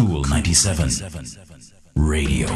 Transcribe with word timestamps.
Cool 0.00 0.24
97 0.24 0.88
Radio. 1.94 2.48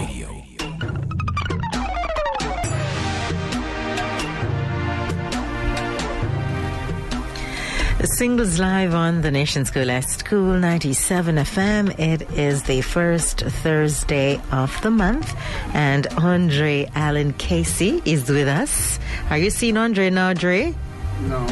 Singles 8.04 8.58
live 8.58 8.94
on 8.94 9.20
the 9.20 9.30
Nation 9.30 9.66
School 9.66 9.90
at 9.90 10.04
School 10.08 10.58
97 10.58 11.34
FM. 11.36 11.98
It 11.98 12.22
is 12.30 12.62
the 12.62 12.80
first 12.80 13.40
Thursday 13.40 14.40
of 14.50 14.80
the 14.80 14.90
month, 14.90 15.36
and 15.74 16.06
Andre 16.16 16.90
Allen 16.94 17.34
Casey 17.34 18.00
is 18.06 18.26
with 18.30 18.48
us. 18.48 18.98
Are 19.28 19.36
you 19.36 19.50
seeing 19.50 19.76
Andre 19.76 20.08
now, 20.08 20.32
Dre? 20.32 20.74
No. 21.22 21.46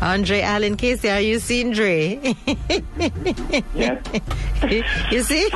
Andre 0.00 0.40
Allen 0.42 0.76
Casey, 0.76 1.10
are 1.10 1.20
you 1.20 1.38
seeing 1.38 1.72
Dre? 1.72 2.20
yes. 3.74 4.02
you 5.10 5.22
see? 5.22 5.48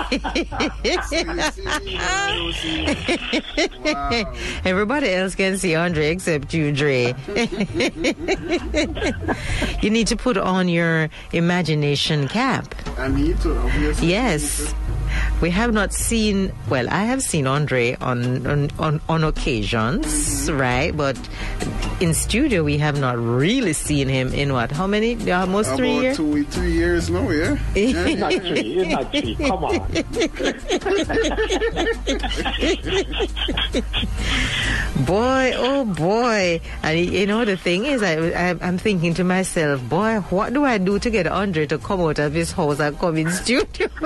wow. 3.94 4.34
Everybody 4.64 5.10
else 5.10 5.34
can 5.34 5.58
see 5.58 5.74
Andre 5.74 6.10
except 6.10 6.52
you, 6.54 6.72
Dre. 6.72 7.14
you 9.82 9.90
need 9.90 10.06
to 10.08 10.16
put 10.16 10.36
on 10.36 10.68
your 10.68 11.10
imagination 11.32 12.28
cap. 12.28 12.74
I 12.98 13.08
need 13.08 13.40
to, 13.42 13.56
obviously. 13.58 14.08
Yes. 14.08 14.74
We 15.40 15.50
have 15.50 15.72
not 15.72 15.92
seen, 15.92 16.52
well, 16.68 16.88
I 16.90 17.04
have 17.04 17.22
seen 17.22 17.46
Andre 17.46 17.94
on 18.00 18.46
on, 18.46 18.70
on, 18.78 19.00
on 19.08 19.24
occasions, 19.24 20.06
Mm-hmm. 20.48 20.58
right? 20.58 20.96
But 20.96 21.16
in 22.00 22.14
studio, 22.14 22.64
we 22.64 22.78
have 22.78 22.98
not 22.98 23.18
really 23.18 23.72
seen 23.72 24.08
him 24.08 24.32
in 24.32 24.52
what? 24.52 24.70
How 24.72 24.86
many? 24.86 25.14
Almost 25.30 25.74
three 25.76 25.92
years? 26.00 26.16
two, 26.16 26.44
three 26.44 26.72
years 26.72 27.10
now, 27.10 27.28
yeah? 27.30 27.56
yeah. 27.74 28.14
not 28.14 28.32
three. 28.32 28.78
It's 28.82 28.90
not 28.90 29.10
three. 29.12 29.34
Come 29.36 29.64
on. 29.64 29.86
Boy, 35.06 35.52
oh 35.56 35.84
boy. 35.84 36.60
And 36.82 36.98
you 36.98 37.26
know, 37.26 37.44
the 37.44 37.56
thing 37.56 37.84
is, 37.86 38.02
I, 38.02 38.16
I, 38.34 38.56
I'm 38.60 38.78
thinking 38.78 39.14
to 39.14 39.24
myself, 39.24 39.80
boy, 39.88 40.18
what 40.30 40.52
do 40.52 40.64
I 40.64 40.78
do 40.78 40.98
to 40.98 41.10
get 41.10 41.26
Andre 41.26 41.66
to 41.66 41.78
come 41.78 42.00
out 42.00 42.18
of 42.18 42.32
his 42.34 42.50
house 42.52 42.80
and 42.80 42.98
come 42.98 43.16
in 43.16 43.30
studio? 43.30 43.88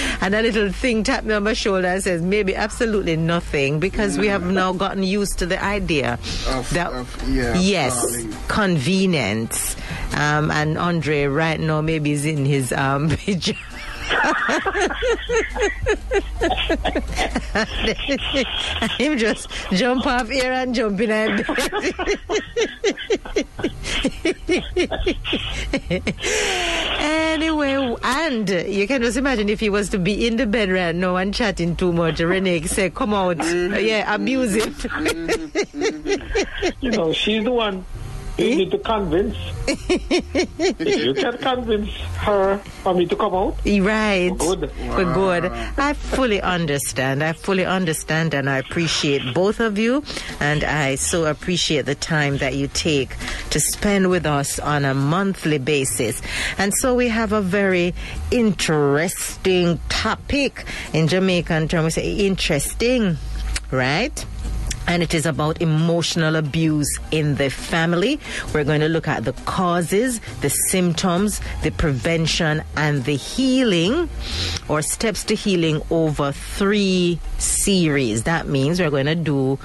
and 0.20 0.34
a 0.34 0.42
little 0.42 0.70
thing 0.72 1.02
tapped 1.04 1.26
me 1.26 1.34
on 1.34 1.42
my 1.44 1.52
shoulder 1.52 1.88
and 1.88 2.02
says, 2.02 2.22
maybe 2.22 2.54
absolutely 2.54 3.16
nothing 3.16 3.80
because 3.80 4.18
we 4.18 4.28
have 4.28 4.44
now 4.44 4.72
gotten 4.72 5.02
used 5.02 5.38
to 5.40 5.46
the 5.46 5.62
idea 5.62 6.14
Of- 6.48 6.70
that, 6.74 6.92
of- 6.92 7.28
yeah, 7.28 7.56
yes, 7.58 8.00
calling. 8.00 8.32
convenience. 8.48 9.76
Um, 10.14 10.50
and 10.50 10.76
Andre 10.78 11.24
right 11.24 11.58
now 11.58 11.80
maybe 11.80 12.12
is 12.12 12.24
in 12.26 12.44
his 12.44 12.72
um, 12.72 13.08
pajamas. 13.24 13.58
Him 18.98 19.18
just 19.18 19.48
jump 19.72 20.06
off 20.06 20.28
here 20.28 20.52
and 20.52 20.74
jump 20.74 21.00
in 21.00 21.10
and 21.10 21.44
anyway 27.00 27.96
and 28.02 28.48
you 28.48 28.86
can 28.86 29.02
just 29.02 29.16
imagine 29.16 29.48
if 29.48 29.60
he 29.60 29.70
was 29.70 29.88
to 29.88 29.98
be 29.98 30.26
in 30.26 30.36
the 30.36 30.46
bed 30.46 30.70
right 30.70 30.94
now 30.94 31.16
and 31.16 31.34
chatting 31.34 31.74
too 31.76 31.92
much 31.92 32.20
renee 32.20 32.62
say 32.62 32.90
come 32.90 33.14
out. 33.14 33.36
Mm-hmm. 33.36 33.84
Yeah 33.84 34.14
abuse 34.14 34.54
it. 34.54 34.72
Mm-hmm. 34.72 35.82
Mm-hmm. 35.82 36.68
You 36.80 36.90
know, 36.90 37.12
she's 37.12 37.44
the 37.44 37.52
one 37.52 37.84
you 38.38 38.46
eh? 38.46 38.54
need 38.56 38.70
to 38.70 38.78
convince. 38.78 39.36
you 40.78 41.14
can 41.14 41.36
convince 41.38 41.90
her 42.24 42.58
for 42.82 42.94
me 42.94 43.06
to 43.06 43.16
come 43.16 43.34
out, 43.34 43.56
Right. 43.64 44.30
Good. 44.36 44.70
We're 44.80 45.14
good. 45.14 45.44
I 45.46 45.92
fully 45.92 46.40
understand. 46.40 47.22
I 47.22 47.32
fully 47.32 47.64
understand 47.64 48.34
and 48.34 48.48
I 48.48 48.58
appreciate 48.58 49.34
both 49.34 49.60
of 49.60 49.78
you. 49.78 50.02
And 50.40 50.64
I 50.64 50.94
so 50.94 51.26
appreciate 51.26 51.86
the 51.86 51.94
time 51.94 52.38
that 52.38 52.54
you 52.54 52.68
take 52.68 53.16
to 53.50 53.60
spend 53.60 54.08
with 54.10 54.26
us 54.26 54.58
on 54.58 54.84
a 54.84 54.94
monthly 54.94 55.58
basis. 55.58 56.22
And 56.58 56.72
so 56.74 56.94
we 56.94 57.08
have 57.08 57.32
a 57.32 57.42
very 57.42 57.94
interesting 58.30 59.78
topic. 59.88 60.64
In 60.92 61.08
Jamaican 61.08 61.68
term, 61.68 61.84
we 61.84 61.90
say 61.90 62.14
interesting, 62.14 63.16
right? 63.70 64.24
And 64.92 65.02
it 65.02 65.14
is 65.14 65.24
about 65.24 65.62
emotional 65.62 66.36
abuse 66.36 66.98
in 67.10 67.36
the 67.36 67.48
family. 67.48 68.20
We're 68.52 68.64
going 68.64 68.82
to 68.82 68.90
look 68.90 69.08
at 69.08 69.24
the 69.24 69.32
causes, 69.32 70.20
the 70.42 70.50
symptoms, 70.50 71.40
the 71.62 71.70
prevention, 71.70 72.62
and 72.76 73.02
the 73.06 73.16
healing 73.16 74.10
or 74.68 74.82
steps 74.82 75.24
to 75.24 75.34
healing 75.34 75.80
over 75.90 76.30
three 76.32 77.18
series. 77.38 78.24
That 78.24 78.48
means 78.48 78.80
we're 78.80 78.90
going 78.90 79.06
to 79.06 79.14
do 79.14 79.58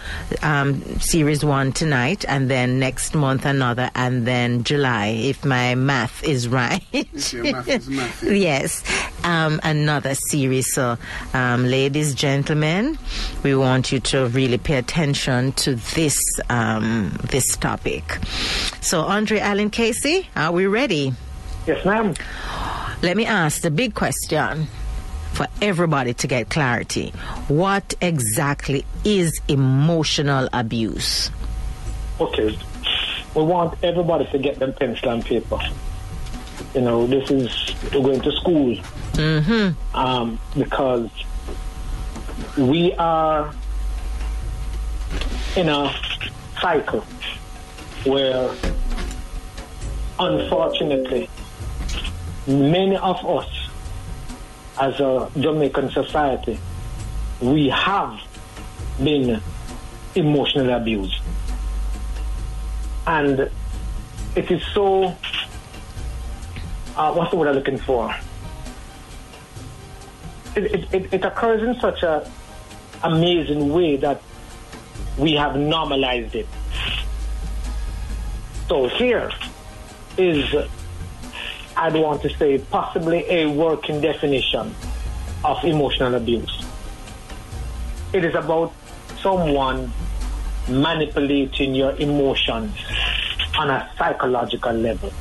um, 0.43 0.81
series 1.01 1.43
one 1.43 1.73
tonight, 1.73 2.23
and 2.29 2.49
then 2.49 2.79
next 2.79 3.13
month 3.13 3.45
another, 3.45 3.91
and 3.95 4.25
then 4.25 4.63
July, 4.63 5.07
if 5.07 5.43
my 5.43 5.75
math 5.75 6.23
is 6.23 6.47
right. 6.57 6.81
Math 6.93 7.67
is 7.67 7.89
math, 7.89 8.23
yeah. 8.23 8.31
yes, 8.31 8.81
um, 9.27 9.59
another 9.63 10.15
series. 10.15 10.73
So, 10.73 10.97
um, 11.33 11.65
ladies, 11.65 12.15
gentlemen, 12.15 12.97
we 13.43 13.53
want 13.55 13.91
you 13.91 13.99
to 14.11 14.27
really 14.27 14.57
pay 14.57 14.77
attention 14.77 15.51
to 15.53 15.75
this 15.75 16.19
um, 16.49 17.11
this 17.29 17.57
topic. 17.57 18.19
So, 18.81 19.01
Andre 19.01 19.39
Allen 19.39 19.69
Casey, 19.69 20.29
are 20.35 20.51
we 20.51 20.65
ready? 20.65 21.13
yes, 21.67 21.85
ma'am. 21.85 22.15
Let 23.03 23.17
me 23.17 23.25
ask 23.25 23.61
the 23.61 23.69
big 23.69 23.93
question 23.93 24.67
for 25.33 25.47
everybody 25.61 26.13
to 26.15 26.27
get 26.27 26.49
clarity. 26.49 27.11
What 27.47 27.93
exactly 28.01 28.85
is 29.03 29.39
emotional 29.47 30.49
abuse? 30.53 31.29
Okay. 32.19 32.57
We 33.35 33.43
want 33.43 33.77
everybody 33.83 34.25
to 34.31 34.39
get 34.39 34.57
them 34.57 34.73
pencil 34.73 35.09
and 35.09 35.23
paper. 35.23 35.59
You 36.73 36.81
know, 36.81 37.05
this 37.05 37.29
is 37.29 37.75
we're 37.93 38.01
going 38.01 38.21
to 38.21 38.31
school. 38.31 38.77
Mm-hmm. 39.17 39.97
Um, 39.97 40.39
because 40.55 41.09
we 42.55 42.93
are 42.93 43.51
in 45.55 45.69
a 45.69 45.91
cycle 46.61 47.01
where 48.05 48.51
unfortunately 50.19 51.29
many 52.45 52.95
of 52.97 53.25
us 53.25 53.69
as 54.79 54.99
a 54.99 55.31
Jamaican 55.39 55.89
society 55.89 56.59
we 57.41 57.69
have 57.69 58.19
been 59.03 59.41
emotionally 60.13 60.73
abused 60.73 61.21
and 63.07 63.49
it 64.35 64.51
is 64.51 64.63
so 64.73 65.15
uh, 66.95 67.13
what's 67.13 67.31
the 67.31 67.37
word 67.37 67.47
I'm 67.47 67.55
looking 67.55 67.77
for? 67.77 68.13
It, 70.57 70.91
it, 70.91 71.13
it, 71.13 71.23
occurs 71.23 71.61
in 71.61 71.79
such 71.79 72.01
a 72.01 72.27
amazing 73.03 73.71
way 73.71 73.95
that 73.97 74.23
we 75.15 75.33
have 75.33 75.55
normalized 75.55 76.33
it. 76.33 76.47
So 78.67 78.87
here 78.87 79.31
is, 80.17 80.43
I'd 81.75 81.93
want 81.93 82.23
to 82.23 82.29
say, 82.37 82.57
possibly 82.57 83.23
a 83.29 83.45
working 83.45 84.01
definition 84.01 84.73
of 85.45 85.63
emotional 85.63 86.15
abuse. 86.15 86.65
It 88.11 88.25
is 88.25 88.33
about 88.33 88.73
someone 89.21 89.91
manipulating 90.67 91.75
your 91.75 91.95
emotions 91.97 92.75
on 93.59 93.69
a 93.69 93.91
psychological 93.95 94.73
level. 94.73 95.13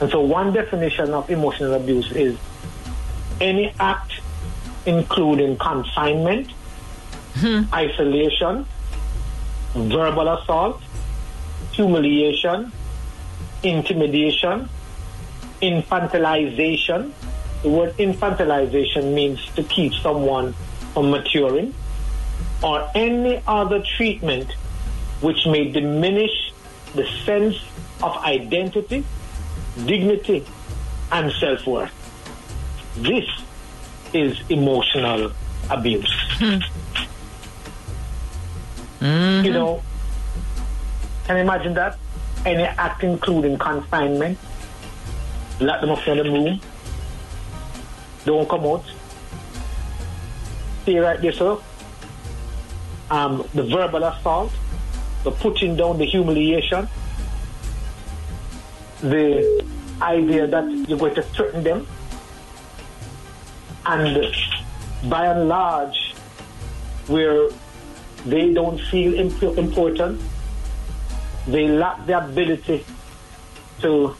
And 0.00 0.10
so 0.10 0.22
one 0.22 0.54
definition 0.54 1.12
of 1.12 1.28
emotional 1.30 1.74
abuse 1.74 2.10
is 2.12 2.38
any 3.40 3.74
act 3.78 4.20
including 4.86 5.56
confinement, 5.56 6.50
hmm. 7.34 7.62
isolation, 7.72 8.66
verbal 9.74 10.28
assault, 10.28 10.82
humiliation, 11.72 12.70
intimidation, 13.62 14.68
infantilization. 15.62 17.12
The 17.62 17.68
word 17.70 17.96
infantilization 17.96 19.14
means 19.14 19.44
to 19.56 19.62
keep 19.62 19.94
someone 19.94 20.52
from 20.92 21.10
maturing, 21.10 21.74
or 22.62 22.88
any 22.94 23.42
other 23.46 23.82
treatment 23.96 24.52
which 25.20 25.46
may 25.46 25.70
diminish 25.70 26.52
the 26.94 27.06
sense 27.24 27.56
of 28.02 28.16
identity, 28.18 29.04
dignity, 29.86 30.44
and 31.10 31.32
self 31.32 31.66
worth. 31.66 32.03
This 32.96 33.24
is 34.12 34.38
emotional 34.48 35.32
abuse. 35.70 36.14
You 39.00 39.52
know, 39.52 39.82
can 41.26 41.36
you 41.36 41.42
imagine 41.42 41.74
that? 41.74 41.98
Any 42.46 42.62
act 42.62 43.02
including 43.02 43.58
confinement, 43.58 44.38
lock 45.60 45.80
them 45.80 45.90
up 45.90 46.06
in 46.06 46.18
the 46.18 46.24
room, 46.24 46.60
don't 48.24 48.48
come 48.48 48.64
out. 48.64 48.84
Stay 50.82 50.98
right 50.98 51.20
there, 51.20 51.32
sir. 51.32 51.58
Um, 53.10 53.44
the 53.54 53.62
verbal 53.64 54.04
assault, 54.04 54.52
the 55.24 55.30
putting 55.30 55.76
down, 55.76 55.98
the 55.98 56.04
humiliation, 56.04 56.88
the 59.00 59.64
idea 60.00 60.46
that 60.46 60.64
you're 60.88 60.98
going 60.98 61.14
to 61.14 61.22
threaten 61.22 61.62
them, 61.62 61.86
and 63.86 64.34
by 65.08 65.26
and 65.26 65.48
large, 65.48 66.14
where 67.06 67.48
they 68.24 68.52
don't 68.52 68.80
feel 68.90 69.14
imp- 69.14 69.58
important, 69.58 70.20
they 71.46 71.68
lack 71.68 72.06
the 72.06 72.18
ability 72.24 72.84
to 73.80 74.16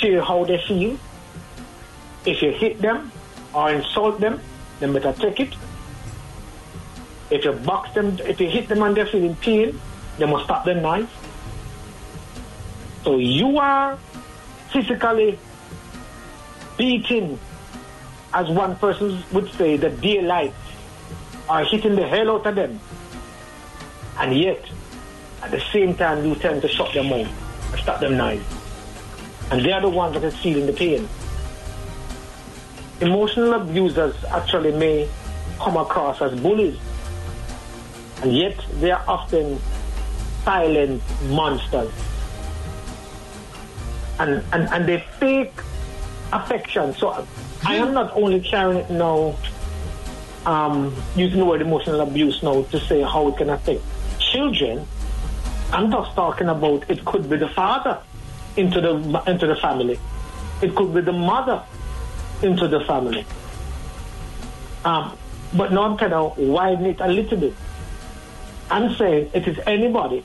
share 0.00 0.22
how 0.22 0.44
they 0.44 0.58
feel. 0.66 0.98
If 2.26 2.42
you 2.42 2.50
hit 2.52 2.80
them 2.80 3.12
or 3.54 3.70
insult 3.70 4.18
them, 4.20 4.40
they 4.80 4.90
better 4.90 5.12
take 5.12 5.40
it. 5.40 5.54
If 7.30 7.44
you 7.44 7.52
box 7.52 7.92
them, 7.94 8.18
if 8.20 8.40
you 8.40 8.48
hit 8.48 8.68
them 8.68 8.82
and 8.82 8.96
they're 8.96 9.06
feeling 9.06 9.36
pain, 9.36 9.80
they 10.18 10.26
must 10.26 10.44
stop 10.44 10.64
the 10.64 10.74
knife. 10.74 11.10
So 13.04 13.16
you 13.18 13.58
are 13.58 13.98
physically 14.72 15.38
beating, 16.76 17.38
as 18.32 18.48
one 18.48 18.76
person 18.76 19.22
would 19.32 19.52
say, 19.52 19.76
the 19.76 19.90
daylight, 19.90 20.54
are 21.48 21.64
hitting 21.64 21.94
the 21.94 22.06
hell 22.06 22.30
out 22.30 22.46
of 22.46 22.54
them. 22.54 22.80
And 24.18 24.36
yet, 24.36 24.64
at 25.42 25.50
the 25.50 25.60
same 25.72 25.94
time, 25.96 26.24
you 26.24 26.34
tend 26.36 26.62
to 26.62 26.68
shut 26.68 26.92
them 26.94 27.12
out 27.12 27.26
and 27.26 27.80
stop 27.80 28.00
them 28.00 28.16
knives. 28.16 28.44
And 29.50 29.64
they 29.64 29.72
are 29.72 29.80
the 29.80 29.88
ones 29.88 30.14
that 30.14 30.24
are 30.24 30.30
feeling 30.30 30.66
the 30.66 30.72
pain. 30.72 31.08
Emotional 33.00 33.54
abusers 33.54 34.14
actually 34.26 34.72
may 34.72 35.08
come 35.58 35.76
across 35.76 36.22
as 36.22 36.38
bullies, 36.40 36.78
and 38.22 38.34
yet 38.34 38.58
they 38.80 38.90
are 38.90 39.04
often 39.06 39.60
silent 40.44 41.02
monsters. 41.28 41.92
And, 44.18 44.44
and, 44.52 44.68
and 44.72 44.86
they 44.88 45.04
fake 45.18 45.52
affection. 46.34 46.94
So 46.94 47.26
I 47.64 47.76
am 47.76 47.94
not 47.94 48.14
only 48.16 48.40
carrying 48.40 48.78
it 48.78 48.90
now, 48.90 49.36
um, 50.44 50.94
using 51.16 51.38
the 51.38 51.44
word 51.44 51.62
emotional 51.62 52.00
abuse 52.00 52.42
now 52.42 52.62
to 52.62 52.80
say 52.80 53.02
how 53.02 53.28
it 53.28 53.36
can 53.36 53.50
affect 53.50 53.82
children. 54.18 54.86
I'm 55.72 55.90
just 55.90 56.14
talking 56.14 56.48
about 56.48 56.90
it 56.90 57.04
could 57.04 57.28
be 57.30 57.36
the 57.36 57.48
father 57.48 58.00
into 58.56 58.80
the 58.80 59.22
into 59.26 59.46
the 59.46 59.56
family. 59.56 59.98
It 60.62 60.74
could 60.74 60.94
be 60.94 61.00
the 61.00 61.12
mother 61.12 61.62
into 62.42 62.68
the 62.68 62.80
family. 62.80 63.24
Um, 64.84 65.16
but 65.54 65.72
now 65.72 65.82
I'm 65.82 65.96
kind 65.96 66.12
of 66.12 66.36
widen 66.36 66.86
it 66.86 67.00
a 67.00 67.08
little 67.08 67.38
bit. 67.38 67.54
I'm 68.70 68.94
saying 68.94 69.30
it 69.32 69.48
is 69.48 69.58
anybody 69.66 70.24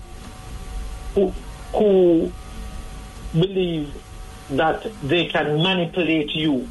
who 1.15 1.33
who 1.73 2.31
believe 3.33 3.94
that 4.51 4.85
they 5.03 5.27
can 5.27 5.61
manipulate 5.61 6.33
you 6.35 6.67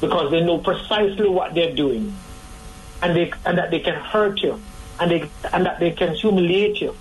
because 0.00 0.30
they 0.30 0.42
know 0.44 0.58
precisely 0.58 1.28
what 1.28 1.54
they're 1.54 1.74
doing. 1.74 2.14
And 3.02 3.16
they 3.16 3.32
and 3.44 3.58
that 3.58 3.70
they 3.70 3.80
can 3.80 3.94
hurt 3.94 4.40
you 4.40 4.60
and 5.00 5.10
they 5.10 5.30
and 5.52 5.66
that 5.66 5.80
they 5.80 5.90
can 5.90 6.14
humiliate 6.14 6.80
you 6.80 6.94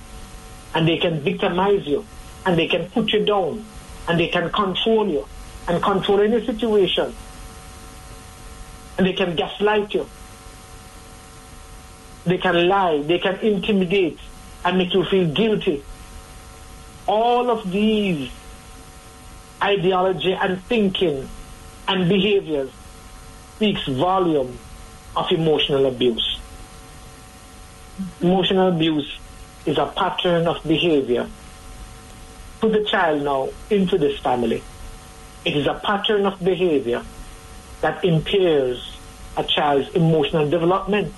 and 0.73 0.87
they 0.87 0.97
can 0.97 1.19
victimize 1.19 1.85
you 1.85 2.05
and 2.45 2.57
they 2.57 2.67
can 2.67 2.89
put 2.89 3.11
you 3.11 3.23
down 3.25 3.63
and 4.07 4.19
they 4.19 4.27
can 4.27 4.51
control 4.51 5.07
you 5.07 5.27
and 5.67 5.81
control 5.83 6.21
any 6.21 6.43
situation. 6.45 7.13
And 8.97 9.07
they 9.07 9.13
can 9.13 9.35
gaslight 9.35 9.93
you. 9.93 10.07
They 12.25 12.37
can 12.37 12.67
lie. 12.67 13.01
They 13.01 13.19
can 13.19 13.39
intimidate 13.39 14.19
and 14.63 14.77
make 14.77 14.93
you 14.93 15.03
feel 15.05 15.27
guilty. 15.33 15.83
All 17.07 17.49
of 17.49 17.71
these 17.71 18.29
ideology 19.61 20.33
and 20.33 20.61
thinking 20.63 21.29
and 21.87 22.09
behaviors 22.09 22.71
speaks 23.55 23.85
volume 23.87 24.57
of 25.15 25.31
emotional 25.31 25.85
abuse. 25.85 26.39
Emotional 28.21 28.69
abuse 28.69 29.19
is 29.65 29.77
a 29.77 29.85
pattern 29.85 30.47
of 30.47 30.63
behavior 30.63 31.29
to 32.61 32.69
the 32.69 32.83
child 32.85 33.23
now 33.23 33.49
into 33.69 33.97
this 33.97 34.19
family. 34.19 34.63
It 35.45 35.57
is 35.57 35.67
a 35.67 35.75
pattern 35.75 36.25
of 36.25 36.43
behavior 36.43 37.03
that 37.81 38.03
impairs 38.05 38.97
a 39.37 39.43
child's 39.43 39.89
emotional 39.89 40.49
development 40.49 41.13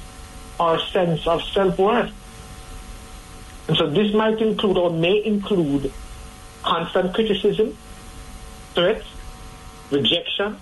or 0.59 0.79
sense 0.79 1.25
of 1.27 1.43
self-worth. 1.43 2.11
And 3.67 3.77
so 3.77 3.89
this 3.89 4.13
might 4.13 4.41
include 4.41 4.77
or 4.77 4.89
may 4.89 5.23
include 5.23 5.91
constant 6.63 7.13
criticism, 7.13 7.77
threats, 8.73 9.05
rejection, 9.91 10.57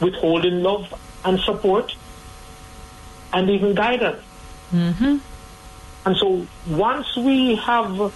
withholding 0.00 0.62
love 0.62 0.92
and 1.24 1.40
support, 1.40 1.94
and 3.32 3.50
even 3.50 3.74
guidance. 3.74 4.22
Mm-hmm. 4.72 5.16
And 6.06 6.16
so 6.16 6.46
once 6.68 7.16
we 7.16 7.56
have, 7.56 8.12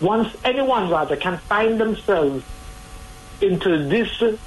once 0.00 0.36
anyone 0.44 0.90
rather 0.90 1.16
can 1.16 1.38
find 1.38 1.80
themselves 1.80 2.44
into 3.40 3.88
this 3.88 4.38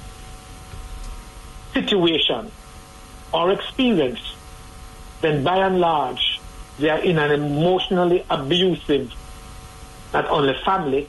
situation 1.74 2.50
or 3.32 3.50
experience, 3.50 4.20
then 5.20 5.42
by 5.42 5.58
and 5.58 5.80
large, 5.80 6.40
they 6.78 6.88
are 6.88 7.00
in 7.00 7.18
an 7.18 7.32
emotionally 7.32 8.24
abusive, 8.30 9.12
not 10.12 10.26
only 10.28 10.54
family, 10.64 11.08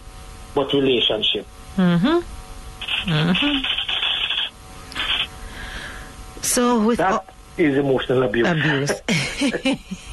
but 0.55 0.73
relationship. 0.73 1.45
Mm-hmm. 1.77 3.12
Mm-hmm. 3.12 3.63
So 6.42 6.80
with 6.86 6.98
That 6.98 7.33
is 7.57 7.77
emotional 7.77 8.24
abuse. 8.24 8.48
abuse, 8.48 8.92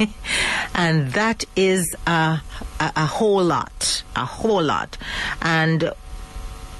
and 0.74 1.12
that 1.12 1.44
is 1.54 1.94
a, 2.06 2.40
a 2.80 2.92
a 2.96 3.06
whole 3.06 3.44
lot, 3.44 4.02
a 4.16 4.24
whole 4.24 4.62
lot, 4.62 4.96
and 5.42 5.90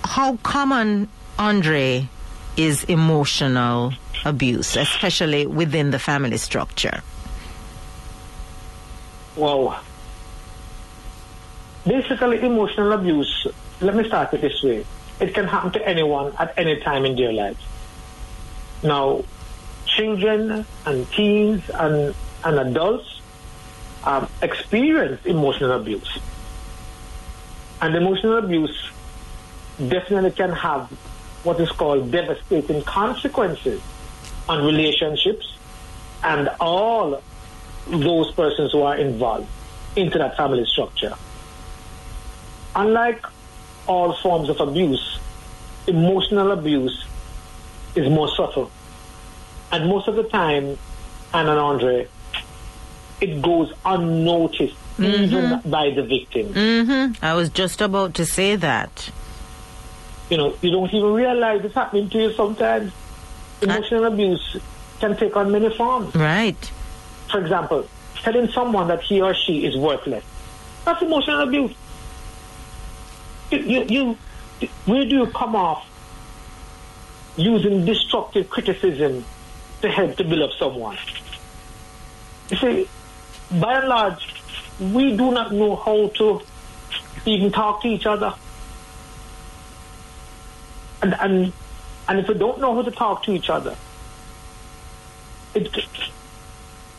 how 0.05 0.37
common, 0.43 1.09
Andre, 1.39 2.09
is 2.57 2.85
emotional 2.85 3.93
abuse, 4.25 4.77
especially 4.77 5.47
within 5.47 5.91
the 5.91 5.99
family 5.99 6.37
structure. 6.39 7.03
Wow. 9.37 9.81
Basically, 11.87 12.41
emotional 12.41 12.93
abuse, 12.93 13.47
let 13.81 13.95
me 13.95 14.07
start 14.07 14.33
it 14.35 14.41
this 14.41 14.63
way. 14.63 14.85
It 15.21 15.35
can 15.35 15.47
happen 15.47 15.73
to 15.73 15.89
anyone 15.89 16.35
at 16.39 16.55
any 16.57 16.81
time 16.81 17.05
in 17.05 17.17
their 17.17 17.33
lives. 17.33 17.63
Now, 18.83 19.25
children 19.87 20.67
and 20.85 21.11
teens 21.13 21.69
and, 21.71 22.15
and 22.45 22.59
adults 22.59 23.21
um, 24.05 24.29
experience 24.43 25.25
emotional 25.25 25.73
abuse. 25.73 26.19
And 27.81 27.95
emotional 27.95 28.39
abuse 28.39 28.91
definitely 29.79 30.31
can 30.31 30.53
have 30.53 30.89
what 31.45 31.61
is 31.61 31.71
called 31.71 32.11
devastating 32.11 32.83
consequences 32.83 33.81
on 34.49 34.65
relationships 34.65 35.57
and 36.23 36.49
all 36.61 37.23
those 37.87 38.33
persons 38.33 38.73
who 38.73 38.83
are 38.83 38.97
involved 38.97 39.47
into 39.97 40.19
that 40.19 40.37
family 40.37 40.65
structure. 40.65 41.15
Unlike 42.75 43.27
all 43.87 44.15
forms 44.17 44.49
of 44.49 44.61
abuse, 44.61 45.19
emotional 45.87 46.53
abuse 46.53 47.07
is 47.95 48.09
more 48.11 48.29
subtle. 48.29 48.71
And 49.73 49.89
most 49.89 50.09
of 50.09 50.17
the 50.17 50.25
time, 50.25 50.79
Anna 51.33 51.51
and 51.53 51.61
Andre, 51.61 52.09
it 53.21 53.43
goes 53.43 53.73
unnoticed 53.85 54.77
even 54.99 55.61
by 55.65 55.91
the 55.91 56.03
victim. 56.03 56.53
Mm-hmm. 56.53 57.25
I 57.25 57.35
was 57.35 57.51
just 57.51 57.81
about 57.81 58.15
to 58.15 58.27
say 58.27 58.57
that. 58.57 59.11
You 60.31 60.37
know, 60.39 60.57
you 60.61 60.71
don't 60.71 60.93
even 60.93 61.13
realize 61.13 61.65
it's 61.65 61.75
happening 61.75 62.09
to 62.11 62.19
you 62.19 62.33
sometimes. 62.33 62.93
Emotional 63.63 64.07
abuse 64.07 64.57
can 65.01 65.17
take 65.17 65.37
on 65.37 65.53
many 65.53 65.75
forms. 65.75 66.15
Right. 66.15 66.73
For 67.31 67.41
example, 67.41 67.89
telling 68.17 68.49
someone 68.49 68.89
that 68.89 69.03
he 69.03 69.21
or 69.21 69.35
she 69.35 69.65
is 69.65 69.77
worthless. 69.77 70.25
That's 70.85 71.03
emotional 71.03 71.43
abuse. 71.43 71.75
You, 73.61 73.85
you, 73.89 74.69
where 74.87 75.05
do 75.05 75.17
you 75.17 75.27
come 75.27 75.57
off 75.57 75.87
using 77.37 77.85
destructive 77.85 78.49
criticism 78.49 79.25
to 79.83 79.89
help 79.91 80.17
to 80.17 80.25
build 80.25 80.43
up 80.43 80.51
someone? 80.59 80.97
You 82.51 82.57
see, 82.57 82.89
by 83.61 83.79
and 83.81 83.89
large, 83.89 84.35
we 84.81 85.17
do 85.17 85.33
not 85.33 85.53
know 85.53 85.77
how 85.77 86.09
to 86.09 86.43
even 87.25 87.51
talk 87.53 87.83
to 87.83 87.89
each 87.89 88.07
other. 88.07 88.35
And, 91.03 91.15
and 91.15 91.53
And 92.09 92.21
if 92.21 92.29
we 92.29 92.35
don't 92.35 92.61
know 92.61 92.73
how 92.75 92.83
to 92.83 92.91
talk 92.91 93.25
to 93.25 93.33
each 93.33 93.51
other, 93.51 93.75
it, 95.55 95.69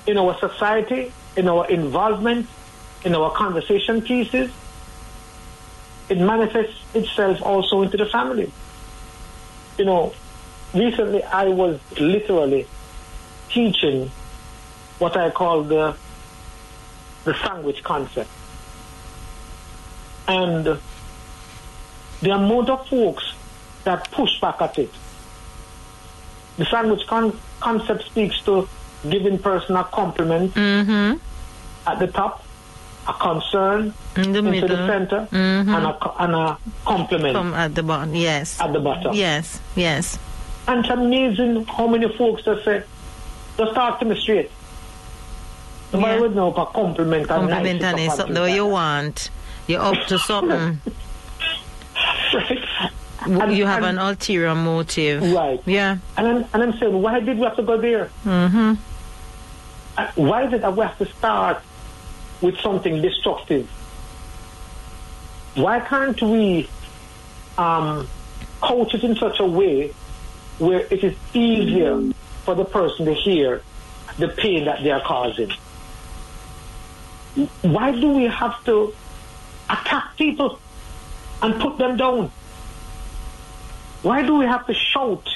in 0.06 0.18
our 0.18 0.38
society, 0.38 1.14
in 1.38 1.48
our 1.48 1.66
involvement, 1.70 2.48
in 3.06 3.16
our 3.16 3.32
conversation 3.32 4.02
pieces, 4.02 4.52
it 6.10 6.18
manifests 6.20 6.80
itself 6.94 7.42
also 7.42 7.82
into 7.82 7.98
the 7.98 8.06
family. 8.06 8.52
You 9.78 9.86
know, 9.86 10.14
recently 10.74 11.24
I 11.24 11.46
was 11.50 11.80
literally 12.00 12.68
teaching 13.50 14.12
what 15.00 15.16
I 15.18 15.30
call 15.30 15.64
the 15.64 15.96
the 17.26 17.34
sandwich 17.36 17.84
concept. 17.84 18.30
And 20.28 20.66
there 20.66 20.78
the 22.22 22.32
amount 22.32 22.70
of 22.70 22.88
folks 22.88 23.34
that 23.84 24.10
push 24.12 24.40
back 24.42 24.62
at 24.62 24.78
it. 24.80 24.92
The 26.58 26.66
sandwich 26.66 27.06
con- 27.06 27.38
concept 27.60 28.06
speaks 28.06 28.42
to 28.46 28.68
giving 29.08 29.38
person 29.40 29.76
a 29.76 29.84
compliment 29.84 30.54
Mm-hmm. 30.56 31.18
at 31.88 32.00
the 32.00 32.08
top, 32.08 32.44
a 33.08 33.14
concern 33.14 33.94
In 34.16 34.32
the 34.34 34.40
into 34.40 34.52
middle. 34.52 34.68
the 34.70 34.88
center, 34.88 35.28
Mhm. 35.32 35.68
and, 35.76 35.86
a, 35.86 36.24
and 36.24 36.36
a 36.36 36.58
compliment 36.86 37.34
Come 37.36 37.54
at 37.54 37.74
the 37.76 37.84
bottom. 37.84 38.14
Yes. 38.16 38.60
at 38.60 38.74
the 38.74 38.80
bottom. 38.80 39.14
Yes. 39.14 39.60
Yes. 39.76 40.20
And 40.68 40.80
it's 40.84 40.90
amazing 40.90 41.66
how 41.66 41.88
many 41.88 42.10
folks 42.18 42.44
that 42.46 42.64
say, 42.66 42.84
just 43.58 43.74
talk 43.74 44.00
to 44.00 44.06
me 44.06 44.20
straight. 44.20 44.52
Nobody 45.94 46.14
Yeah. 46.16 46.20
would 46.20 46.36
know 46.36 46.50
if 46.52 46.58
a 46.58 46.66
compliment 46.66 47.22
and 47.22 47.30
Compliment 47.30 47.82
and 47.82 48.00
is 48.00 48.08
it's 48.08 48.16
something 48.18 48.34
that 48.36 48.52
you 48.52 48.66
want. 48.66 49.30
You're 49.68 49.82
up 49.82 50.06
to 50.08 50.20
something. 50.20 50.82
And- 53.26 53.52
you 53.58 53.66
have 53.66 53.84
and- 53.84 53.98
an 54.00 54.06
ulterior 54.06 54.56
motive. 54.56 55.22
Right. 55.34 55.60
Yeah. 55.66 55.98
And 56.18 56.28
I'm, 56.28 56.46
and 56.54 56.64
I'm 56.64 56.78
saying, 56.78 57.02
why 57.02 57.20
did 57.20 57.38
we 57.38 57.44
have 57.44 57.56
to 57.58 57.64
go 57.64 57.78
there? 57.80 58.10
Mm-hmm. 58.26 58.74
Uh, 59.98 60.08
Why 60.16 60.46
did 60.46 60.62
we 60.64 60.84
have 60.84 60.98
to 61.00 61.06
start 61.08 61.62
with 62.42 62.60
something 62.60 63.02
destructive? 63.02 63.70
Why 65.56 65.80
can't 65.80 66.22
we 66.22 66.70
um, 67.58 68.08
coach 68.62 68.94
it 68.94 69.04
in 69.04 69.16
such 69.16 69.40
a 69.40 69.46
way 69.46 69.94
where 70.60 70.82
it 70.82 71.04
is 71.04 71.16
easier 71.34 72.02
for 72.44 72.56
the 72.56 72.66
person 72.66 73.06
to 73.06 73.14
hear 73.14 73.62
the 74.18 74.28
pain 74.28 74.66
that 74.66 74.84
they 74.84 74.92
are 74.92 75.02
causing? 75.02 75.52
Why 77.62 77.92
do 77.92 78.10
we 78.10 78.26
have 78.26 78.64
to 78.66 78.94
attack 79.70 80.18
people 80.18 80.60
and 81.42 81.60
put 81.60 81.78
them 81.78 81.98
down? 81.98 82.32
Why 84.02 84.24
do 84.24 84.36
we 84.36 84.46
have 84.46 84.66
to 84.68 84.74
shout 84.74 85.28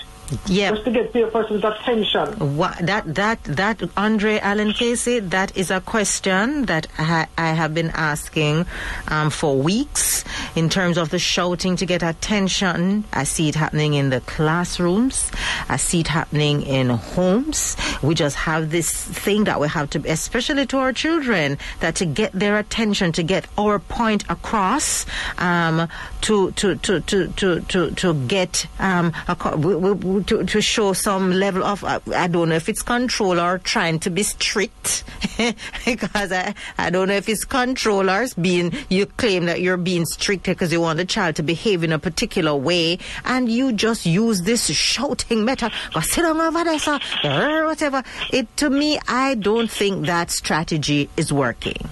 Yeah. 0.48 0.72
just 0.72 0.86
to 0.86 0.92
get 0.92 1.14
the 1.14 1.28
person's 1.28 1.64
attention? 1.64 2.56
What, 2.58 2.78
that 2.80 3.16
that 3.16 3.44
that 3.46 3.82
Andre 3.98 4.40
Allen 4.40 4.74
Casey, 4.74 5.20
that 5.20 5.56
is 5.58 5.72
a 5.72 5.82
question 5.82 6.66
that 6.66 6.88
I, 6.98 7.28
I 7.38 7.50
have 7.50 7.74
been 7.74 7.90
asking 7.92 8.66
um, 9.08 9.30
for 9.30 9.58
weeks 9.58 10.24
in 10.56 10.70
terms 10.70 10.98
of 10.98 11.10
the 11.10 11.20
shouting 11.20 11.76
to 11.78 11.86
get 11.86 12.04
attention. 12.04 13.04
I 13.14 13.24
see 13.26 13.50
it 13.50 13.56
happening 13.56 13.94
in 13.96 14.10
the 14.10 14.22
classrooms. 14.22 15.32
I 15.70 15.78
see 15.78 16.02
it 16.02 16.08
happening 16.08 16.62
in 16.64 16.90
homes. 16.90 17.76
We 18.02 18.16
just 18.16 18.36
have 18.38 18.72
this 18.72 18.92
thing 18.92 19.46
that 19.46 19.60
we 19.60 19.68
have 19.68 19.90
to, 19.92 20.04
especially 20.10 20.66
to 20.68 20.78
our 20.78 20.94
children, 20.94 21.58
that 21.80 21.96
to 21.96 22.06
get 22.06 22.32
their 22.34 22.58
attention, 22.58 23.12
to 23.14 23.24
get 23.24 23.46
our 23.58 23.80
point 23.80 24.24
across, 24.30 25.06
um, 25.38 25.88
to, 26.22 26.52
to, 26.52 26.76
to, 26.76 27.00
to, 27.02 27.28
to, 27.30 27.60
to, 27.62 27.92
to 27.92 28.14
get 28.28 28.66
um, 28.80 29.14
a, 29.28 29.58
we- 29.58 29.76
we- 29.76 30.21
to, 30.24 30.44
to 30.44 30.62
show 30.62 30.94
some 30.94 31.32
level 31.32 31.64
of 31.64 31.84
uh, 31.84 32.00
I 32.16 32.28
don't 32.28 32.50
know 32.50 32.56
if 32.56 32.70
it's 32.70 32.82
control 32.82 33.40
or 33.40 33.58
trying 33.58 34.00
to 34.00 34.10
be 34.10 34.24
strict. 34.24 35.04
Because 35.86 36.32
I, 36.32 36.54
I 36.78 36.90
don't 36.90 37.08
know 37.08 37.16
if 37.16 37.28
it's 37.28 37.46
controllers 37.46 38.34
being 38.36 38.74
you 38.90 39.06
claim 39.06 39.46
that 39.46 39.62
you're 39.62 39.78
being 39.78 40.06
strict 40.06 40.44
because 40.44 40.72
you 40.72 40.82
want 40.82 40.98
the 40.98 41.06
child 41.06 41.36
to 41.38 41.44
behave 41.44 41.84
in 41.84 41.92
a 41.92 42.00
particular 42.00 42.56
way 42.56 43.00
and 43.26 43.50
you 43.52 43.72
just 43.74 44.06
use 44.06 44.44
this 44.44 44.68
shouting 44.68 45.44
method. 45.44 45.72
Sit 46.02 46.22
down 46.22 46.40
over 46.40 46.64
there 46.64 46.80
sir," 46.80 47.00
or 47.24 47.66
whatever. 47.66 48.04
It 48.32 48.56
to 48.58 48.70
me 48.70 49.00
I 49.08 49.36
don't 49.36 49.70
think 49.70 50.06
that 50.06 50.32
strategy 50.32 51.10
is 51.18 51.34
working. 51.34 51.90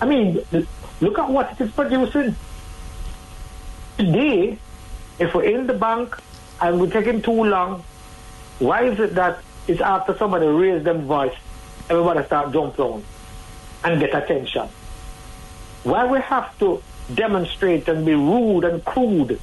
I 0.00 0.06
mean, 0.06 0.40
look 1.00 1.18
at 1.18 1.28
what 1.28 1.52
it 1.52 1.60
is 1.60 1.70
producing. 1.72 2.36
Today, 3.98 4.58
if 5.18 5.34
we're 5.34 5.44
in 5.44 5.66
the 5.66 5.74
bank 5.74 6.16
and 6.60 6.80
we're 6.80 6.90
taking 6.90 7.22
too 7.22 7.44
long, 7.44 7.84
why 8.58 8.84
is 8.84 8.98
it 9.00 9.14
that 9.14 9.40
it's 9.68 9.80
after 9.80 10.16
somebody 10.16 10.46
raise 10.46 10.82
them 10.84 11.02
voice, 11.06 11.34
everybody 11.90 12.24
start 12.24 12.52
jump 12.52 12.76
down 12.76 13.04
and 13.84 14.00
get 14.00 14.14
attention? 14.14 14.68
Why 15.84 16.06
we 16.06 16.18
have 16.20 16.56
to 16.60 16.82
demonstrate 17.14 17.86
and 17.88 18.04
be 18.04 18.14
rude 18.14 18.64
and 18.64 18.84
crude 18.84 19.38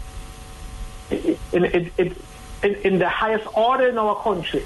in, 1.12 1.38
in, 1.54 1.66
in, 1.98 2.16
in, 2.64 2.76
in 2.84 3.00
the 3.00 3.08
highest 3.10 3.46
order 3.56 3.88
in 3.88 3.98
our 3.98 4.16
country? 4.22 4.66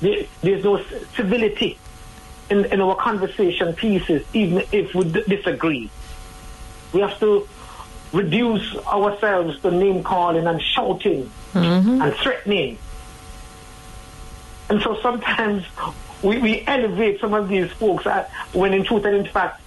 There- 0.00 0.24
There's 0.42 0.64
no 0.64 0.82
civility 1.16 1.78
in, 2.50 2.64
in 2.66 2.80
our 2.80 2.94
conversation 2.96 3.74
pieces, 3.74 4.22
even 4.32 4.64
if 4.72 4.94
we 4.94 5.04
disagree. 5.10 5.90
We 6.92 7.00
have 7.00 7.18
to 7.20 7.48
reduce 8.16 8.76
ourselves 8.86 9.60
to 9.60 9.70
name 9.70 10.02
calling 10.02 10.46
and 10.46 10.60
shouting 10.62 11.30
and 12.02 12.14
threatening. 12.14 12.78
And 14.68 14.80
so 14.82 14.98
sometimes 15.00 15.64
we, 16.22 16.38
we 16.38 16.64
elevate 16.66 17.20
some 17.20 17.34
of 17.34 17.48
these 17.48 17.70
folks 17.72 18.06
uh, 18.06 18.28
when 18.52 18.72
in 18.72 18.84
truth 18.84 19.04
and 19.04 19.16
in 19.16 19.26
fact 19.26 19.60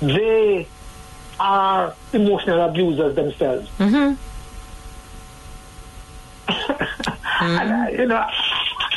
they 0.00 0.66
are 1.38 1.94
emotional 2.12 2.60
abusers 2.62 3.14
themselves. 3.14 3.70
and, 7.40 7.70
uh, 7.70 7.86
you 7.90 8.06
know, 8.06 8.26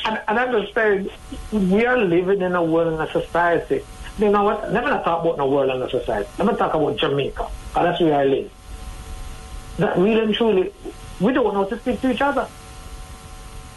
and, 0.05 0.19
and 0.27 0.69
saying, 0.73 1.09
we 1.51 1.85
are 1.85 1.97
living 1.97 2.41
in 2.41 2.55
a 2.55 2.63
world 2.63 2.99
and 2.99 3.09
a 3.09 3.11
society. 3.11 3.83
You 4.19 4.29
know 4.29 4.43
what? 4.43 4.71
Never 4.71 4.89
talk 4.89 5.21
about 5.23 5.37
no 5.37 5.47
world 5.47 5.71
and 5.71 5.81
the 5.81 5.89
society. 5.89 6.29
Let 6.37 6.45
Never 6.45 6.57
talk 6.57 6.73
about 6.73 6.97
Jamaica. 6.97 7.47
'cause 7.73 7.83
that's 7.83 7.99
where 7.99 8.15
I 8.19 8.25
live. 8.25 8.51
That 9.77 9.97
really 9.97 10.21
and 10.21 10.35
truly, 10.35 10.71
we 11.19 11.33
don't 11.33 11.45
know 11.45 11.63
how 11.63 11.69
to 11.69 11.79
speak 11.79 11.99
to 12.01 12.11
each 12.11 12.21
other. 12.21 12.47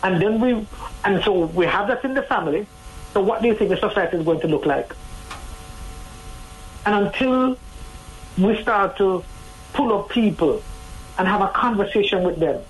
And 0.03 0.21
then 0.21 0.41
we, 0.41 0.67
and 1.05 1.25
so 1.25 1.33
we 1.47 1.65
have 1.67 1.89
that 1.89 2.05
in 2.05 2.13
the 2.13 2.23
family. 2.23 2.67
So 3.15 3.21
what 3.23 3.41
do 3.41 3.49
you 3.49 3.55
think 3.55 3.71
the 3.71 3.79
society 3.79 4.19
is 4.19 4.25
going 4.25 4.41
to 4.41 4.49
look 4.49 4.67
like? 4.67 4.95
And 6.85 7.07
until 7.07 7.57
we 8.37 8.61
start 8.61 8.99
to 8.99 9.25
pull 9.73 9.93
up 9.99 10.11
people 10.11 10.63
and 11.19 11.27
have 11.27 11.41
a 11.41 11.49
conversation 11.49 12.23
with 12.25 12.39
them 12.39 12.61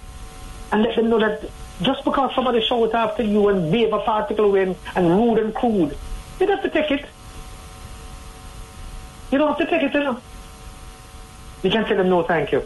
and 0.71 0.85
let 0.85 0.95
them 0.95 1.09
know 1.11 1.19
that 1.19 1.43
just 1.83 2.05
because 2.05 2.33
somebody 2.35 2.61
shout 2.61 2.95
after 2.95 3.25
you 3.25 3.49
and 3.49 3.71
behave 3.73 3.93
a 3.93 3.99
particular 3.99 4.49
way 4.49 4.63
and, 4.63 4.77
and 4.95 5.09
rude 5.11 5.39
and 5.39 5.53
crude, 5.55 5.97
you 6.39 6.47
don't 6.47 6.63
have 6.63 6.63
to 6.63 6.71
take 6.71 6.93
it. 6.93 7.07
You 9.30 9.38
don't 9.38 9.49
have 9.49 9.59
to 9.59 9.66
take 9.66 9.83
it, 9.83 9.95
you 9.95 10.00
know. 10.00 10.21
You 11.62 11.71
can 11.71 11.85
tell 11.85 11.97
them 11.97 12.09
no, 12.09 12.23
thank 12.23 12.52
you. 12.52 12.62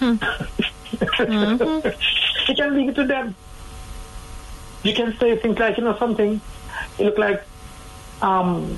You 2.46 2.54
can 2.54 2.74
leave 2.76 2.88
it 2.90 2.94
to 2.96 3.04
them. 3.06 3.34
You 4.82 4.94
can 4.94 5.16
say 5.18 5.36
things 5.36 5.58
like, 5.58 5.76
you 5.78 5.84
know, 5.84 5.96
something. 5.98 6.40
You 6.98 7.04
look 7.06 7.18
like 7.18 7.42
um, 8.22 8.76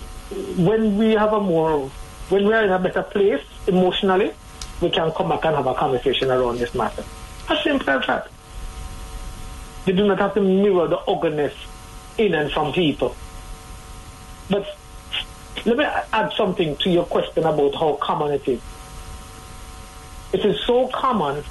when 0.57 0.97
we 0.99 1.13
have 1.13 1.33
a 1.33 1.41
more, 1.41 1.89
when 2.29 2.47
we 2.47 2.53
are 2.53 2.65
in 2.65 2.71
a 2.71 2.79
better 2.79 3.03
place 3.03 3.43
emotionally, 3.67 4.33
we 4.81 4.91
can 4.91 5.11
come 5.13 5.29
back 5.31 5.45
and 5.45 5.57
have 5.57 5.67
a 5.67 5.75
conversation 5.75 6.31
around 6.31 6.59
this 6.59 6.75
matter. 6.75 7.05
As 7.49 7.63
simple 7.63 7.91
as 7.91 8.07
that. 8.07 8.29
You 9.87 9.93
do 9.93 10.07
not 10.07 10.19
have 10.19 10.35
to 10.35 10.41
mirror 10.41 10.89
the 10.89 10.99
ugliness 10.99 11.55
in 12.19 12.35
and 12.35 12.51
from 12.51 12.73
people. 12.73 13.15
But 14.51 14.67
let 15.67 15.77
me 15.77 15.85
add 15.85 16.33
something 16.35 16.77
to 16.77 16.91
your 16.91 17.05
question 17.05 17.45
about 17.45 17.75
how 17.75 17.95
common 17.97 18.33
it 18.33 18.47
is. 18.47 18.61
It 20.33 20.45
is 20.45 20.61
so 20.65 20.87
common 20.89 21.43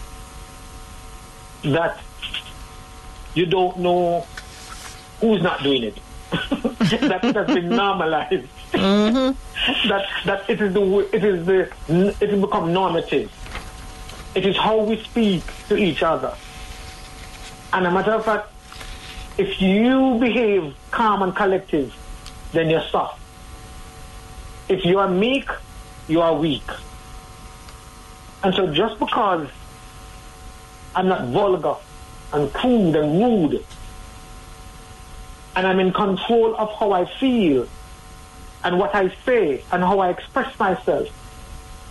that 1.64 2.00
you 3.34 3.46
don't 3.46 3.78
know 3.80 4.26
who's 5.20 5.42
not 5.42 5.62
doing 5.64 5.84
it. 5.84 5.98
that 6.32 7.20
it 7.24 7.36
has 7.36 7.48
been 7.48 7.70
normalized. 7.70 8.48
Mm-hmm. 8.72 9.88
that 9.90 10.08
that 10.26 10.50
it 10.50 10.62
is 10.62 10.74
the 10.74 11.10
it 11.12 11.24
is 11.24 11.46
the 11.46 11.70
it 12.22 12.30
has 12.30 12.42
become 12.42 12.72
normative. 12.72 13.32
It 14.34 14.46
is 14.46 14.56
how 14.56 14.82
we 14.82 15.04
speak 15.04 15.44
to 15.68 15.76
each 15.76 16.04
other. 16.04 16.34
And 17.74 17.86
a 17.86 17.92
matter 17.92 18.12
of 18.12 18.24
fact, 18.24 18.50
if 19.38 19.62
you 19.62 20.18
behave 20.20 20.74
calm 20.92 21.22
and 21.22 21.36
collective, 21.36 21.94
then 22.54 22.70
you're 22.70 22.88
soft. 22.90 23.20
If 24.68 24.84
you 24.86 25.00
are 25.00 25.10
meek, 25.10 25.50
you 26.08 26.22
are 26.22 26.36
weak. 26.36 26.70
And 28.44 28.54
so 28.54 28.74
just 28.74 29.00
because 29.00 29.48
I'm 30.96 31.08
not 31.08 31.26
vulgar 31.28 31.76
and 32.34 32.52
crude 32.54 32.96
and 32.96 33.22
rude. 33.22 33.66
And 35.56 35.66
I'm 35.66 35.80
in 35.80 35.94
control 35.94 36.56
of 36.58 36.72
how 36.80 36.92
I 36.92 37.06
feel 37.20 37.68
and 38.64 38.80
what 38.80 38.94
I 38.96 39.14
say 39.26 39.64
and 39.72 39.84
how 39.84 40.00
I 40.00 40.10
express 40.10 40.58
myself, 40.60 41.08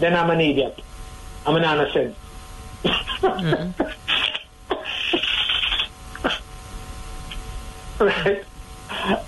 then 0.01 0.15
I'm 0.15 0.31
an 0.31 0.41
idiot. 0.41 0.81
I'm 1.47 1.57
an 1.57 1.65
innocent. 1.65 2.17
Mm-hmm. 2.85 3.83
right? 8.05 8.45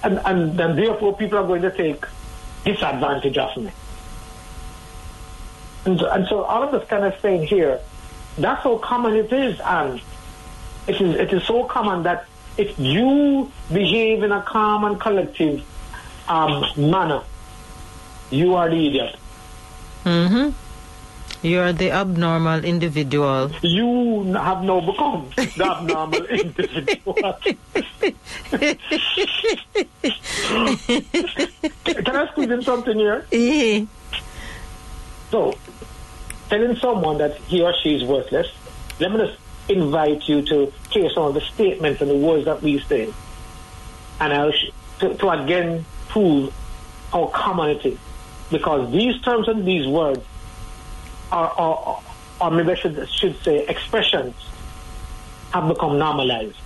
And, 0.03 0.21
and, 0.25 0.61
and 0.61 0.79
therefore 0.79 1.17
people 1.17 1.39
are 1.39 1.47
going 1.47 1.63
to 1.63 1.71
take 1.71 2.05
disadvantage 2.67 3.39
of 3.39 3.57
me. 3.57 3.71
And, 5.87 6.01
and 6.03 6.27
so 6.27 6.43
all 6.43 6.63
of 6.65 6.73
this 6.73 6.87
kind 6.89 7.05
of 7.05 7.19
saying 7.21 7.47
here, 7.47 7.81
that's 8.37 8.63
how 8.63 8.77
common 8.79 9.15
it 9.15 9.33
is, 9.33 9.59
and 9.61 10.01
it 10.87 11.01
is 11.01 11.15
it 11.15 11.33
is 11.33 11.45
so 11.45 11.65
common 11.65 12.03
that 12.03 12.27
if 12.59 12.79
you 12.79 13.51
behave 13.73 14.23
in 14.23 14.33
a 14.33 14.43
calm 14.43 14.85
and 14.85 15.01
collective 15.01 15.65
um, 16.29 16.65
manner, 16.77 17.23
you 18.31 18.55
are 18.55 18.69
the 18.69 18.87
idiot. 18.87 19.17
Mm-hmm. 20.05 20.66
You 21.47 21.61
are 21.61 21.73
the 21.73 21.93
abnormal 21.93 22.65
individual. 22.65 23.53
You 23.63 24.25
have 24.33 24.65
now 24.65 24.81
become 24.81 25.31
the 25.37 25.65
abnormal 25.65 26.27
individual. 26.43 27.15
Can 31.85 32.17
I 32.17 32.27
squeeze 32.33 32.51
in 32.51 32.63
something 32.63 32.99
here? 32.99 33.27
Yeah. 33.31 33.85
So, 35.31 35.55
telling 36.49 36.75
someone 36.79 37.19
that 37.19 37.37
he 37.37 37.63
or 37.63 37.73
she 37.81 37.95
is 37.95 38.03
worthless, 38.03 38.49
let 38.99 39.13
me 39.13 39.19
just 39.19 39.39
invite 39.69 40.29
you 40.29 40.43
to 40.43 40.73
hear 40.91 41.09
some 41.11 41.27
of 41.27 41.35
the 41.35 41.43
statements 41.43 42.01
and 42.01 42.11
the 42.11 42.17
words 42.17 42.47
that 42.47 42.61
we 42.61 42.81
say. 42.81 43.15
And 44.19 44.33
I'll 44.33 44.51
sh- 44.51 44.73
to, 44.99 45.15
to 45.15 45.31
again 45.31 45.85
prove 46.09 46.53
how 47.13 47.29
common 47.29 47.71
it 47.71 47.87
is. 47.87 47.99
Because 48.51 48.91
these 48.91 49.23
terms 49.23 49.47
and 49.47 49.65
these 49.65 49.87
words 49.87 50.25
are, 51.33 51.51
are, 51.51 52.03
or 52.41 52.51
maybe 52.51 52.73
I 52.73 52.75
should, 52.75 53.09
should 53.09 53.43
say 53.43 53.67
expressions, 53.67 54.35
have 55.53 55.69
become 55.69 55.99
normalized. 55.99 56.57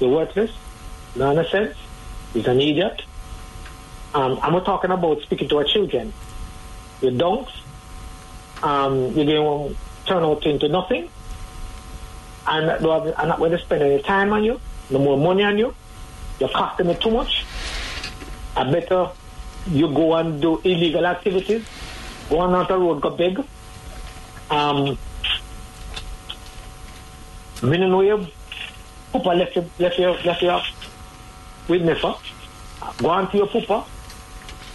You're 0.00 0.10
worthless, 0.10 0.50
nonsense, 1.14 1.76
he's 2.32 2.46
an 2.46 2.60
idiot. 2.60 3.02
Um, 4.14 4.38
and 4.42 4.54
we're 4.54 4.64
talking 4.64 4.90
about 4.90 5.20
speaking 5.22 5.48
to 5.50 5.58
our 5.58 5.64
children. 5.64 6.12
You 7.02 7.10
don't, 7.10 7.48
um, 8.62 9.12
you're 9.12 9.26
going 9.26 9.74
to 9.74 9.76
turn 10.06 10.22
out 10.22 10.46
into 10.46 10.68
nothing. 10.68 11.10
And 12.46 12.70
I'm 12.70 13.28
not 13.28 13.38
going 13.38 13.50
to 13.52 13.58
spend 13.58 13.82
any 13.82 14.02
time 14.02 14.32
on 14.32 14.44
you, 14.44 14.60
no 14.90 14.98
more 14.98 15.18
money 15.18 15.42
on 15.42 15.58
you. 15.58 15.74
You're 16.38 16.48
costing 16.48 16.86
me 16.86 16.94
too 16.94 17.10
much. 17.10 17.44
I 18.56 18.70
better 18.70 19.10
you 19.68 19.92
go 19.92 20.14
and 20.14 20.40
do 20.40 20.60
illegal 20.64 21.04
activities 21.06 21.64
go 22.28 22.38
on 22.40 22.54
out 22.54 22.70
road, 22.70 23.00
go 23.00 23.10
big. 23.10 23.38
Um, 24.50 24.98
know 27.62 28.00
you 28.02 28.26
pupa 29.12 29.28
left 29.30 29.56
left 29.78 29.98
you, 29.98 30.10
left 30.10 30.42
with. 31.68 32.02
Go 32.98 33.08
on 33.08 33.30
to 33.30 33.36
your 33.36 33.46
pupa. 33.46 33.84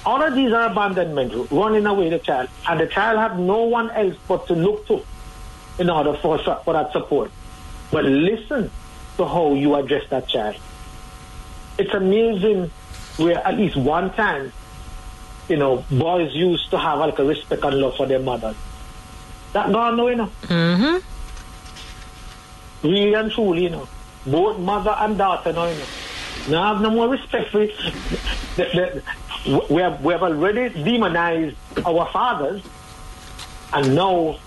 All 0.04 0.22
of 0.24 0.34
these 0.34 0.52
are 0.52 0.72
abandonment, 0.72 1.52
running 1.52 1.86
away 1.86 2.10
the 2.10 2.20
child. 2.20 2.50
And 2.68 2.80
the 2.80 2.88
child 2.88 3.20
have 3.20 3.38
no 3.38 3.64
one 3.64 3.92
else 3.92 4.16
but 4.28 4.48
to 4.48 4.56
look 4.56 4.88
to 4.88 5.02
in 5.78 5.90
order 5.90 6.16
for, 6.16 6.40
for 6.40 6.74
that 6.74 6.92
support. 6.92 7.32
But 7.92 8.06
listen 8.06 8.72
to 9.18 9.26
how 9.26 9.54
you 9.54 9.76
address 9.76 10.08
that 10.10 10.28
child. 10.28 10.56
It's 11.78 11.94
amazing 11.94 12.72
where 13.18 13.46
at 13.46 13.58
least 13.58 13.76
one 13.76 14.12
time 14.14 14.52
you 15.52 15.58
know, 15.58 15.86
boys 15.92 16.34
used 16.34 16.72
to 16.72 16.78
have 16.78 17.00
like 17.00 17.20
a 17.20 17.26
respect 17.26 17.64
and 17.64 17.78
love 17.78 17.96
for 17.98 18.08
their 18.08 18.20
mothers. 18.20 18.56
That 19.54 19.72
gone 19.72 19.98
now, 19.98 20.08
you 20.08 20.16
know. 20.16 20.32
Mm-hmm. 20.44 20.98
Really 22.88 23.14
and 23.14 23.32
truly, 23.32 23.64
you 23.64 23.70
know. 23.70 23.88
Both 24.26 24.60
mother 24.60 24.96
and 24.98 25.18
daughter 25.18 25.52
now, 25.52 25.66
you 25.66 25.76
know. 25.78 25.86
Now 26.50 26.74
have 26.74 26.82
no 26.82 26.90
more 26.90 27.10
respect 27.10 27.52
for 27.52 27.62
it. 27.62 27.76
We, 29.70 29.82
have, 29.82 30.04
we 30.04 30.14
have 30.14 30.24
already 30.24 30.70
demonized 30.84 31.58
our 31.86 32.10
fathers, 32.12 32.64
and 33.74 33.96
now 33.96 34.38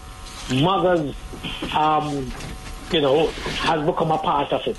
mothers, 0.53 1.15
um, 1.75 2.33
you 2.91 3.01
know, 3.01 3.27
has 3.29 3.85
become 3.85 4.11
a 4.11 4.19
part 4.19 4.53
of 4.53 4.67
it. 4.67 4.79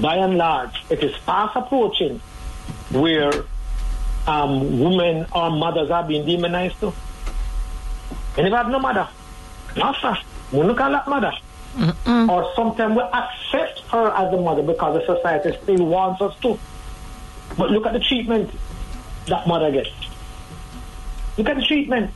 By 0.00 0.16
and 0.16 0.38
large, 0.38 0.82
it 0.88 1.02
is 1.04 1.14
fast 1.16 1.56
approaching 1.56 2.20
where 2.90 3.44
um, 4.26 4.80
women 4.80 5.26
or 5.32 5.50
mothers 5.50 5.90
are 5.90 6.04
being 6.04 6.26
demonized 6.26 6.78
too. 6.80 6.92
And 8.36 8.46
if 8.46 8.52
I 8.52 8.58
have 8.58 8.68
no 8.68 8.78
mother, 8.78 9.08
master, 9.76 10.16
we 10.52 10.62
look 10.62 10.80
at 10.80 10.90
that 10.90 11.08
mother. 11.08 11.32
Mm-mm. 11.76 12.28
Or 12.28 12.52
sometimes 12.54 12.96
we 12.96 13.02
accept 13.02 13.80
her 13.90 14.08
as 14.08 14.32
a 14.32 14.40
mother 14.40 14.62
because 14.62 15.00
the 15.00 15.16
society 15.16 15.56
still 15.62 15.86
wants 15.86 16.20
us 16.20 16.38
to. 16.40 16.58
But 17.56 17.70
look 17.70 17.86
at 17.86 17.92
the 17.92 18.00
treatment 18.00 18.50
that 19.26 19.46
mother 19.46 19.70
gets. 19.70 19.90
Look 21.36 21.48
at 21.48 21.56
the 21.56 21.62
treatment. 21.62 22.10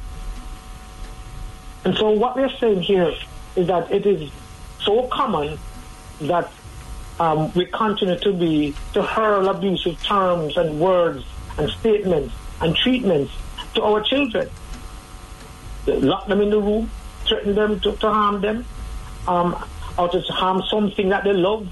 And 1.84 1.96
so 1.96 2.10
what 2.10 2.36
we're 2.36 2.54
saying 2.58 2.82
here 2.82 3.14
is 3.54 3.66
that 3.66 3.90
it 3.90 4.06
is 4.06 4.30
so 4.80 5.06
common 5.08 5.58
that 6.20 6.50
um, 7.18 7.52
we 7.54 7.66
continue 7.66 8.18
to 8.18 8.32
be 8.32 8.74
to 8.92 9.02
hurl 9.02 9.48
abusive 9.48 10.02
terms 10.02 10.56
and 10.56 10.78
words 10.80 11.24
and 11.58 11.70
statements 11.70 12.34
and 12.60 12.74
treatments 12.76 13.32
to 13.74 13.82
our 13.82 14.02
children. 14.02 14.48
Lock 15.86 16.26
them 16.26 16.40
in 16.40 16.50
the 16.50 16.60
room, 16.60 16.90
threaten 17.26 17.54
them 17.54 17.80
to, 17.80 17.92
to 17.92 18.10
harm 18.10 18.40
them, 18.40 18.64
um, 19.28 19.56
or 19.98 20.08
to 20.08 20.20
harm 20.20 20.62
something 20.68 21.08
that 21.10 21.24
they 21.24 21.32
love, 21.32 21.68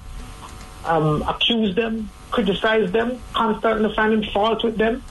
um, 0.85 1.23
accuse 1.23 1.75
them, 1.75 2.11
criticize 2.31 2.90
them, 2.92 3.20
constantly 3.33 3.92
finding 3.94 4.31
fault 4.31 4.62
with 4.64 4.77
them. 4.77 5.03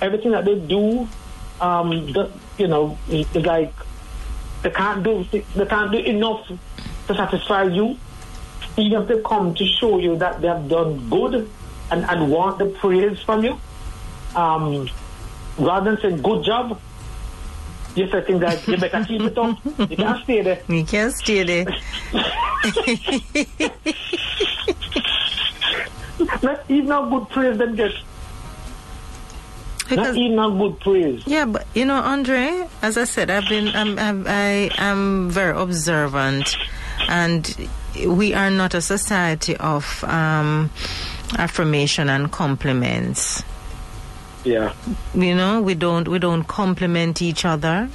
Everything 0.00 0.32
that 0.32 0.44
they 0.44 0.58
do, 0.58 1.08
um, 1.60 1.90
the, 2.12 2.30
you 2.58 2.66
know, 2.66 2.98
is 3.08 3.32
like 3.34 3.72
they 4.62 4.70
can't 4.70 5.02
do 5.02 5.24
they 5.30 5.66
can't 5.66 5.92
do 5.92 5.98
enough 5.98 6.46
to 7.06 7.14
satisfy 7.14 7.64
you. 7.64 7.96
Even 8.76 9.02
if 9.02 9.08
they 9.08 9.20
come 9.22 9.54
to 9.54 9.64
show 9.66 9.98
you 9.98 10.16
that 10.16 10.40
they 10.40 10.48
have 10.48 10.68
done 10.68 11.08
good 11.10 11.50
and, 11.90 12.04
and 12.04 12.30
want 12.30 12.58
the 12.58 12.66
praise 12.66 13.20
from 13.20 13.44
you, 13.44 13.60
um, 14.36 14.88
rather 15.58 15.90
than 15.92 16.00
saying 16.00 16.22
good 16.22 16.44
job, 16.44 16.80
you 17.94 18.08
say 18.10 18.20
things 18.22 18.40
that 18.40 18.66
you 18.68 18.76
better 18.76 19.04
keep 19.04 19.20
it 19.22 19.36
up. 19.36 19.58
You 19.90 19.96
can't 19.96 20.22
stay 20.24 20.42
there. 20.42 20.62
You 20.68 20.84
can't 20.84 21.12
stay 21.12 21.42
there. 21.42 21.66
Not 26.42 26.64
even 26.68 26.92
a 26.92 27.08
good 27.10 27.28
praise 27.30 27.58
them 27.58 27.74
get. 27.76 27.92
Because, 29.88 30.14
Not 30.14 30.16
even 30.16 30.38
a 30.38 30.50
good 30.50 30.80
praise. 30.80 31.26
Yeah, 31.26 31.46
but 31.46 31.66
you 31.74 31.84
know, 31.84 31.96
Andre, 31.96 32.68
as 32.82 32.96
I 32.96 33.04
said, 33.04 33.28
I've 33.30 33.48
been, 33.48 33.74
I'm, 33.74 33.98
I'm, 33.98 34.24
I 34.28 34.70
am 34.76 35.30
very 35.30 35.58
observant, 35.60 36.56
and 37.08 37.68
we 38.06 38.34
are 38.34 38.50
not 38.50 38.74
a 38.74 38.80
society 38.80 39.56
of 39.56 40.04
um, 40.04 40.70
affirmation 41.36 42.08
and 42.08 42.30
compliments. 42.30 43.42
Yeah. 44.44 44.72
You 45.14 45.34
know, 45.34 45.60
we 45.60 45.74
don't 45.74 46.08
we 46.08 46.18
don't 46.18 46.44
compliment 46.44 47.20
each 47.22 47.44
other. 47.44 47.88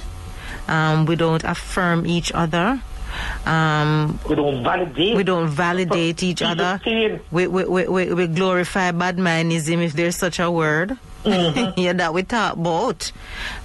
Um, 0.68 1.06
we 1.06 1.16
don't 1.16 1.44
affirm 1.44 2.06
each 2.06 2.32
other. 2.32 2.80
Um, 3.46 4.18
we 4.28 4.34
don't 4.34 4.62
validate. 4.62 5.16
We 5.16 5.22
don't 5.22 5.48
validate 5.48 6.22
each 6.22 6.42
other. 6.42 6.80
We, 7.30 7.46
we, 7.46 7.64
we, 7.64 8.12
we, 8.12 8.26
glorify 8.26 8.92
badmanism, 8.92 9.82
if 9.82 9.92
there's 9.94 10.16
such 10.16 10.38
a 10.38 10.50
word. 10.50 10.98
Mm-hmm. 11.24 11.80
yeah, 11.80 11.92
that 11.94 12.12
we 12.12 12.24
talk 12.24 12.54
about 12.54 13.10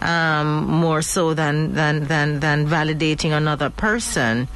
um, 0.02 0.66
more 0.66 1.02
so 1.02 1.34
than, 1.34 1.74
than, 1.74 2.06
than, 2.06 2.40
than 2.40 2.68
validating 2.68 3.32
another 3.32 3.70
person. 3.70 4.48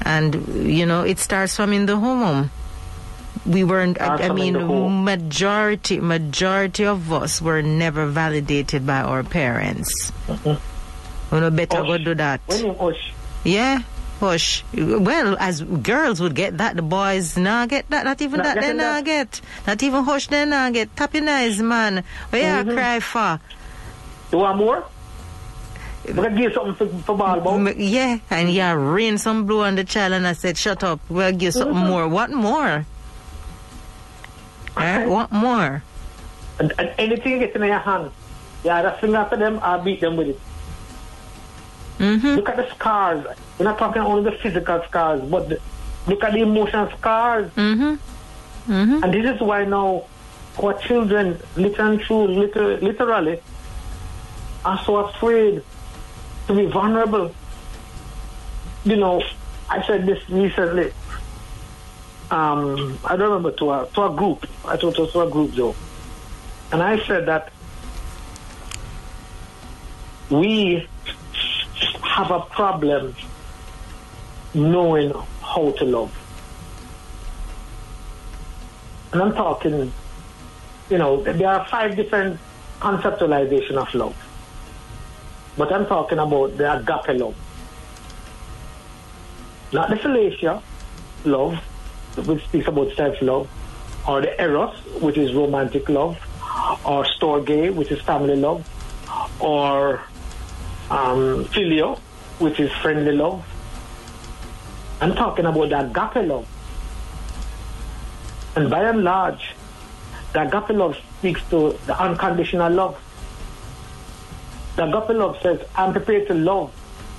And, 0.00 0.34
you 0.66 0.86
know, 0.86 1.02
it 1.02 1.18
starts 1.18 1.56
from 1.56 1.72
in 1.72 1.86
the 1.86 1.96
home 1.96 2.50
we 3.46 3.64
weren't 3.64 4.00
I, 4.00 4.28
I 4.28 4.32
mean 4.32 4.54
majority 5.04 5.98
majority 6.00 6.84
of 6.84 7.12
us 7.12 7.42
were 7.42 7.62
never 7.62 8.06
validated 8.06 8.86
by 8.86 9.00
our 9.02 9.22
parents 9.24 10.12
mm-hmm. 10.26 11.34
we 11.34 11.40
no 11.40 11.50
better 11.50 11.78
hush. 11.78 11.86
go 11.86 11.98
do 11.98 12.14
that 12.14 12.40
hush. 12.48 13.12
yeah 13.44 13.82
hush 14.20 14.62
well 14.72 15.36
as 15.40 15.62
girls 15.62 16.20
would 16.20 16.34
get 16.34 16.58
that 16.58 16.76
the 16.76 16.82
boys 16.82 17.36
nah 17.36 17.66
get 17.66 17.88
that 17.90 18.04
not 18.04 18.22
even 18.22 18.38
not 18.38 18.54
that 18.54 18.60
they 18.62 18.72
nah 18.72 19.00
get 19.00 19.40
not 19.66 19.82
even 19.82 20.04
hush 20.04 20.28
they 20.28 20.44
nah 20.44 20.70
get 20.70 20.94
tap 20.94 21.12
your 21.14 21.28
eyes 21.28 21.60
man 21.60 22.04
what 22.30 22.40
mm-hmm. 22.40 22.68
you 22.68 22.74
cry 22.76 23.00
for 23.00 23.40
you 24.30 24.38
want 24.38 24.56
more 24.58 24.84
But 26.02 26.32
I 26.32 26.34
give 26.34 26.52
something 26.52 26.74
for, 26.74 26.88
for 27.04 27.16
ball. 27.16 27.62
Yeah, 27.78 28.18
and 28.28 28.50
yeah, 28.50 28.72
rain 28.72 29.18
some 29.18 29.46
blue 29.46 29.62
on 29.62 29.76
the 29.76 29.84
child, 29.84 30.14
and 30.14 30.26
I 30.26 30.32
said, 30.32 30.58
"Shut 30.58 30.82
up, 30.82 30.98
we'll 31.08 31.30
give 31.30 31.54
something 31.54 31.78
Mhm. 31.78 31.86
more." 31.86 32.08
What 32.08 32.30
more? 32.30 32.84
Eh, 34.76 35.06
what 35.06 35.30
more? 35.32 35.82
And, 36.58 36.72
and 36.78 36.94
anything 36.98 37.32
you 37.32 37.38
get 37.38 37.54
in 37.54 37.62
your 37.62 37.78
hand, 37.78 38.10
you 38.64 38.70
either 38.70 38.96
fling 39.00 39.14
after 39.14 39.36
them 39.36 39.60
or 39.62 39.78
beat 39.78 40.00
them 40.00 40.16
with 40.16 40.28
it. 40.28 40.40
Mm-hmm. 41.98 42.26
Look 42.28 42.48
at 42.48 42.56
the 42.56 42.68
scars. 42.70 43.26
We're 43.58 43.64
not 43.64 43.78
talking 43.78 44.02
only 44.02 44.30
the 44.30 44.36
physical 44.36 44.82
scars, 44.88 45.22
but 45.22 45.48
the, 45.48 45.60
look 46.06 46.22
at 46.24 46.32
the 46.32 46.40
emotional 46.40 46.90
scars. 46.98 47.50
Mm-hmm. 47.52 48.72
Mm-hmm. 48.72 49.04
And 49.04 49.14
this 49.14 49.34
is 49.34 49.40
why 49.40 49.64
now 49.64 50.04
our 50.62 50.74
children, 50.74 51.40
literally, 51.56 51.98
true, 52.04 52.26
liter- 52.26 52.78
literally, 52.78 53.40
are 54.64 54.82
so 54.84 54.96
afraid 54.96 55.62
to 56.46 56.54
be 56.54 56.66
vulnerable. 56.66 57.34
You 58.84 58.96
know, 58.96 59.22
I 59.68 59.84
said 59.86 60.06
this 60.06 60.28
recently. 60.28 60.92
Um, 62.32 62.98
I 63.04 63.14
don't 63.14 63.28
remember 63.28 63.50
to 63.58 63.70
a 63.72 63.86
to 63.92 64.04
a 64.04 64.10
group. 64.10 64.46
I 64.64 64.78
thought 64.78 64.94
it 64.94 64.98
was 64.98 65.12
to 65.12 65.20
a 65.20 65.28
group 65.28 65.52
though, 65.52 65.76
and 66.72 66.82
I 66.82 66.98
said 67.06 67.26
that 67.26 67.52
we 70.30 70.88
have 72.02 72.30
a 72.30 72.40
problem 72.40 73.14
knowing 74.54 75.12
how 75.42 75.72
to 75.72 75.84
love. 75.84 76.10
And 79.12 79.20
I'm 79.20 79.34
talking, 79.34 79.92
you 80.88 80.96
know, 80.96 81.22
there 81.22 81.48
are 81.48 81.66
five 81.66 81.96
different 81.96 82.40
conceptualization 82.80 83.76
of 83.76 83.94
love. 83.94 84.16
But 85.58 85.70
I'm 85.70 85.84
talking 85.84 86.18
about 86.18 86.56
the 86.56 86.78
agape 86.78 87.20
love. 87.20 87.36
Not 89.70 89.90
the 89.90 89.96
philautia 89.96 90.62
love, 91.26 91.62
which 92.16 92.44
speaks 92.44 92.68
about 92.68 92.94
self-love, 92.94 93.48
or 94.06 94.20
the 94.20 94.40
eros, 94.40 94.76
which 95.00 95.16
is 95.16 95.32
romantic 95.34 95.88
love, 95.88 96.18
or 96.84 97.04
storge, 97.04 97.74
which 97.74 97.90
is 97.90 98.00
family 98.02 98.36
love, 98.36 98.68
or 99.40 100.00
um, 100.90 101.44
phileo, 101.46 101.98
which 102.38 102.60
is 102.60 102.70
friendly 102.82 103.12
love. 103.12 103.44
I'm 105.00 105.14
talking 105.14 105.46
about 105.46 105.68
the 105.68 105.80
agape 105.80 106.28
love. 106.28 106.46
And 108.54 108.68
by 108.68 108.84
and 108.84 109.02
large, 109.02 109.54
the 110.32 110.42
agape 110.42 110.76
love 110.76 110.96
speaks 111.18 111.42
to 111.50 111.78
the 111.86 112.00
unconditional 112.00 112.72
love. 112.72 113.00
The 114.76 114.84
agape 114.84 115.16
love 115.16 115.38
says, 115.42 115.60
I'm 115.74 115.92
prepared 115.92 116.28
to 116.28 116.34
love, 116.34 116.72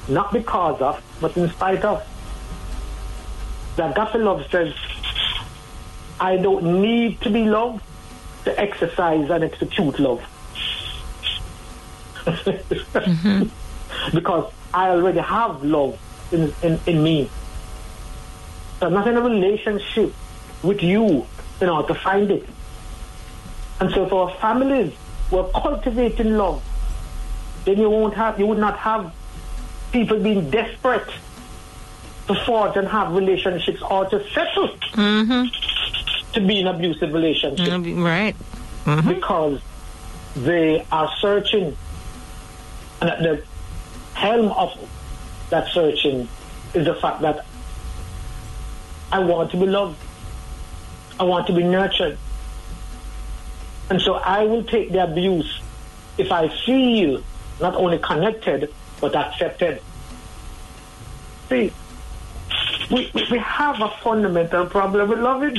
not 0.08 0.32
because 0.32 0.82
of, 0.82 1.04
but 1.20 1.36
in 1.38 1.50
spite 1.50 1.84
of. 1.84 2.06
The 3.76 3.90
agape 3.90 4.22
love 4.22 4.46
says, 4.52 4.74
I 6.20 6.38
don't 6.38 6.82
need 6.82 7.22
to 7.22 7.30
be 7.30 7.46
loved 7.46 7.84
to 8.46 8.60
exercise 8.60 9.30
and 9.30 9.44
execute 9.44 10.00
love. 10.00 10.22
Mm-hmm. 12.26 13.50
Because 14.14 14.52
I 14.74 14.90
already 14.90 15.20
have 15.20 15.64
love 15.64 16.00
in, 16.32 16.54
in, 16.62 16.80
in 16.88 17.04
me. 17.04 17.30
So 18.80 18.88
I'm 18.88 18.94
not 18.94 19.08
in 19.08 19.16
a 19.16 19.22
relationship 19.22 20.14
with 20.64 20.82
you 20.82 21.26
in 21.62 21.70
order 21.70 21.88
to 21.90 21.94
find 21.94 22.32
it. 22.32 22.48
And 23.80 23.92
so 23.92 24.08
for 24.08 24.30
our 24.30 24.38
families, 24.38 24.94
we're 25.32 25.50
cultivating 25.52 26.38
love. 26.38 26.64
Then 27.66 27.80
you 27.80 27.90
won't 27.90 28.14
have 28.16 28.40
you 28.40 28.48
would 28.48 28.58
not 28.58 28.78
have 28.80 29.14
people 29.92 30.20
being 30.20 30.50
desperate 30.50 31.10
to 32.28 32.36
forge 32.46 32.76
and 32.78 32.88
have 32.88 33.14
relationships 33.14 33.82
or 33.82 34.06
to 34.10 34.24
settle 34.32 34.70
Mm-hmm. 34.94 36.34
to 36.34 36.40
be 36.48 36.60
in 36.60 36.68
abusive 36.68 37.14
relationship 37.14 37.68
Right. 37.70 38.36
Mm-hmm. 38.86 39.08
because 39.10 39.62
they 40.36 40.86
are 40.92 41.10
searching 41.20 41.76
and 43.02 43.10
at 43.10 43.20
the 43.20 43.44
helm 44.14 44.52
of 44.54 44.72
that 45.50 45.68
searching 45.74 46.28
is 46.74 46.86
the 46.86 46.96
fact 46.96 47.22
that 47.22 47.46
I 49.12 49.20
want 49.20 49.52
to 49.52 49.58
be 49.58 49.66
loved. 49.68 49.98
I 51.20 51.24
want 51.24 51.46
to 51.48 51.54
be 51.54 51.64
nurtured. 51.64 52.18
And 53.90 54.02
so 54.02 54.14
I 54.16 54.46
will 54.46 54.64
take 54.64 54.92
the 54.92 55.04
abuse 55.04 55.62
if 56.18 56.32
I 56.32 56.48
feel 56.66 57.22
not 57.62 57.76
only 57.76 58.00
connected 58.00 58.74
but 59.02 59.16
accepted. 59.16 59.82
See, 61.50 61.72
we, 62.94 63.12
we 63.32 63.38
have 63.40 63.82
a 63.82 63.90
fundamental 64.02 64.66
problem 64.68 65.10
with 65.10 65.20
loving. 65.20 65.58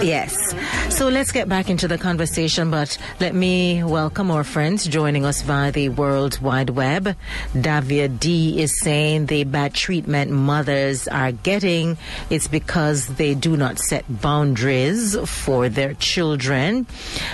Yes. 0.01 0.55
So 0.89 1.09
let's 1.09 1.31
get 1.31 1.47
back 1.47 1.69
into 1.69 1.87
the 1.87 1.97
conversation, 1.97 2.71
but 2.71 2.97
let 3.19 3.35
me 3.35 3.83
welcome 3.83 4.31
our 4.31 4.43
friends 4.43 4.87
joining 4.87 5.23
us 5.23 5.41
via 5.43 5.71
the 5.71 5.89
World 5.89 6.39
Wide 6.41 6.71
Web. 6.71 7.15
Davia 7.59 8.07
D 8.07 8.61
is 8.61 8.79
saying 8.79 9.27
the 9.27 9.43
bad 9.43 9.73
treatment 9.73 10.31
mothers 10.31 11.07
are 11.07 11.31
getting, 11.31 11.58
it's 11.63 12.47
because 12.47 13.07
they 13.07 13.35
do 13.35 13.57
not 13.57 13.79
set 13.79 14.05
boundaries 14.21 15.17
for 15.27 15.69
their 15.69 15.93
children. 15.95 16.87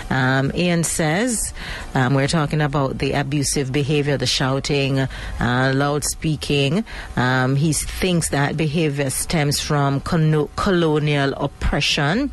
Um, 0.10 0.52
Ian 0.56 0.84
says, 0.84 1.54
um, 1.94 2.14
we're 2.14 2.28
talking 2.28 2.62
about 2.62 2.98
the 2.98 3.14
abusive 3.14 3.72
behavior, 3.72 4.18
the 4.18 4.26
shouting, 4.26 5.00
uh, 5.00 5.72
loud 5.76 6.04
speaking. 6.04 6.84
Um, 7.16 7.56
he 7.56 7.74
thinks 7.74 8.30
that 8.30 8.58
behavior 8.58 9.10
stems 9.10 9.60
from 9.60 10.02
cono- 10.02 10.50
colonial 10.56 11.34
oppression. 11.34 12.32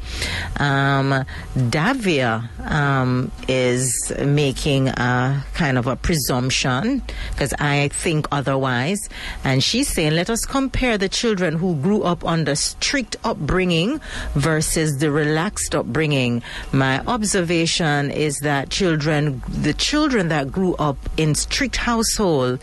Um, 0.59 1.25
Davia 1.71 2.49
um, 2.65 3.31
is 3.49 4.13
making 4.25 4.89
a 4.89 5.45
kind 5.55 5.79
of 5.79 5.87
a 5.87 5.97
presumption 5.97 7.03
because 7.31 7.53
I 7.59 7.89
think 7.93 8.27
otherwise. 8.31 9.09
And 9.45 9.63
she's 9.63 9.89
saying, 9.89 10.13
let 10.15 10.31
us 10.31 10.45
compare 10.45 10.99
the 10.99 11.09
children 11.09 11.57
who 11.57 11.73
grew 11.83 12.03
up 12.03 12.25
under 12.25 12.55
strict 12.55 13.17
upbringing 13.25 14.01
versus 14.35 14.99
the 14.99 15.11
relaxed 15.11 15.75
upbringing. 15.75 16.43
My 16.73 17.01
observation 17.07 18.11
is 18.11 18.39
that 18.41 18.71
children, 18.71 19.43
the 19.49 19.75
children 19.75 20.29
that 20.29 20.53
grew 20.53 20.75
up 20.77 20.97
in 21.17 21.35
strict 21.35 21.77
household 21.77 22.61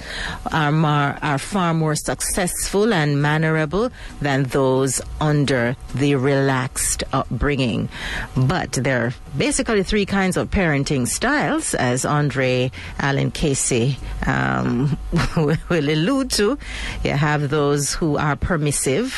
are 0.51 0.71
more, 0.71 1.17
are 1.21 1.37
far 1.37 1.73
more 1.73 1.95
successful 1.95 2.93
and 2.93 3.21
mannerable 3.21 3.91
than 4.21 4.43
those 4.43 5.01
under 5.19 5.75
the 5.93 6.15
relaxed 6.15 7.03
upbringing. 7.13 7.89
But 8.35 8.73
there 8.73 9.07
are 9.07 9.13
basically 9.37 9.83
three 9.83 10.05
kinds 10.05 10.37
of 10.37 10.49
parenting 10.49 11.07
styles, 11.07 11.73
as 11.73 12.05
Andre 12.05 12.71
Allen 12.99 13.31
Casey 13.31 13.97
um, 14.25 14.97
will 15.37 15.57
allude 15.69 16.31
to. 16.31 16.57
You 17.03 17.11
have 17.11 17.49
those 17.49 17.93
who 17.93 18.17
are 18.17 18.35
permissive. 18.35 19.08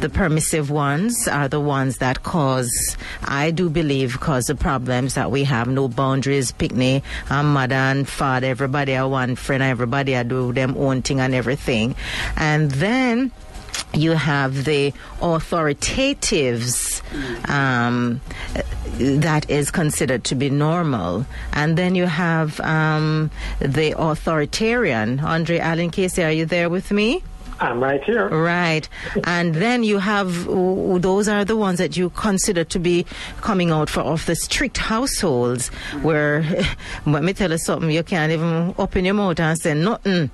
The 0.00 0.08
permissive 0.08 0.70
ones 0.70 1.28
are 1.28 1.48
the 1.48 1.60
ones 1.60 1.98
that 1.98 2.22
cause, 2.22 2.96
I 3.22 3.50
do 3.50 3.68
believe, 3.70 4.20
cause 4.20 4.46
the 4.46 4.54
problems 4.54 5.14
that 5.14 5.30
we 5.30 5.44
have. 5.44 5.68
No 5.68 5.88
boundaries, 5.88 6.52
picnic, 6.52 7.02
and 7.30 7.48
mother 7.48 7.74
and 7.74 8.08
father, 8.08 8.46
everybody 8.48 8.96
are 8.96 9.08
one 9.08 9.36
friend, 9.36 9.62
everybody 9.62 10.14
are 10.14 10.24
do 10.24 10.52
them 10.52 10.76
own 10.76 11.02
thing 11.02 11.20
and 11.20 11.34
everything. 11.34 11.94
And 12.36 12.70
then 12.70 13.32
you 13.94 14.12
have 14.12 14.64
the 14.64 14.92
authoritatives 15.20 17.02
um, 17.48 18.20
that 18.98 19.48
is 19.50 19.70
considered 19.70 20.24
to 20.24 20.34
be 20.34 20.50
normal. 20.50 21.26
And 21.52 21.76
then 21.76 21.94
you 21.94 22.06
have 22.06 22.60
um, 22.60 23.30
the 23.60 23.94
authoritarian. 23.98 25.20
Andre 25.20 25.58
Allen 25.58 25.90
Casey, 25.90 26.22
are 26.24 26.32
you 26.32 26.46
there 26.46 26.68
with 26.68 26.90
me? 26.90 27.22
I'm 27.60 27.82
right 27.82 28.02
here. 28.04 28.28
Right. 28.28 28.88
And 29.24 29.54
then 29.54 29.82
you 29.82 29.98
have, 29.98 30.44
those 30.44 31.28
are 31.28 31.44
the 31.44 31.56
ones 31.56 31.78
that 31.78 31.96
you 31.96 32.10
consider 32.10 32.64
to 32.64 32.78
be 32.78 33.06
coming 33.40 33.70
out 33.70 33.88
for 33.88 34.00
of 34.00 34.26
the 34.26 34.36
strict 34.36 34.78
households 34.78 35.68
where, 36.02 36.44
let 37.06 37.22
me 37.22 37.32
tell 37.32 37.50
you 37.50 37.58
something, 37.58 37.90
you 37.90 38.02
can't 38.02 38.32
even 38.32 38.74
open 38.78 39.04
your 39.04 39.14
mouth 39.14 39.40
and 39.40 39.58
say 39.58 39.74
nothing. 39.74 40.30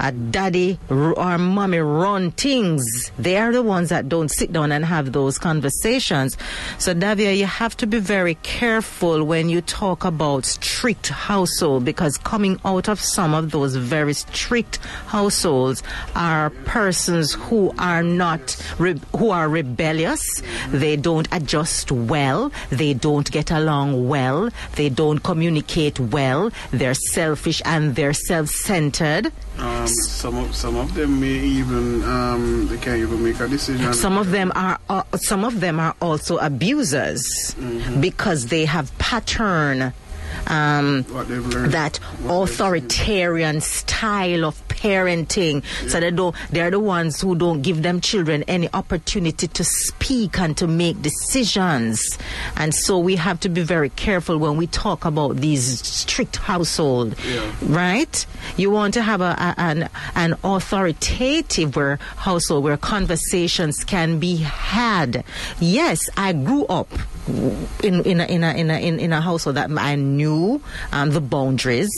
A 0.00 0.12
daddy 0.12 0.78
or 0.90 1.38
mommy 1.38 1.78
run 1.78 2.30
things. 2.32 3.10
They 3.18 3.38
are 3.38 3.52
the 3.52 3.62
ones 3.62 3.88
that 3.88 4.08
don't 4.08 4.30
sit 4.30 4.52
down 4.52 4.72
and 4.72 4.84
have 4.84 5.12
those 5.12 5.38
conversations. 5.38 6.36
So, 6.78 6.92
Davia, 6.92 7.32
you 7.32 7.46
have 7.46 7.76
to 7.78 7.86
be 7.86 7.98
very 7.98 8.34
careful 8.36 9.24
when 9.24 9.48
you 9.48 9.62
talk 9.62 10.04
about 10.04 10.44
strict 10.44 11.08
household 11.08 11.84
because 11.84 12.18
coming 12.18 12.60
out 12.64 12.88
of 12.88 13.00
some 13.00 13.34
of 13.34 13.50
those 13.50 13.76
very 13.76 14.12
strict 14.12 14.76
households 15.06 15.82
are 16.14 16.50
persons 16.66 17.32
who 17.32 17.72
are 17.78 18.02
not 18.02 18.50
who 19.16 19.30
are 19.30 19.48
rebellious. 19.48 20.42
They 20.68 20.96
don't 20.96 21.26
adjust 21.32 21.90
well. 21.90 22.52
They 22.68 22.92
don't 22.92 23.30
get 23.30 23.50
along 23.50 24.08
well. 24.08 24.50
They 24.74 24.90
don't 24.90 25.20
communicate 25.20 25.98
well. 25.98 26.50
They're 26.72 26.94
selfish 26.94 27.62
and 27.64 27.94
they're 27.94 28.12
self-centered. 28.12 29.32
Um, 29.58 29.86
some 29.88 30.36
of 30.36 30.54
some 30.54 30.76
of 30.76 30.92
them 30.94 31.20
may 31.20 31.38
even 31.38 32.04
um, 32.04 32.68
they 32.68 32.76
can't 32.76 33.00
even 33.00 33.24
make 33.24 33.40
a 33.40 33.48
decision. 33.48 33.94
some 33.94 34.18
of 34.18 34.30
them 34.30 34.52
are 34.54 34.78
uh, 34.90 35.02
some 35.16 35.44
of 35.44 35.60
them 35.60 35.80
are 35.80 35.94
also 36.02 36.36
abusers 36.36 37.54
because 38.00 38.46
they 38.48 38.66
have 38.66 38.92
pattern 38.98 39.94
um, 40.46 41.04
what 41.04 41.28
they've 41.28 41.44
learned. 41.46 41.72
that 41.72 41.96
what 41.98 42.18
they've 42.18 42.28
seen. 42.28 42.66
authoritarian 42.66 43.60
style 43.60 44.44
of 44.44 44.68
parenting. 44.68 45.64
So 45.88 46.00
they 46.00 46.10
don't, 46.10 46.34
they're 46.50 46.70
the 46.70 46.80
ones 46.80 47.20
who 47.20 47.34
don't 47.34 47.62
give 47.62 47.82
them 47.82 48.00
children 48.00 48.42
any 48.46 48.68
opportunity 48.74 49.46
to 49.48 49.64
speak 49.64 50.38
and 50.38 50.56
to 50.58 50.66
make 50.66 51.00
decisions. 51.02 52.18
And 52.56 52.74
so 52.74 52.98
we 52.98 53.16
have 53.16 53.40
to 53.40 53.48
be 53.48 53.62
very 53.62 53.88
careful 53.90 54.38
when 54.38 54.56
we 54.56 54.66
talk 54.66 55.04
about 55.04 55.36
these 55.36 55.80
strict 55.86 56.36
household, 56.36 57.14
Yeah. 57.26 57.50
right? 57.62 58.26
You 58.56 58.70
want 58.70 58.94
to 58.94 59.02
have 59.02 59.20
a, 59.20 59.34
a- 59.38 59.54
an 59.60 59.88
an 60.14 60.34
authoritative 60.44 61.74
where 61.76 61.96
household 62.16 62.64
where 62.64 62.76
conversations 62.76 63.82
can 63.84 64.18
be 64.18 64.36
had. 64.36 65.24
Yes, 65.60 66.08
I 66.16 66.32
grew 66.32 66.66
up 66.66 66.88
in 67.82 68.02
in 68.04 68.20
a, 68.20 68.24
in 68.26 68.44
a, 68.44 68.52
in 68.52 68.70
a, 68.70 68.78
in, 68.78 69.12
a 69.12 69.20
household 69.20 69.56
that 69.56 69.70
I 69.70 69.96
knew 69.96 70.60
um, 70.92 71.10
the 71.10 71.20
boundaries, 71.20 71.90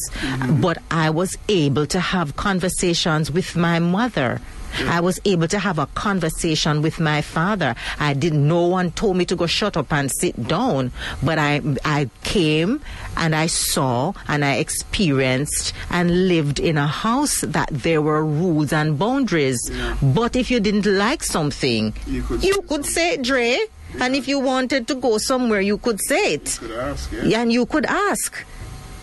but 0.60 0.78
I 0.90 1.10
was 1.10 1.36
able 1.48 1.86
to 1.86 2.00
have 2.00 2.36
conversations 2.36 3.30
with 3.30 3.56
my 3.56 3.78
mother. 3.78 4.40
I 4.86 5.00
was 5.00 5.18
able 5.24 5.48
to 5.48 5.58
have 5.58 5.78
a 5.78 5.86
conversation 5.86 6.82
with 6.82 7.00
my 7.00 7.22
father. 7.22 7.74
I 7.98 8.12
didn't. 8.14 8.46
No 8.46 8.66
one 8.66 8.90
told 8.92 9.16
me 9.16 9.24
to 9.26 9.36
go 9.36 9.46
shut 9.46 9.76
up 9.76 9.92
and 9.92 10.10
sit 10.10 10.46
down, 10.46 10.92
but 11.22 11.38
I 11.38 11.62
I 11.84 12.10
came 12.22 12.82
and 13.16 13.34
I 13.34 13.46
saw 13.46 14.12
and 14.28 14.44
I 14.44 14.56
experienced 14.56 15.72
and 15.90 16.28
lived 16.28 16.60
in 16.60 16.76
a 16.76 16.86
house 16.86 17.40
that 17.40 17.70
there 17.72 18.02
were 18.02 18.24
rules 18.24 18.72
and 18.72 18.98
boundaries. 18.98 19.70
But 20.02 20.36
if 20.36 20.50
you 20.50 20.60
didn't 20.60 20.86
like 20.86 21.22
something, 21.24 21.94
You 22.06 22.22
could 22.22 22.44
you 22.44 22.54
say 22.54 22.62
could 22.68 22.86
say 22.86 23.12
it, 23.14 23.70
Dre. 23.92 24.00
And 24.00 24.16
if 24.16 24.28
you 24.28 24.38
wanted 24.40 24.86
to 24.88 24.94
go 24.94 25.18
somewhere, 25.18 25.60
you 25.60 25.78
could 25.78 26.00
say 26.00 26.34
it. 26.34 26.58
Could 26.60 26.72
ask, 26.72 27.12
yeah. 27.12 27.22
Yeah, 27.24 27.42
and 27.42 27.52
you 27.52 27.66
could 27.66 27.86
ask. 27.86 28.44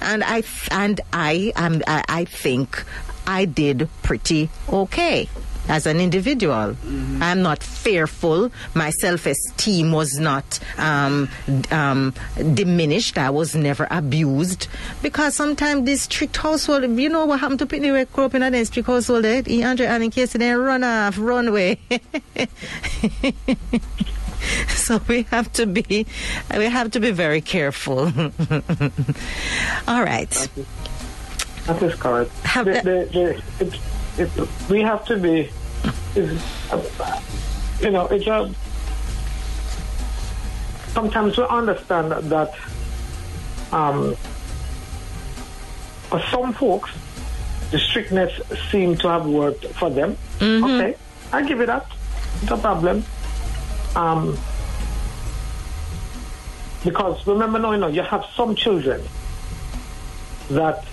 And 0.01 0.23
I 0.23 0.41
th- 0.41 0.67
and 0.71 1.01
I 1.13 1.53
am 1.55 1.81
I, 1.87 2.03
I 2.07 2.25
think 2.25 2.83
I 3.25 3.45
did 3.45 3.89
pretty 4.03 4.49
okay 4.69 5.29
as 5.67 5.85
an 5.85 5.99
individual. 5.99 6.75
I'm 7.21 7.41
not 7.41 7.63
fearful. 7.63 8.51
My 8.73 8.89
self-esteem 8.91 9.91
was 9.91 10.19
not 10.19 10.59
um, 10.77 11.29
um, 11.71 12.13
diminished. 12.53 13.17
I 13.17 13.29
was 13.29 13.55
never 13.55 13.87
abused 13.89 14.67
because 15.01 15.35
sometimes 15.35 15.85
this 15.85 16.03
strict 16.03 16.37
household. 16.37 16.83
You 16.83 17.09
know 17.09 17.25
what 17.25 17.39
happened 17.39 17.59
to 17.59 17.65
Pitney? 17.65 17.91
We 17.93 18.05
grew 18.05 18.25
up 18.25 18.35
in 18.35 18.43
a 18.43 18.65
strict 18.65 18.87
household. 18.87 19.25
Eh? 19.25 19.41
Andre 19.65 19.87
and 19.87 20.03
in 20.03 20.11
case 20.11 20.33
they 20.33 20.51
run 20.51 20.83
off, 20.83 21.17
run 21.17 21.47
away. 21.47 21.79
so 24.67 24.99
we 25.07 25.23
have 25.31 25.51
to 25.53 25.65
be 25.65 26.05
we 26.57 26.65
have 26.65 26.91
to 26.91 26.99
be 26.99 27.11
very 27.11 27.41
careful 27.41 27.99
all 29.87 30.03
right 30.03 30.49
That 31.67 31.81
is 31.81 31.95
correct. 31.95 32.31
Have 32.45 32.65
The- 32.65 32.73
the- 32.83 33.09
the- 33.11 33.65
it- 33.65 33.79
it- 34.37 34.49
we 34.69 34.81
have 34.81 35.03
to 35.05 35.17
be, 35.17 35.49
you 37.81 37.89
know, 37.91 38.05
it's 38.07 38.27
a. 38.27 38.53
Sometimes 40.93 41.37
we 41.37 41.43
understand 41.45 42.11
that 42.31 42.53
um, 43.73 44.15
for 46.09 46.21
some 46.31 46.53
folks, 46.53 46.91
the 47.71 47.79
strictness 47.79 48.31
seem 48.71 48.95
to 48.97 49.09
have 49.09 49.25
worked 49.25 49.65
for 49.75 49.89
them. 49.89 50.15
Okay, 50.41 50.95
I 51.33 51.41
give 51.43 51.59
it 51.61 51.69
up. 51.69 51.89
No 52.49 52.57
problem. 52.57 53.03
Um, 53.95 54.37
because 56.83 57.25
remember, 57.25 57.59
no, 57.59 57.71
you 57.71 57.77
know, 57.77 57.87
you 57.87 58.01
have 58.03 58.25
some 58.35 58.55
children 58.55 59.01
that 60.49 60.85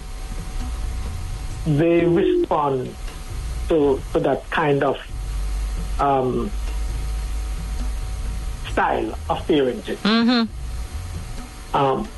they 1.66 2.04
respond 2.06 2.94
to, 3.68 4.00
to 4.12 4.20
that 4.20 4.48
kind 4.50 4.82
of 4.82 4.96
um, 6.00 6.50
style 8.70 9.12
of 9.28 9.38
parenting. 9.46 9.98
Um, 11.74 12.08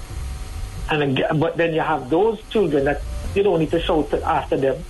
and 0.90 1.02
again, 1.02 1.38
but 1.40 1.56
then 1.56 1.74
you 1.74 1.80
have 1.80 2.10
those 2.10 2.40
children 2.50 2.84
that 2.84 3.02
you 3.34 3.42
don't 3.42 3.58
need 3.58 3.70
to 3.72 3.80
shout 3.80 4.12
after 4.14 4.56
them. 4.56 4.84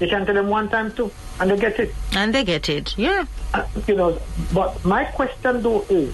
You 0.00 0.08
can 0.08 0.26
tell 0.26 0.34
them 0.34 0.48
one 0.48 0.68
time 0.68 0.92
too, 0.92 1.10
and 1.40 1.50
they 1.50 1.56
get 1.56 1.78
it. 1.78 1.94
and 2.12 2.34
they 2.34 2.44
get 2.44 2.68
it 2.68 2.96
yeah 2.98 3.24
Uh, 3.54 3.64
you 3.86 3.94
know, 3.94 4.18
but 4.52 4.84
my 4.84 5.04
question 5.04 5.62
though 5.62 5.82
is, 5.88 6.12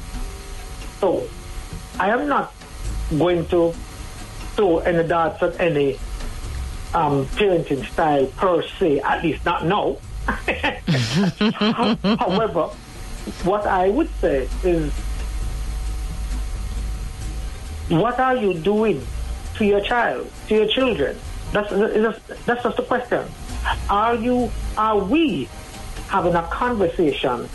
so 1.00 1.26
I 1.98 2.10
am 2.10 2.28
not 2.28 2.52
going 3.18 3.46
to 3.48 3.72
throw 4.54 4.78
any 4.80 5.06
darts 5.08 5.42
at 5.42 5.58
any 5.58 5.98
um, 6.94 7.26
parenting 7.36 7.84
style 7.90 8.26
per 8.36 8.62
se, 8.78 9.00
at 9.00 9.24
least 9.24 9.44
not 9.44 9.64
now. 9.66 9.96
However, 12.20 12.68
what 13.44 13.66
I 13.66 13.88
would 13.88 14.10
say 14.20 14.48
is, 14.62 14.92
what 17.88 18.18
are 18.20 18.36
you 18.36 18.54
doing 18.54 19.04
to 19.56 19.64
your 19.64 19.80
child, 19.80 20.30
to 20.48 20.54
your 20.54 20.68
children? 20.68 21.16
That's 21.52 21.70
that's, 21.70 22.44
that's 22.44 22.62
just 22.62 22.76
the 22.76 22.82
question. 22.84 23.24
Are 23.88 24.14
you? 24.14 24.50
Are 24.76 24.98
we 24.98 25.48
having 26.08 26.34
a 26.34 26.42
conversation 26.42 27.48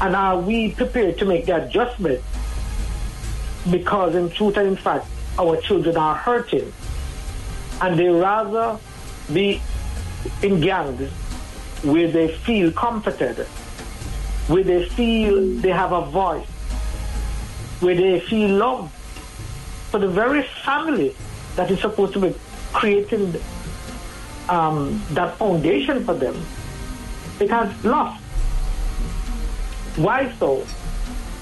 And 0.00 0.14
are 0.14 0.38
we 0.38 0.70
prepared 0.72 1.18
to 1.18 1.24
make 1.24 1.46
the 1.46 1.64
adjustment? 1.64 2.22
Because 3.70 4.14
in 4.14 4.30
truth 4.30 4.56
and 4.56 4.68
in 4.68 4.76
fact, 4.76 5.06
our 5.38 5.56
children 5.60 5.96
are 5.96 6.14
hurting. 6.14 6.72
And 7.80 7.98
they 7.98 8.08
rather 8.08 8.78
be 9.32 9.60
in 10.42 10.60
gangs 10.60 11.10
where 11.82 12.08
they 12.08 12.28
feel 12.28 12.70
comforted, 12.72 13.38
where 14.46 14.64
they 14.64 14.88
feel 14.88 15.54
they 15.60 15.70
have 15.70 15.92
a 15.92 16.04
voice, 16.06 16.46
where 17.80 17.94
they 17.94 18.20
feel 18.20 18.50
loved. 18.50 18.92
For 19.90 19.98
the 19.98 20.08
very 20.08 20.42
family 20.64 21.14
that 21.56 21.70
is 21.70 21.80
supposed 21.80 22.12
to 22.14 22.20
be 22.20 22.34
creating 22.72 23.34
um, 24.48 25.02
that 25.10 25.36
foundation 25.36 26.04
for 26.04 26.14
them, 26.14 26.34
it 27.40 27.50
has 27.50 27.84
lost. 27.84 28.22
Why 29.96 30.32
so? 30.38 30.64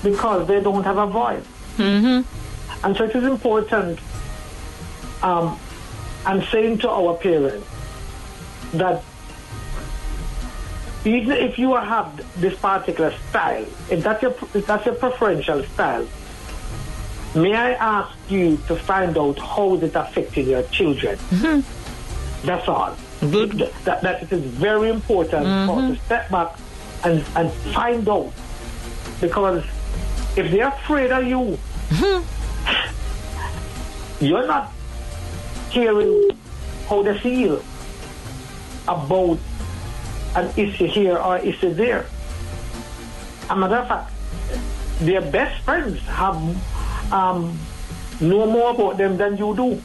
Because 0.02 0.46
they 0.46 0.60
don't 0.60 0.84
have 0.84 0.98
a 0.98 1.06
voice. 1.06 1.44
Mm-hmm. 1.76 2.84
And 2.84 2.96
so 2.96 3.04
it 3.04 3.14
is 3.14 3.24
important, 3.24 3.98
um, 5.22 5.58
I'm 6.24 6.42
saying 6.44 6.78
to 6.78 6.90
our 6.90 7.14
parents 7.14 7.66
that 8.74 9.02
even 11.04 11.32
if 11.32 11.58
you 11.58 11.74
have 11.74 12.40
this 12.40 12.58
particular 12.58 13.12
style, 13.30 13.64
if 13.90 14.02
that's 14.02 14.22
your, 14.22 14.34
if 14.54 14.66
that's 14.66 14.84
your 14.86 14.96
preferential 14.96 15.62
style, 15.64 16.06
may 17.34 17.54
I 17.54 17.72
ask 17.72 18.16
you 18.28 18.56
to 18.66 18.74
find 18.74 19.16
out 19.16 19.38
how 19.38 19.74
is 19.76 19.84
it 19.84 19.94
affecting 19.94 20.48
your 20.48 20.64
children? 20.64 21.18
That's 22.44 22.68
all. 22.68 22.96
Good. 23.20 23.52
That, 23.84 24.02
that 24.02 24.22
it 24.22 24.32
is 24.32 24.42
very 24.44 24.90
important 24.90 25.44
for 25.68 25.80
us 25.80 25.98
to 25.98 26.04
step 26.04 26.30
back 26.30 26.56
and, 27.04 27.24
and 27.34 27.52
find 27.74 28.08
out. 28.08 28.32
Because 29.20 29.64
if 30.36 30.50
they're 30.50 30.68
afraid 30.68 31.10
of 31.10 31.26
you, 31.26 31.58
you're 34.20 34.46
not 34.46 34.72
hearing 35.70 36.30
how 36.88 37.02
they 37.02 37.18
feel 37.18 37.62
about 38.86 39.38
an 40.36 40.50
issue 40.56 40.86
here 40.86 41.16
or 41.18 41.38
issue 41.38 41.72
there. 41.74 42.06
As 43.44 43.50
a 43.50 43.56
matter 43.56 43.76
of 43.76 43.88
fact, 43.88 44.12
their 45.00 45.20
best 45.20 45.62
friends 45.64 45.98
have 46.02 46.36
um, 47.12 47.58
know 48.20 48.46
more 48.46 48.70
about 48.70 48.98
them 48.98 49.16
than 49.16 49.36
you 49.36 49.54
do. 49.56 49.82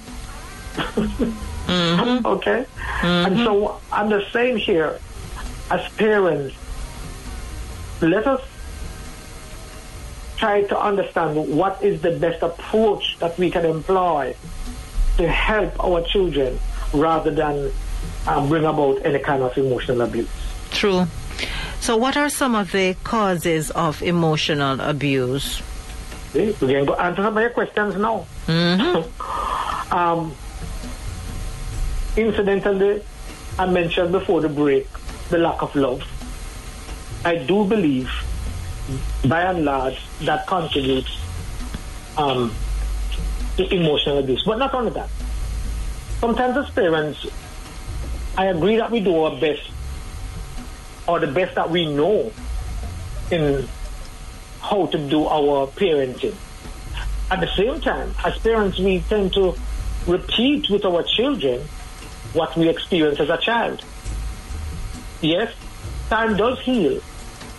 okay? 1.70 2.66
And 3.04 3.38
so 3.40 3.80
I'm 3.92 4.10
the 4.10 4.26
same 4.32 4.58
here 4.58 5.00
as 5.70 5.92
parents. 5.94 6.56
Let 8.02 8.28
us 8.28 8.42
try 10.38 10.64
to 10.64 10.80
understand 10.80 11.36
what 11.56 11.84
is 11.84 12.02
the 12.02 12.18
best 12.18 12.42
approach 12.42 13.18
that 13.20 13.38
we 13.38 13.52
can 13.52 13.64
employ 13.64 14.36
to 15.18 15.28
help 15.28 15.80
our 15.84 16.02
children 16.02 16.60
rather 16.94 17.32
than 17.32 17.72
um, 18.28 18.50
bring 18.50 18.66
about 18.66 19.06
any 19.06 19.20
kind 19.20 19.44
of 19.44 19.56
emotional 19.58 20.02
abuse. 20.02 20.30
True. 20.72 21.06
So, 21.80 21.98
what 21.98 22.18
are 22.18 22.30
some 22.30 22.56
of 22.56 22.72
the 22.72 22.96
causes 23.04 23.72
of 23.72 24.02
emotional 24.02 24.80
abuse? 24.82 25.62
See, 26.34 26.56
we 26.62 26.74
can 26.74 26.86
go 26.86 26.94
answer 26.96 27.24
some 27.24 27.38
of 27.38 27.42
your 27.42 27.50
questions 27.52 27.96
now. 27.96 28.26
um, 29.92 30.34
incidentally, 32.18 33.04
I 33.58 33.66
mentioned 33.66 34.12
before 34.12 34.42
the 34.42 34.50
break 34.50 34.88
the 35.30 35.38
lack 35.38 35.62
of 35.62 35.76
love. 35.76 36.04
I 37.24 37.38
do 37.38 37.66
believe, 37.66 38.10
by 39.28 39.44
and 39.44 39.64
large, 39.64 40.00
that 40.22 40.48
contributes 40.48 41.18
um, 42.18 42.54
to 43.58 43.74
emotional 43.74 44.18
abuse. 44.18 44.44
But 44.46 44.58
not 44.58 44.74
only 44.74 44.92
that. 44.92 45.10
Sometimes 46.20 46.58
as 46.58 46.70
parents, 46.72 47.26
I 48.38 48.46
agree 48.46 48.78
that 48.78 48.92
we 48.92 49.00
do 49.00 49.24
our 49.24 49.40
best, 49.40 49.70
or 51.08 51.20
the 51.20 51.28
best 51.28 51.56
that 51.56 51.70
we 51.70 51.86
know 51.94 52.32
in 53.32 53.68
how 54.62 54.86
to 54.88 54.98
do 54.98 55.26
our 55.28 55.68
parenting. 55.68 56.36
At 57.30 57.40
the 57.40 57.50
same 57.56 57.80
time, 57.82 58.14
as 58.26 58.38
parents, 58.40 58.78
we 58.78 59.00
tend 59.00 59.34
to 59.34 59.56
repeat 60.08 60.70
with 60.70 60.84
our 60.86 61.04
children 61.04 61.62
what 62.34 62.56
we 62.56 62.70
experience 62.70 63.20
as 63.20 63.30
a 63.30 63.38
child. 63.38 63.84
Yes, 65.22 65.54
time 66.10 66.36
does 66.38 66.60
heal, 66.62 67.02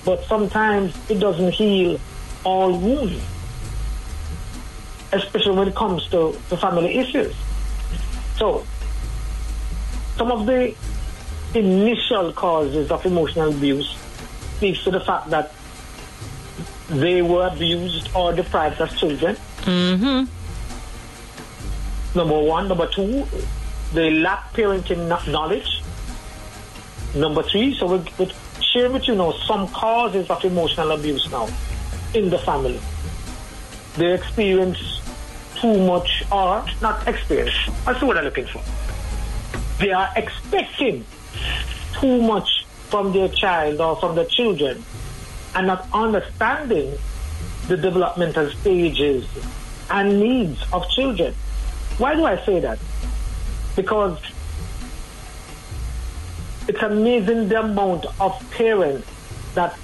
but 0.04 0.24
sometimes 0.24 0.94
it 1.10 1.20
doesn't 1.20 1.52
heal 1.52 2.00
all 2.44 2.76
wounds, 2.76 3.22
especially 5.12 5.56
when 5.56 5.68
it 5.68 5.74
comes 5.74 6.06
to, 6.08 6.36
to 6.48 6.56
family 6.56 6.98
issues. 6.98 7.34
So, 8.36 8.64
some 10.16 10.32
of 10.32 10.46
the 10.46 10.74
initial 11.54 12.32
causes 12.32 12.90
of 12.90 13.04
emotional 13.06 13.50
abuse 13.50 13.96
speaks 14.56 14.82
to 14.84 14.90
the 14.90 15.00
fact 15.00 15.30
that 15.30 15.52
they 16.88 17.22
were 17.22 17.46
abused 17.46 18.08
or 18.14 18.32
deprived 18.32 18.80
as 18.80 18.92
children. 18.98 19.36
Mm-hmm. 19.62 20.24
Number 22.18 22.38
one. 22.38 22.68
Number 22.68 22.86
two, 22.88 23.26
they 23.92 24.10
lack 24.10 24.52
parenting 24.52 25.08
knowledge. 25.28 25.82
Number 27.14 27.42
three, 27.42 27.74
so 27.74 27.86
we're, 27.86 28.04
we're 28.18 28.32
sharing 28.60 28.92
with 28.94 29.06
you 29.06 29.14
now 29.14 29.32
some 29.32 29.68
causes 29.68 30.30
of 30.30 30.44
emotional 30.44 30.92
abuse 30.92 31.30
now 31.30 31.48
in 32.14 32.30
the 32.30 32.38
family. 32.38 32.80
They 33.96 34.14
experience 34.14 35.00
too 35.56 35.78
much 35.86 36.24
or 36.32 36.64
not 36.80 37.06
experience. 37.06 37.54
That's 37.84 38.02
word 38.02 38.16
I'm 38.16 38.24
looking 38.24 38.46
for. 38.46 38.62
They 39.78 39.92
are 39.92 40.08
expecting 40.16 41.04
too 42.00 42.22
much 42.22 42.64
from 42.88 43.12
their 43.12 43.28
child 43.28 43.80
or 43.80 43.96
from 43.96 44.14
their 44.14 44.24
children 44.24 44.82
and 45.54 45.66
not 45.66 45.86
understanding 45.92 46.96
the 47.68 47.76
developmental 47.76 48.50
stages 48.50 49.26
and 49.90 50.18
needs 50.18 50.62
of 50.72 50.88
children. 50.88 51.34
Why 51.98 52.14
do 52.14 52.24
I 52.24 52.44
say 52.44 52.60
that? 52.60 52.78
Because 53.76 54.18
it's 56.68 56.82
amazing 56.82 57.48
the 57.48 57.60
amount 57.60 58.06
of 58.20 58.50
parents 58.50 59.08
that 59.54 59.76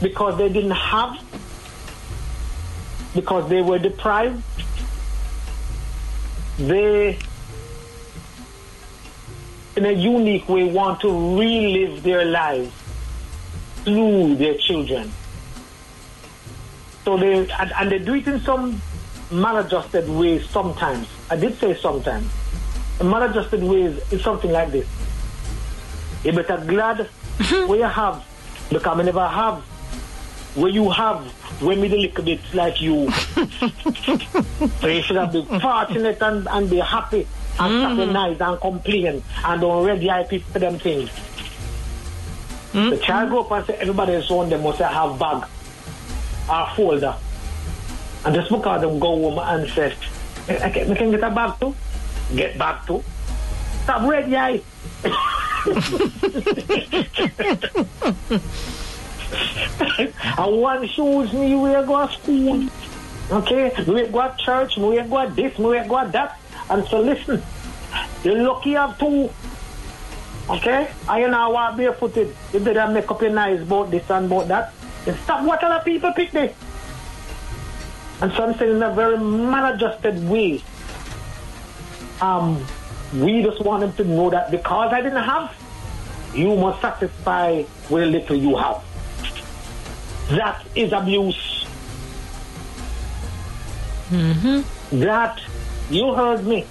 because 0.00 0.36
they 0.38 0.48
didn't 0.48 0.70
have, 0.70 1.16
because 3.14 3.48
they 3.48 3.62
were 3.62 3.78
deprived, 3.78 4.42
they 6.58 7.18
in 9.76 9.86
a 9.86 9.92
unique 9.92 10.48
way 10.48 10.64
want 10.64 11.00
to 11.00 11.38
relive 11.38 12.02
their 12.02 12.24
lives 12.24 12.72
through 13.84 14.34
their 14.36 14.54
children. 14.58 15.10
So 17.04 17.16
they 17.16 17.50
and, 17.50 17.72
and 17.72 17.90
they 17.90 17.98
do 17.98 18.14
it 18.14 18.26
in 18.26 18.40
some 18.40 18.80
maladjusted 19.30 20.08
ways 20.08 20.48
sometimes. 20.50 21.08
I 21.30 21.36
did 21.36 21.58
say 21.58 21.74
sometimes. 21.74 22.30
Maladjusted 23.02 23.62
ways 23.62 24.00
is 24.12 24.22
something 24.22 24.50
like 24.50 24.70
this. 24.70 24.86
You 26.24 26.32
better 26.32 26.58
glad 26.64 26.98
where 27.66 27.78
you 27.78 27.84
have 27.84 28.24
because 28.70 28.98
I 28.98 29.02
never 29.02 29.26
have 29.26 29.62
where 30.54 30.70
you 30.70 30.90
have 30.90 31.24
when 31.62 31.80
me 31.80 31.88
the 31.88 31.96
little 31.96 32.24
bit 32.24 32.40
like 32.54 32.80
you. 32.80 33.10
so 34.80 34.86
you 34.86 35.02
should 35.02 35.16
have 35.16 35.32
been 35.32 35.46
fortunate 35.60 36.20
and, 36.20 36.46
and 36.48 36.70
be 36.70 36.78
happy 36.78 37.26
and 37.58 37.98
mm 37.98 38.12
nice 38.12 38.40
and 38.40 38.60
complain 38.60 39.22
and 39.44 39.60
don't 39.60 39.84
ready 39.84 40.10
eye 40.10 40.24
people 40.24 40.52
for 40.52 40.58
them 40.58 40.78
things. 40.78 41.10
The 42.72 42.96
child 42.98 43.30
grow 43.30 43.40
up 43.40 43.50
and 43.52 43.66
say 43.66 43.74
everybody 43.74 44.12
is 44.14 44.30
on 44.30 44.48
them 44.48 44.62
must 44.62 44.78
have 44.78 45.18
bag 45.18 45.44
or 46.50 46.68
folder. 46.74 47.14
And 48.24 48.34
just 48.34 48.50
because 48.50 48.80
them 48.80 48.98
go 48.98 49.08
home 49.08 49.38
and 49.38 49.68
say, 49.70 49.94
I 50.48 50.70
can, 50.70 50.90
I 50.90 50.94
can 50.94 51.10
get 51.10 51.22
a 51.22 51.30
bag 51.30 51.60
too. 51.60 51.74
Get 52.34 52.56
back 52.56 52.86
too. 52.86 53.02
Stop 53.84 54.08
ready 54.08 54.36
eye. 54.36 54.62
and 60.38 60.60
one 60.60 60.86
shoes 60.88 61.32
me 61.32 61.54
where 61.54 61.82
go 61.84 62.06
to 62.06 62.12
school. 62.12 62.68
Okay? 63.30 63.72
We 63.86 64.06
go 64.08 64.28
to 64.28 64.36
church, 64.38 64.76
we 64.76 65.00
go 65.02 65.28
to 65.28 65.34
this, 65.34 65.58
we 65.58 65.78
go 65.80 66.04
to 66.04 66.10
that. 66.12 66.38
And 66.70 66.86
so 66.86 67.00
listen, 67.00 67.42
you're 68.24 68.42
lucky 68.42 68.70
you 68.70 68.76
have 68.76 68.98
two. 68.98 69.30
Okay? 70.48 70.90
I 71.08 71.20
you 71.20 71.28
know 71.28 71.50
want 71.50 71.76
barefooted. 71.76 72.34
You 72.52 72.60
better 72.60 72.88
make 72.92 73.10
up 73.10 73.20
your 73.20 73.30
nice 73.30 73.60
about 73.60 73.90
this 73.90 74.08
and 74.10 74.26
about 74.26 74.48
that. 74.48 74.72
And 75.06 75.16
stop 75.18 75.44
what 75.44 75.62
other 75.62 75.84
people 75.84 76.12
pick 76.12 76.30
this. 76.30 76.54
And 78.20 78.32
so 78.32 78.44
I'm 78.44 78.54
saying 78.56 78.76
in 78.76 78.82
a 78.82 78.94
very 78.94 79.18
maladjusted 79.18 80.28
way. 80.28 80.62
Um, 82.22 82.64
we 83.14 83.42
just 83.42 83.60
want 83.60 83.80
them 83.80 83.92
to 83.94 84.04
know 84.04 84.30
that 84.30 84.50
because 84.50 84.92
I 84.92 85.00
didn't 85.02 85.24
have, 85.24 85.52
you 86.34 86.54
must 86.56 86.80
satisfy 86.80 87.64
with 87.90 88.02
the 88.04 88.06
little 88.06 88.36
you 88.36 88.56
have. 88.56 88.82
that 90.30 90.64
is 90.76 90.92
abuse. 90.92 91.66
Mm-hmm. 94.10 95.00
That, 95.00 95.40
you 95.90 96.14
heard 96.14 96.46
me. 96.46 96.64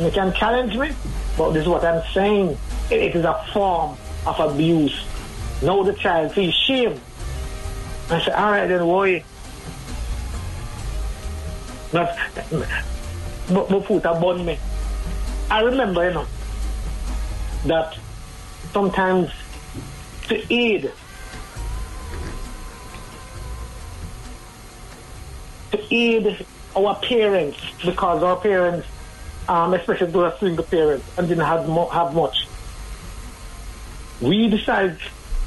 You 0.00 0.10
can 0.10 0.32
challenge 0.32 0.76
me, 0.76 0.90
but 1.36 1.52
this 1.52 1.62
is 1.62 1.68
what 1.68 1.84
I'm 1.84 2.02
saying. 2.12 2.56
It- 2.90 3.00
it 3.02 3.16
is 3.16 3.24
a 3.24 3.34
form 3.52 3.96
of 4.26 4.40
abuse. 4.40 4.96
Now 5.62 5.82
the 5.82 5.92
child 5.92 6.32
feels 6.32 6.54
shame. 6.54 7.00
I 8.10 8.20
said, 8.22 8.34
all 8.34 8.50
right, 8.52 8.66
then 8.66 8.86
worry. 8.86 9.24
But, 11.92 12.16
but, 13.48 13.68
but 13.68 13.86
foot 13.86 14.04
upon 14.04 14.44
me. 14.44 14.58
I 15.50 15.62
remember, 15.62 16.08
you 16.08 16.14
know, 16.14 16.26
that 17.66 17.96
sometimes 18.72 19.30
to 20.28 20.52
aid, 20.52 20.90
to 25.70 25.94
aid 25.94 26.46
our 26.74 26.96
parents, 26.96 27.58
because 27.84 28.22
our 28.22 28.36
parents, 28.36 28.86
um, 29.48 29.72
especially 29.74 30.10
those 30.10 30.38
single 30.40 30.64
parents, 30.64 31.06
and 31.16 31.28
didn't 31.28 31.44
have, 31.44 31.68
mo- 31.68 31.88
have 31.88 32.14
much, 32.14 32.48
we 34.20 34.48
decided 34.48 34.98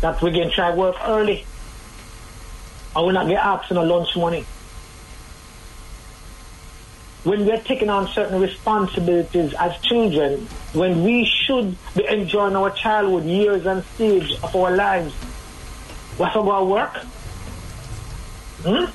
that 0.02 0.22
going 0.32 0.50
to 0.50 0.56
try 0.56 0.74
work 0.74 0.96
early. 1.06 1.46
I 2.96 3.02
we're 3.02 3.12
not 3.12 3.28
get 3.28 3.44
asked 3.44 3.72
no 3.72 3.84
lunch 3.84 4.16
money. 4.16 4.46
When 7.24 7.46
we're 7.46 7.62
taking 7.62 7.90
on 7.90 8.08
certain 8.08 8.40
responsibilities 8.40 9.54
as 9.54 9.78
children, 9.82 10.48
when 10.74 11.04
we 11.04 11.26
should 11.26 11.76
be 11.96 12.08
enjoying 12.08 12.56
our 12.56 12.72
childhood 12.72 13.26
years 13.26 13.66
and 13.66 13.84
stage 13.96 14.32
of 14.42 14.56
our 14.56 14.76
lives, 14.76 15.14
what's 16.18 16.36
about 16.36 16.68
work? 16.68 16.96
Hmm? 18.64 18.86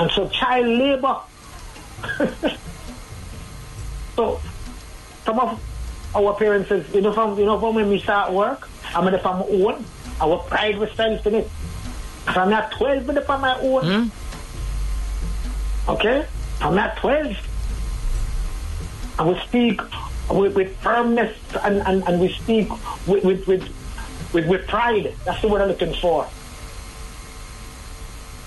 And 0.00 0.10
so 0.10 0.28
child 0.28 0.66
labor. 0.66 1.20
so 4.16 4.40
some 5.24 5.38
of 5.40 5.60
our 6.14 6.34
parents 6.34 6.68
says, 6.68 6.84
you 6.94 7.00
know, 7.00 7.12
from 7.12 7.38
you 7.38 7.44
know, 7.46 7.58
from 7.58 7.74
when 7.76 7.88
we 7.88 8.00
start 8.00 8.32
work, 8.32 8.68
I'm 8.94 9.04
from 9.20 9.38
my 9.38 9.46
own. 9.46 9.84
Our 10.20 10.38
pride 10.38 10.78
was 10.78 10.90
felt 10.92 11.26
in 11.26 11.34
it. 11.36 11.50
I'm 12.26 12.50
not 12.50 12.72
12 12.72 13.06
but 13.06 13.28
on 13.30 13.40
my 13.40 13.58
own. 13.60 14.10
Okay? 15.88 16.26
I'm 16.60 16.74
not 16.74 16.96
12. 16.98 17.36
I 19.18 19.22
will 19.22 19.38
speak 19.40 19.80
with, 20.30 20.54
with 20.54 20.76
firmness 20.78 21.36
and, 21.62 21.78
and, 21.86 22.06
and 22.06 22.20
we 22.20 22.32
speak 22.32 22.68
with, 23.06 23.24
with, 23.24 23.46
with, 23.46 23.62
with, 24.32 24.46
with 24.46 24.66
pride. 24.66 25.14
That's 25.24 25.40
the 25.40 25.48
word 25.48 25.62
I'm 25.62 25.68
looking 25.68 25.94
for. 25.94 26.26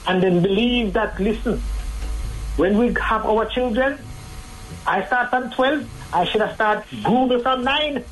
And 0.08 0.24
then 0.24 0.42
believe 0.42 0.94
that, 0.94 1.20
listen, 1.20 1.60
when 2.58 2.78
we 2.78 2.94
have 2.94 3.26
our 3.26 3.46
children, 3.46 4.00
I 4.86 5.06
start 5.06 5.30
from 5.30 5.52
12, 5.52 6.14
I 6.14 6.26
should 6.26 6.42
have 6.42 6.56
started 6.56 6.86
Google 7.04 7.40
from 7.40 7.64
9. 7.64 8.04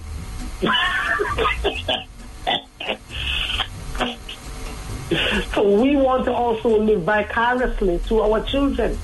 so 5.54 5.82
we 5.82 5.96
want 5.96 6.26
to 6.26 6.34
also 6.34 6.80
live 6.80 7.02
vicariously 7.02 8.00
to 8.08 8.22
our 8.22 8.44
children, 8.44 8.98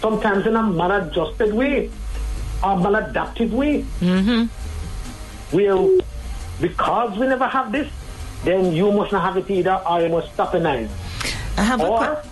sometimes 0.00 0.46
in 0.46 0.56
a 0.56 0.62
maladjusted 0.62 1.52
way, 1.54 1.88
or 2.62 2.76
maladaptive 2.76 3.50
way. 3.50 3.82
Mm-hmm. 4.00 4.46
Where, 5.56 5.98
because 6.60 7.18
we 7.18 7.26
never 7.26 7.46
have 7.46 7.70
this, 7.72 7.90
then 8.44 8.72
you 8.72 8.90
must 8.92 9.12
not 9.12 9.22
have 9.22 9.36
it 9.36 9.50
either, 9.50 9.80
or 9.88 10.00
you 10.00 10.08
must 10.08 10.32
stop 10.34 10.54
and. 10.54 10.66
I 10.66 11.62
have 11.62 11.80
a 11.80 11.86
Or, 11.86 11.98
que- 12.00 12.30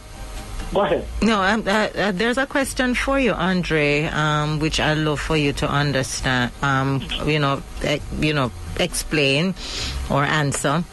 go 0.74 0.80
ahead. 0.82 1.06
no. 1.22 1.40
Um, 1.42 1.62
uh, 1.66 1.88
uh, 1.94 2.12
there's 2.12 2.36
a 2.38 2.46
question 2.46 2.94
for 2.94 3.18
you, 3.18 3.32
Andre, 3.32 4.04
um, 4.04 4.58
which 4.58 4.80
I'd 4.80 4.98
love 4.98 5.20
for 5.20 5.36
you 5.36 5.52
to 5.54 5.68
understand. 5.68 6.50
Um, 6.62 7.02
you 7.24 7.38
know, 7.38 7.62
e- 7.86 8.00
you 8.20 8.34
know, 8.34 8.50
explain 8.78 9.54
or 10.10 10.24
answer. 10.24 10.84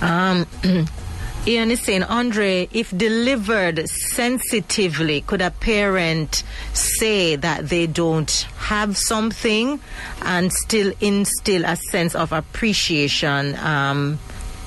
Ian 1.48 1.70
is 1.70 1.80
saying, 1.80 2.02
Andre, 2.02 2.68
if 2.72 2.94
delivered 2.94 3.88
sensitively, 3.88 5.22
could 5.22 5.40
a 5.40 5.50
parent 5.50 6.42
say 6.74 7.36
that 7.36 7.70
they 7.70 7.86
don't 7.86 8.30
have 8.58 8.98
something 8.98 9.80
and 10.20 10.52
still 10.52 10.92
instill 11.00 11.64
a 11.64 11.76
sense 11.76 12.14
of 12.14 12.32
appreciation 12.32 13.56
um, 13.56 14.18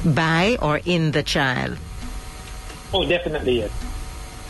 by 0.03 0.57
or 0.59 0.79
in 0.83 1.11
the 1.11 1.21
child? 1.21 1.77
Oh, 2.91 3.07
definitely 3.07 3.59
yes. 3.59 3.71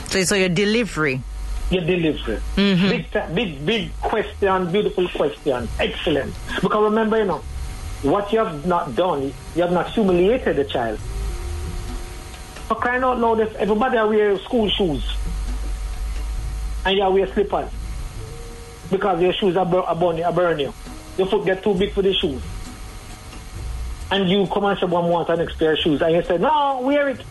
So, 0.08 0.24
so 0.24 0.36
your 0.36 0.48
delivery. 0.48 1.22
Your 1.70 1.84
delivery. 1.84 2.40
Big, 2.56 3.12
big, 3.36 3.66
big 3.66 4.00
question, 4.00 4.72
beautiful 4.72 5.10
question. 5.10 5.68
Excellent. 5.82 6.34
Because 6.62 6.82
remember, 6.82 7.18
you 7.18 7.26
know, 7.26 7.44
what 8.04 8.32
you 8.32 8.40
have 8.40 8.66
not 8.66 8.96
done, 8.96 9.34
you 9.54 9.62
have 9.62 9.74
not 9.74 9.90
humiliated 9.90 10.56
the 10.56 10.64
child. 10.64 10.98
For 12.72 12.76
crying 12.76 13.04
out 13.04 13.20
loud, 13.20 13.42
if 13.42 13.54
everybody 13.56 13.98
are 13.98 14.08
wear 14.08 14.40
school 14.40 14.70
shoes 14.70 15.04
and 16.86 16.96
you 16.96 17.10
wear 17.10 17.28
slippers 17.34 17.70
because 18.90 19.22
your 19.22 19.34
shoes 19.34 19.58
are, 19.58 19.66
bur- 19.66 19.82
are, 19.82 19.94
burn, 19.94 20.24
are 20.24 20.32
burn 20.32 20.58
you. 20.58 20.74
Your 21.18 21.28
foot 21.28 21.46
get 21.46 21.62
too 21.62 21.74
big 21.74 21.92
for 21.92 22.02
the 22.02 22.14
shoes. 22.14 22.42
And 24.10 24.30
you 24.30 24.48
come 24.48 24.64
and 24.64 24.80
say, 24.80 24.86
one 24.86 25.10
want 25.10 25.28
an 25.28 25.40
next 25.40 25.58
pair 25.58 25.74
of 25.74 25.80
shoes. 25.80 26.02
And 26.02 26.16
you 26.16 26.24
say, 26.24 26.38
no, 26.38 26.80
wear 26.80 27.10
it. 27.10 27.22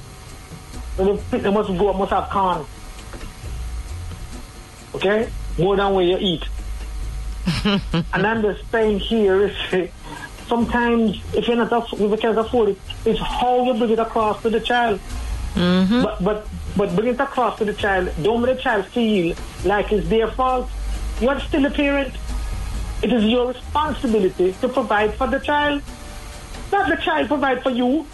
They 0.98 1.50
must 1.50 1.68
go, 1.70 1.94
must 1.94 2.10
have 2.10 2.28
corn. 2.28 2.66
Okay? 4.96 5.30
More 5.56 5.74
than 5.74 5.94
where 5.94 6.04
you 6.04 6.18
eat. 6.18 6.44
and 8.12 8.26
I'm 8.26 8.42
just 8.42 8.70
saying 8.70 8.98
here 8.98 9.46
is 9.46 9.90
sometimes 10.48 11.18
if 11.32 11.48
you're 11.48 11.56
not 11.56 11.72
if 11.94 11.98
you 11.98 12.16
can't 12.18 12.36
afford 12.36 12.68
it, 12.70 12.78
it's 13.06 13.20
how 13.20 13.64
you 13.64 13.72
bring 13.72 13.92
it 13.92 13.98
across 13.98 14.42
to 14.42 14.50
the 14.50 14.60
child. 14.60 15.00
But 16.02 16.22
but 16.22 16.46
but 16.76 16.94
bring 16.96 17.08
it 17.14 17.20
across 17.20 17.58
to 17.58 17.64
the 17.64 17.74
child. 17.74 18.10
Don't 18.22 18.42
let 18.42 18.56
the 18.56 18.62
child 18.62 18.86
feel 18.86 19.36
like 19.64 19.92
it's 19.92 20.08
their 20.08 20.30
fault. 20.30 20.68
You 21.20 21.28
are 21.28 21.40
still 21.40 21.66
a 21.66 21.70
parent. 21.70 22.14
It 23.02 23.12
is 23.12 23.24
your 23.24 23.48
responsibility 23.48 24.54
to 24.60 24.68
provide 24.68 25.14
for 25.14 25.26
the 25.26 25.40
child. 25.40 25.82
Not 26.70 26.88
the 26.88 26.96
child 26.96 27.28
provide 27.28 27.62
for 27.62 27.70
you. 27.70 28.06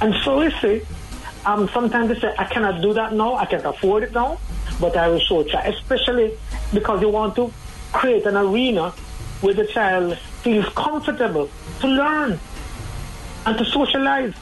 And 0.00 0.14
so 0.24 0.40
you 0.42 0.50
see, 0.62 0.82
um, 1.44 1.68
sometimes 1.68 2.08
they 2.08 2.20
say, 2.20 2.34
I 2.38 2.44
cannot 2.44 2.82
do 2.82 2.92
that 2.94 3.12
now, 3.12 3.34
I 3.34 3.46
can't 3.46 3.64
afford 3.64 4.02
it 4.04 4.12
now, 4.12 4.38
but 4.80 4.96
I 4.96 5.08
will 5.08 5.20
show 5.20 5.42
child, 5.44 5.74
especially 5.74 6.32
because 6.72 7.00
you 7.00 7.08
want 7.08 7.34
to 7.36 7.52
create 7.92 8.26
an 8.26 8.36
arena 8.36 8.90
where 9.40 9.54
the 9.54 9.66
child 9.66 10.18
feels 10.42 10.66
comfortable 10.74 11.48
to 11.80 11.86
learn 11.86 12.38
and 13.46 13.58
to 13.58 13.64
socialize. 13.64 14.34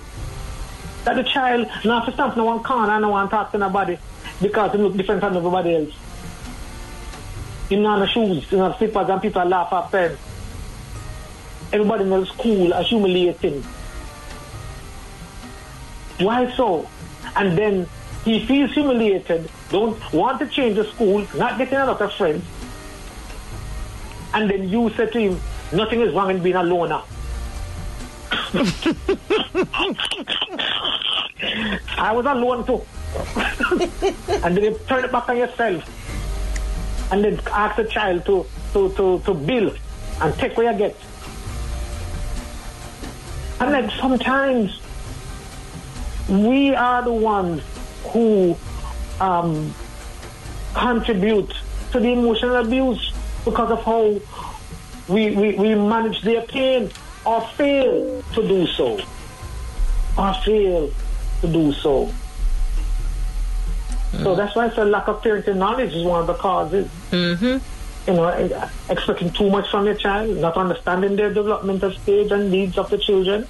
That 1.05 1.17
the 1.17 1.23
child 1.23 1.69
not 1.85 2.07
to 2.07 2.13
stand 2.13 2.37
no 2.37 2.45
one 2.45 2.63
corner 2.63 2.99
no 2.99 3.11
one 3.11 3.29
talk 3.29 3.53
to 3.53 3.59
nobody 3.59 3.99
because 4.41 4.73
he 4.73 4.79
look 4.79 4.97
different 4.97 5.21
from 5.21 5.37
everybody 5.37 5.77
else. 5.77 5.95
He 7.69 7.77
not 7.77 7.99
no 7.99 8.07
shoes, 8.07 8.45
he 8.49 8.57
not 8.57 8.79
slippers 8.79 9.09
and 9.09 9.21
people 9.23 9.45
laugh 9.45 9.73
at 9.73 9.91
him. 9.93 10.19
Everybody 11.73 12.05
in 12.05 12.11
the 12.11 12.27
school 12.27 12.73
are 12.73 12.83
humiliating. 12.83 13.63
Why 16.21 16.55
so? 16.57 16.89
And 17.37 17.59
then 17.59 17.89
he 18.25 18.47
feels 18.47 18.73
humiliated, 18.73 19.51
don't 19.71 20.13
want 20.13 20.39
to 20.39 20.47
change 20.47 20.77
the 20.77 20.85
school, 20.85 21.27
not 21.35 21.59
getting 21.59 21.79
a 21.79 21.87
lot 21.87 22.01
of 22.01 22.13
friends. 22.15 22.45
And 24.33 24.49
then 24.49 24.69
you 24.69 24.91
say 24.91 25.07
to 25.07 25.19
him, 25.19 25.41
nothing 25.73 26.01
is 26.01 26.15
wrong 26.15 26.31
in 26.31 26.43
being 26.43 26.57
a 26.57 26.63
loner. 26.63 27.03
I 31.99 32.13
was 32.13 32.27
alone 32.27 32.65
too. 32.67 32.83
and 34.45 34.57
then 34.57 34.65
you 34.65 34.79
turn 34.87 35.05
it 35.05 35.13
back 35.13 35.29
on 35.29 35.37
yourself. 35.37 35.83
And 37.13 37.25
then 37.25 37.41
ask 37.53 37.77
the 37.77 37.85
child 37.85 38.25
to, 38.27 38.47
to, 38.73 38.93
to, 38.95 39.21
to 39.25 39.35
build 39.35 39.79
and 40.21 40.35
take 40.35 40.57
what 40.57 40.67
you 40.67 40.79
get. 40.79 40.97
And 43.61 43.73
then 43.73 43.91
sometimes 44.01 44.81
we 46.29 46.75
are 46.75 47.03
the 47.03 47.13
ones 47.13 47.63
who 48.05 48.57
um, 49.21 49.75
contribute 50.75 51.53
to 51.93 52.01
the 52.01 52.13
emotional 52.13 52.57
abuse 52.57 53.13
because 53.45 53.71
of 53.71 53.83
how 53.85 54.21
we, 55.09 55.37
we, 55.37 55.55
we 55.55 55.75
manage 55.75 56.23
their 56.23 56.43
pain 56.43 56.91
or 57.25 57.41
fail 57.57 58.23
to 58.35 58.49
do 58.49 58.67
so. 58.67 59.01
Or 60.17 60.35
fail 60.45 60.91
to 61.41 61.47
do 61.53 61.73
so. 61.73 62.13
So 64.23 64.37
that's 64.37 64.55
why 64.55 64.71
said 64.71 64.89
lack 64.89 65.09
of 65.09 65.23
parenting 65.23 65.57
knowledge 65.57 65.93
is 65.93 66.05
one 66.05 66.21
of 66.21 66.27
the 66.29 66.35
causes. 66.35 66.89
Mm-hmm. 67.11 68.11
You 68.11 68.17
know, 68.17 68.71
expecting 68.89 69.33
too 69.33 69.51
much 69.51 69.71
from 69.71 69.87
your 69.87 69.95
child, 69.95 70.37
not 70.37 70.57
understanding 70.57 71.17
their 71.17 71.33
developmental 71.33 71.91
stage 71.93 72.31
and 72.31 72.51
needs 72.51 72.79
of 72.79 72.91
the 72.91 72.99
children. 72.99 73.47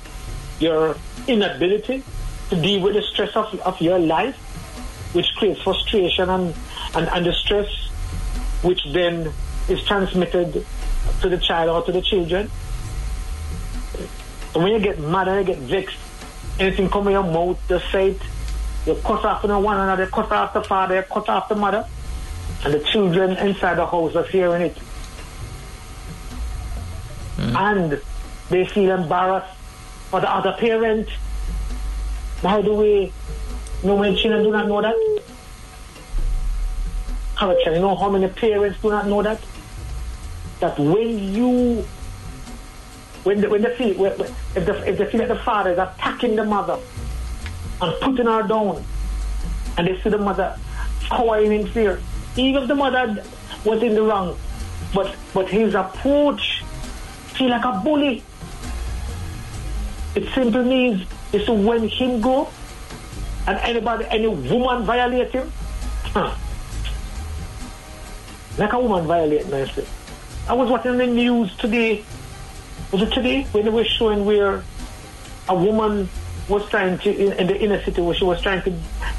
your 0.61 0.97
inability 1.27 2.03
to 2.51 2.61
deal 2.61 2.81
with 2.83 2.95
the 2.95 3.03
stress 3.03 3.35
of, 3.37 3.55
of 3.61 3.81
your 3.81 3.99
life, 3.99 4.37
which 5.15 5.27
creates 5.37 5.61
frustration 5.63 6.29
and, 6.29 6.55
and, 6.95 7.09
and 7.09 7.27
the 7.27 7.33
stress, 7.33 7.69
which 8.63 8.81
then 8.93 9.33
is 9.69 9.83
transmitted 9.85 10.65
to 11.21 11.29
the 11.29 11.39
child 11.39 11.71
or 11.71 11.83
to 11.85 11.93
the 11.93 12.03
children. 12.03 12.51
When 14.55 14.69
you 14.69 14.79
get 14.79 15.01
mad 15.01 15.29
and 15.29 15.47
you 15.47 15.55
get 15.55 15.63
vexed, 15.63 15.99
anything 16.61 16.89
come 16.89 17.09
in 17.09 17.15
your 17.15 17.25
mouth, 17.25 17.59
just 17.69 17.91
say 17.91 18.11
it. 18.11 18.23
You 18.87 18.95
cut 19.03 19.25
off 19.25 19.45
on 19.45 19.63
one 19.63 19.81
another, 19.81 20.07
cut 20.07 20.31
off 20.31 20.53
the 20.53 20.63
father, 20.63 21.03
cut 21.03 21.29
off 21.29 21.49
the 21.49 21.57
mother, 21.57 21.87
and 22.65 22.75
the 22.75 22.81
children 22.81 23.37
inside 23.39 23.77
the 23.77 23.87
house 23.87 24.15
are 24.15 24.25
hearing 24.25 24.63
it. 24.63 24.79
And 27.39 28.01
they 28.51 28.65
feel 28.67 28.91
embarrassed 28.93 29.57
for 30.11 30.21
the 30.21 30.31
other 30.31 30.53
parent. 30.53 31.09
By 32.43 32.63
the 32.63 32.73
way, 32.73 33.13
no 33.83 33.99
many 33.99 34.21
children 34.21 34.45
do 34.45 34.53
not 34.53 34.69
know 34.69 34.83
that. 34.83 35.23
How 37.35 37.57
can 37.65 37.75
you 37.75 37.81
know 37.81 37.97
how 37.97 38.11
many 38.11 38.29
parents 38.29 38.81
do 38.81 38.91
not 38.91 39.09
know 39.09 39.23
that? 39.23 39.41
That 40.61 40.79
when 40.79 41.19
you 41.35 41.85
when 43.25 43.41
the, 43.41 43.49
when 43.49 43.63
when- 43.63 44.21
if, 44.55 44.67
the, 44.67 44.89
if 44.89 44.99
they 44.99 45.07
feel 45.07 45.21
that 45.21 45.29
the 45.29 45.37
father 45.37 45.71
is 45.73 45.79
attacking 45.79 46.37
the 46.37 46.45
mother 46.45 46.79
and 47.81 48.01
putting 48.01 48.27
her 48.27 48.43
down, 48.47 48.85
and 49.77 49.87
they 49.89 50.01
see 50.03 50.11
the 50.11 50.19
mother 50.19 50.57
cowering 51.09 51.53
in 51.53 51.67
fear, 51.69 52.01
even 52.37 52.63
if 52.63 52.69
the 52.69 52.75
mother 52.75 53.25
was 53.65 53.83
in 53.83 53.95
the 53.95 54.03
wrong, 54.03 54.37
but 54.95 55.15
but 55.33 55.49
his 55.49 55.75
approach 55.75 56.63
feel 57.35 57.49
like 57.51 57.65
a 57.65 57.81
bully. 57.83 58.23
It 60.15 60.29
simply 60.33 60.63
means 60.65 61.07
is 61.33 61.45
to 61.47 61.53
when 61.53 61.89
him 61.89 62.21
go 62.21 62.49
and 63.49 63.59
anybody 63.59 64.05
any 64.11 64.29
woman 64.29 64.85
violate 64.85 65.33
him, 65.33 65.51
huh, 66.13 66.37
like 68.59 68.73
a 68.73 68.79
woman 68.79 69.07
violate 69.07 69.51
myself. 69.51 70.47
I 70.49 70.53
was 70.53 70.71
watching 70.71 70.97
the 70.99 71.07
news 71.07 71.57
today 71.57 72.05
was 72.95 73.03
it 73.03 73.13
today 73.13 73.43
when 73.51 73.65
they 73.65 73.71
were 73.71 73.85
showing 73.85 74.25
where 74.25 74.63
a 75.49 75.55
woman 75.55 76.09
was 76.49 76.69
trying 76.69 76.97
to 76.99 77.11
in, 77.11 77.33
in 77.33 77.47
the 77.49 77.61
inner 77.61 77.83
city 77.83 78.01
where 78.01 78.15
she 78.15 78.25
was 78.25 78.41
trying 78.41 78.63
to, 78.63 78.73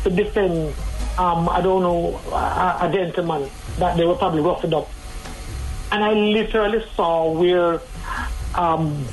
to 0.03 0.09
defend 0.09 0.73
um, 1.17 1.49
I 1.49 1.59
don't 1.59 1.81
know 1.81 2.15
a, 2.31 2.77
a 2.87 2.89
gentleman 2.93 3.49
that 3.79 3.97
they 3.97 4.05
were 4.05 4.15
probably 4.15 4.41
roughed 4.41 4.71
up. 4.71 4.89
And 5.91 6.03
I 6.03 6.13
literally 6.13 6.85
saw 6.95 7.31
where 7.31 7.81
um, 8.53 9.05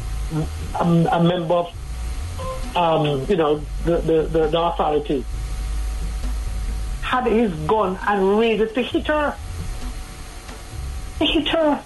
a, 0.79 0.85
a 0.85 1.25
member 1.25 1.55
of 1.55 2.77
um, 2.77 3.27
you 3.29 3.37
know 3.37 3.63
the, 3.85 3.97
the, 3.99 4.23
the, 4.23 4.47
the 4.47 4.61
authority 4.61 5.25
had 7.03 7.27
his 7.27 7.53
gun 7.67 7.99
and 8.07 8.39
raised 8.39 8.63
it 8.63 8.75
to 8.75 8.83
hit 8.83 9.09
her. 9.09 9.37
To 11.19 11.25
hit 11.25 11.49
her 11.49 11.83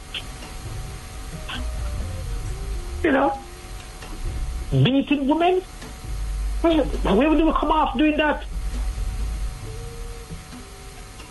you 3.07 3.13
know, 3.13 3.39
beating 4.71 5.29
women. 5.29 5.61
Where, 6.63 7.37
do 7.37 7.47
we 7.47 7.53
come 7.53 7.71
off 7.71 7.97
doing 7.97 8.17
that? 8.17 8.43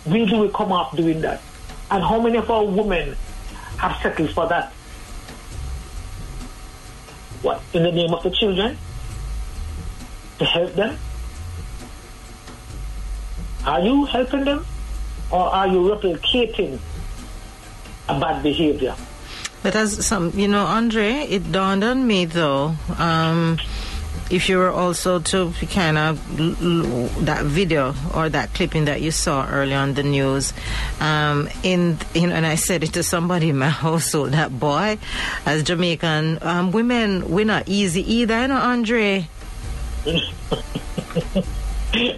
Where 0.04 0.24
do 0.24 0.38
we 0.38 0.48
come 0.48 0.72
off 0.72 0.96
doing 0.96 1.20
that? 1.20 1.42
And 1.90 2.02
how 2.02 2.18
many 2.18 2.38
of 2.38 2.50
our 2.50 2.64
women 2.64 3.14
have 3.76 4.00
settled 4.00 4.30
for 4.30 4.48
that? 4.48 4.72
What, 7.42 7.60
in 7.74 7.82
the 7.82 7.92
name 7.92 8.14
of 8.14 8.22
the 8.22 8.30
children? 8.30 8.78
To 10.38 10.44
help 10.46 10.72
them? 10.72 10.96
Are 13.66 13.80
you 13.80 14.06
helping 14.06 14.44
them? 14.44 14.64
Or 15.30 15.44
are 15.44 15.68
you 15.68 15.80
replicating 15.90 16.78
a 18.08 18.18
bad 18.18 18.42
behavior? 18.42 18.96
But 19.66 19.74
as 19.74 20.06
some, 20.06 20.30
you 20.38 20.46
know, 20.46 20.64
Andre, 20.64 21.26
it 21.26 21.50
dawned 21.50 21.82
on 21.82 22.06
me 22.06 22.24
though. 22.24 22.76
Um, 22.98 23.58
if 24.30 24.48
you 24.48 24.58
were 24.58 24.70
also 24.70 25.18
to 25.18 25.52
kind 25.72 25.98
of 25.98 26.22
that 27.26 27.42
video 27.42 27.92
or 28.14 28.28
that 28.28 28.54
clipping 28.54 28.84
that 28.84 29.02
you 29.02 29.10
saw 29.10 29.44
earlier 29.50 29.78
on 29.78 29.94
the 29.94 30.04
news, 30.04 30.52
um, 31.00 31.48
in 31.64 31.98
you 32.14 32.28
know, 32.28 32.36
and 32.36 32.46
I 32.46 32.54
said 32.54 32.84
it 32.84 32.92
to 32.92 33.02
somebody 33.02 33.48
in 33.48 33.58
my 33.58 33.68
household. 33.84 34.30
That 34.38 34.56
boy, 34.56 34.98
as 35.44 35.64
Jamaican 35.64 36.38
um, 36.42 36.70
women, 36.70 37.28
we're 37.28 37.44
not 37.44 37.68
easy 37.68 38.06
either, 38.06 38.42
you 38.42 38.46
know, 38.46 38.58
Andre. 38.58 39.28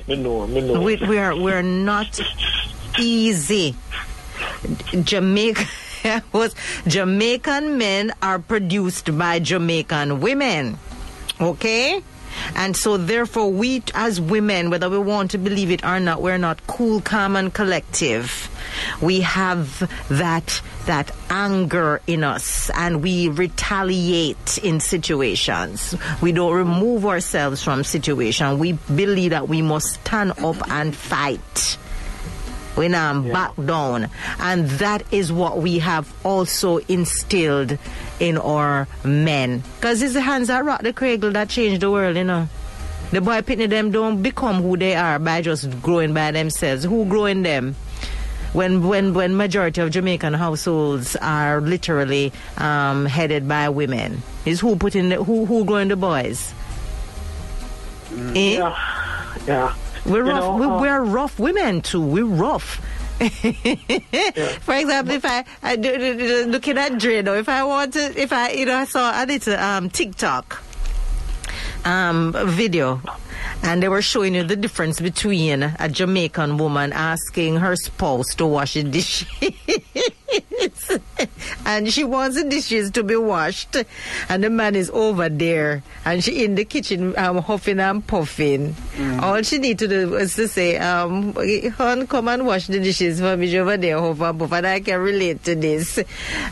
Me 0.06 0.16
know, 0.16 0.46
me 0.46 0.60
know. 0.60 0.82
We, 0.82 0.96
we 0.96 1.16
are 1.16 1.34
we're 1.34 1.62
not 1.62 2.20
easy. 2.98 3.74
Jamaica 5.02 5.64
was 6.32 6.54
Jamaican 6.86 7.78
men 7.78 8.12
are 8.22 8.38
produced 8.38 9.16
by 9.16 9.38
Jamaican 9.38 10.20
women. 10.20 10.78
Okay? 11.40 12.02
And 12.54 12.76
so 12.76 12.96
therefore 12.96 13.50
we 13.50 13.82
as 13.94 14.20
women, 14.20 14.70
whether 14.70 14.88
we 14.88 14.98
want 14.98 15.32
to 15.32 15.38
believe 15.38 15.70
it 15.70 15.84
or 15.84 16.00
not, 16.00 16.22
we're 16.22 16.38
not 16.38 16.66
cool, 16.66 17.00
calm 17.00 17.36
and 17.36 17.52
collective. 17.52 18.48
We 19.00 19.20
have 19.22 19.90
that 20.08 20.60
that 20.86 21.10
anger 21.30 22.00
in 22.06 22.24
us 22.24 22.70
and 22.70 23.02
we 23.02 23.28
retaliate 23.28 24.58
in 24.58 24.80
situations. 24.80 25.94
We 26.20 26.32
don't 26.32 26.54
remove 26.54 27.06
ourselves 27.06 27.62
from 27.62 27.84
situation. 27.84 28.58
We 28.58 28.72
believe 28.72 29.30
that 29.30 29.48
we 29.48 29.62
must 29.62 30.00
stand 30.04 30.32
up 30.38 30.70
and 30.70 30.94
fight 30.94 31.78
when 32.78 32.94
I'm 32.94 33.28
back 33.28 33.52
down. 33.56 34.08
And 34.38 34.68
that 34.78 35.02
is 35.12 35.32
what 35.32 35.58
we 35.58 35.80
have 35.80 36.06
also 36.24 36.78
instilled 36.88 37.76
in 38.20 38.38
our 38.38 38.86
men. 39.04 39.64
Because 39.76 40.00
it's 40.00 40.14
the 40.14 40.20
hands 40.20 40.46
that 40.46 40.64
rock 40.64 40.82
the 40.82 40.92
cradle 40.92 41.32
that 41.32 41.48
change 41.48 41.80
the 41.80 41.90
world, 41.90 42.16
you 42.16 42.24
know. 42.24 42.48
The 43.10 43.20
boy 43.20 43.40
pitney 43.40 43.68
them 43.68 43.90
don't 43.90 44.22
become 44.22 44.62
who 44.62 44.76
they 44.76 44.94
are 44.94 45.18
by 45.18 45.42
just 45.42 45.82
growing 45.82 46.14
by 46.14 46.30
themselves. 46.30 46.84
Who 46.84 47.04
growing 47.06 47.42
them? 47.42 47.74
When 48.52 48.86
when 48.86 49.12
when 49.12 49.36
majority 49.36 49.80
of 49.80 49.90
Jamaican 49.90 50.34
households 50.34 51.16
are 51.16 51.60
literally 51.60 52.32
um, 52.56 53.04
headed 53.06 53.46
by 53.48 53.68
women, 53.68 54.22
is 54.46 54.60
who 54.60 54.76
putting 54.76 55.10
the, 55.10 55.22
who 55.22 55.44
who 55.44 55.64
growing 55.64 55.88
the 55.88 55.96
boys? 55.96 56.54
Eh? 58.12 58.56
Yeah, 58.56 58.76
yeah. 59.46 59.74
We're 60.08 60.24
You 60.24 60.30
rough. 60.30 60.40
know, 60.40 60.56
we, 60.56 60.66
uh, 60.66 60.80
we're 60.80 61.02
rough 61.04 61.38
women 61.38 61.80
too. 61.82 62.00
We're 62.00 62.24
rough. 62.24 62.80
For 63.18 64.74
example, 64.74 65.14
if 65.14 65.24
I, 65.24 65.44
I 65.62 65.76
do, 65.76 65.98
do- 65.98 66.16
do- 66.18 66.44
looking 66.50 66.78
at 66.78 66.98
Dre 66.98 67.20
now, 67.22 67.34
if 67.34 67.48
I 67.48 67.64
want 67.64 67.94
to, 67.94 68.20
if 68.20 68.32
I, 68.32 68.50
you 68.52 68.64
know, 68.66 68.76
I 68.76 68.84
saw 68.84 69.10
I 69.10 69.24
did 69.24 69.46
a 69.48 69.62
um, 69.64 69.90
TikTok 69.90 70.62
um, 71.84 72.32
video, 72.46 73.00
and 73.64 73.82
they 73.82 73.88
were 73.88 74.02
showing 74.02 74.34
you 74.36 74.44
the 74.44 74.54
difference 74.56 75.00
between 75.00 75.62
a 75.64 75.88
Jamaican 75.88 76.58
woman 76.58 76.92
asking 76.92 77.56
her 77.56 77.74
spouse 77.76 78.34
to 78.36 78.46
wash 78.46 78.74
the 78.74 78.84
dishes, 78.84 79.26
and 81.66 81.92
she 81.92 82.04
wants 82.04 82.36
the 82.36 82.44
dishes 82.48 82.90
to 82.92 83.02
be 83.02 83.16
washed, 83.16 83.76
and 84.28 84.44
the 84.44 84.50
man 84.50 84.74
is 84.76 84.90
over 84.90 85.28
there, 85.28 85.82
and 86.04 86.22
she 86.22 86.44
in 86.44 86.54
the 86.54 86.64
kitchen 86.64 87.16
um, 87.18 87.38
huffing 87.38 87.80
and 87.80 88.06
puffing. 88.06 88.74
All 89.20 89.42
she 89.42 89.58
need 89.58 89.78
to 89.78 89.88
do 89.88 90.14
is 90.16 90.34
to 90.36 90.48
say, 90.48 90.76
um, 90.78 91.34
"Hon, 91.78 92.06
come 92.06 92.28
and 92.28 92.46
wash 92.46 92.66
the 92.66 92.80
dishes 92.80 93.20
for 93.20 93.36
me 93.36 93.56
over 93.58 93.76
there, 93.76 93.98
huff 93.98 94.20
and 94.20 94.38
puff," 94.38 94.52
and 94.52 94.66
I 94.66 94.80
can 94.80 95.00
relate 95.00 95.42
to 95.44 95.54
this. 95.54 95.98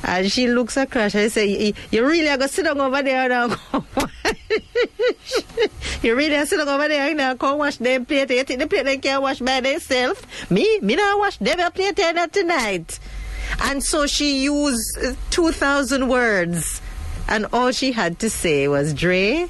And 0.05 0.31
she 0.33 0.49
looks 0.49 0.77
across 0.77 1.15
and 1.15 1.31
say, 1.31 1.47
"You- 1.47 1.75
"You 1.91 2.07
really 2.07 2.29
are 2.29 2.37
gonna 2.39 2.49
sit 2.49 2.65
down 2.65 2.81
over 2.81 3.03
there 3.03 3.29
now?" 3.29 3.57
you 6.03 6.15
really 6.15 6.37
are 6.37 6.47
sit 6.47 6.59
down 6.59 6.69
over 6.69 6.89
there 6.89 7.15
now? 7.15 7.35
Come 7.35 7.59
wash 7.59 7.77
them 7.77 8.05
plate. 8.05 8.31
You 8.31 8.45
think 8.45 8.61
the 8.61 8.67
plate 8.67 8.85
they 8.85 8.99
can 8.99 9.21
wash 9.23 9.39
by 9.41 9.61
themselves? 9.61 10.21
Me, 10.51 10.79
me 10.81 10.97
not 10.97 11.19
wash 11.19 11.39
them 11.39 11.59
plate 11.73 11.97
tonight. 12.33 12.99
And 13.61 13.83
so 13.83 14.07
she 14.07 14.43
used 14.43 14.99
uh, 14.99 15.15
2,000 15.31 16.09
words. 16.09 16.81
And 17.29 17.47
all 17.53 17.73
she 17.73 17.93
had 17.93 18.19
to 18.21 18.31
say 18.31 18.69
was, 18.69 18.95
Dre, 18.95 19.49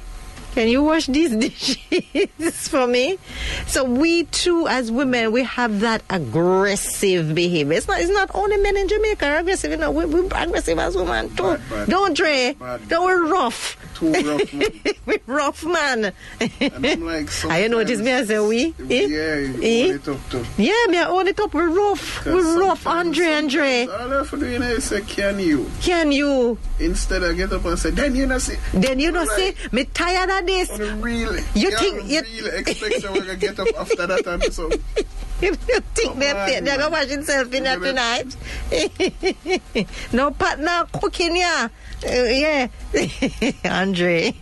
can 0.57 0.67
you 0.69 0.81
wash 0.83 1.05
these 1.05 1.35
dishes 1.45 2.67
for 2.67 2.87
me? 2.87 3.19
So 3.67 3.83
we 3.83 4.23
too, 4.23 4.67
as 4.67 4.91
women, 4.91 5.31
we 5.31 5.43
have 5.43 5.81
that 5.81 6.01
aggressive 6.09 7.35
behavior. 7.35 7.73
It's 7.73 7.87
not, 7.87 8.01
it's 8.01 8.09
not 8.09 8.31
only 8.33 8.57
men 8.57 8.75
in 8.75 8.87
Jamaica 8.87 9.27
are 9.27 9.37
aggressive, 9.37 9.69
you 9.69 9.77
know, 9.77 9.91
we, 9.91 10.05
we're 10.05 10.25
aggressive 10.25 10.79
as 10.79 10.95
women 10.97 11.29
too. 11.35 11.43
Bad, 11.43 11.69
bad. 11.69 11.89
Don't 11.89 12.17
Dre, 12.17 12.53
Bad. 12.53 12.89
don't 12.89 13.05
we're 13.05 13.27
rough. 13.31 13.77
Too 13.93 14.11
rough, 14.13 14.51
man. 14.53 14.71
we're 15.05 15.19
rough, 15.27 15.63
man. 15.63 16.11
And 16.59 16.85
I'm 16.87 17.05
like, 17.05 17.45
I 17.45 17.61
you 17.61 17.69
notice 17.69 17.99
me, 18.01 18.11
I 18.13 18.25
say 18.25 18.39
we. 18.39 18.65
Eh? 18.65 18.73
Yeah, 18.89 19.35
you 19.35 19.59
Eh? 19.61 19.83
hold 19.85 19.95
it 19.95 20.07
up 20.07 20.29
too. 20.31 20.45
Yeah, 20.57 20.73
me, 20.89 20.97
I 20.97 21.05
own 21.07 21.27
it 21.27 21.39
up. 21.39 21.53
We're 21.53 21.69
rough. 21.69 22.25
We're 22.25 22.59
rough, 22.61 22.87
Andre, 22.87 23.27
Andre. 23.33 23.85
All 23.85 23.91
I 24.11 24.17
have 24.17 24.29
to 24.31 24.37
do 24.39 24.49
you 24.49 24.57
know, 24.57 24.65
is 24.71 24.85
say, 24.85 25.01
can 25.01 25.37
you? 25.37 25.69
Can 25.81 26.11
you? 26.11 26.57
Instead 26.79 27.23
I 27.23 27.33
get 27.33 27.51
up 27.53 27.65
and 27.65 27.77
say, 27.79 27.89
then 27.89 28.15
you 28.15 28.27
know, 28.27 28.37
see. 28.37 28.55
Then 28.73 28.99
you 28.99 29.11
know, 29.11 29.25
Right. 29.25 29.55
say, 29.57 29.69
me 29.71 29.85
tired 29.85 30.29
of 30.29 30.45
this. 30.45 30.69
Really? 30.77 31.41
You 31.55 31.69
yeah, 31.71 31.77
think- 31.79 32.03
you- 32.09 32.21
really 32.21 32.57
expect 32.59 33.01
someone 33.01 33.25
to 33.25 33.35
get 33.35 33.59
up 33.59 33.67
after 33.79 34.05
that 34.07 34.25
and 34.27 34.53
so 34.53 34.69
You 35.41 35.53
think 35.53 36.09
Come 36.11 36.19
they're, 36.19 36.35
on, 36.35 36.47
they're 36.49 36.61
man. 36.63 36.79
gonna 36.79 36.89
wash 36.89 37.07
themselves 37.07 37.53
in 37.53 37.63
there 37.63 37.77
Look 37.77 37.89
tonight? 37.89 38.35
no 40.11 40.31
partner 40.31 40.85
cooking, 40.93 41.35
yeah. 41.35 41.67
Uh, 42.03 42.09
yeah. 42.23 42.67
Andre. 43.65 44.33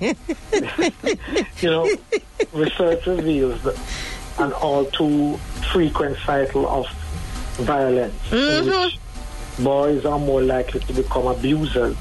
You 1.62 1.70
know, 1.70 1.90
research 2.54 3.06
reveals 3.08 3.62
that 3.64 3.78
an 4.40 4.54
all 4.54 4.86
too 4.86 5.38
frequent 5.72 6.18
cycle 6.26 6.68
of 6.68 6.88
violence 7.58 8.14
in 8.32 8.66
which 8.66 8.98
boys 9.60 10.06
are 10.06 10.20
more 10.20 10.42
likely 10.42 10.80
to 10.82 10.94
become 10.94 11.28
abusers 11.28 11.96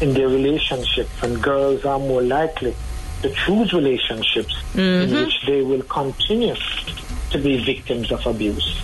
in 0.00 0.14
their 0.14 0.28
relationships 0.28 1.10
and 1.22 1.40
girls 1.42 1.84
are 1.84 1.98
more 1.98 2.22
likely 2.22 2.74
to 3.22 3.30
choose 3.30 3.72
relationships 3.72 4.54
in 5.02 5.10
which 5.24 5.34
they 5.46 5.62
will 5.62 5.82
continue 5.82 6.54
to 7.30 7.38
be 7.38 7.62
victims 7.64 8.10
of 8.10 8.26
abuse. 8.26 8.82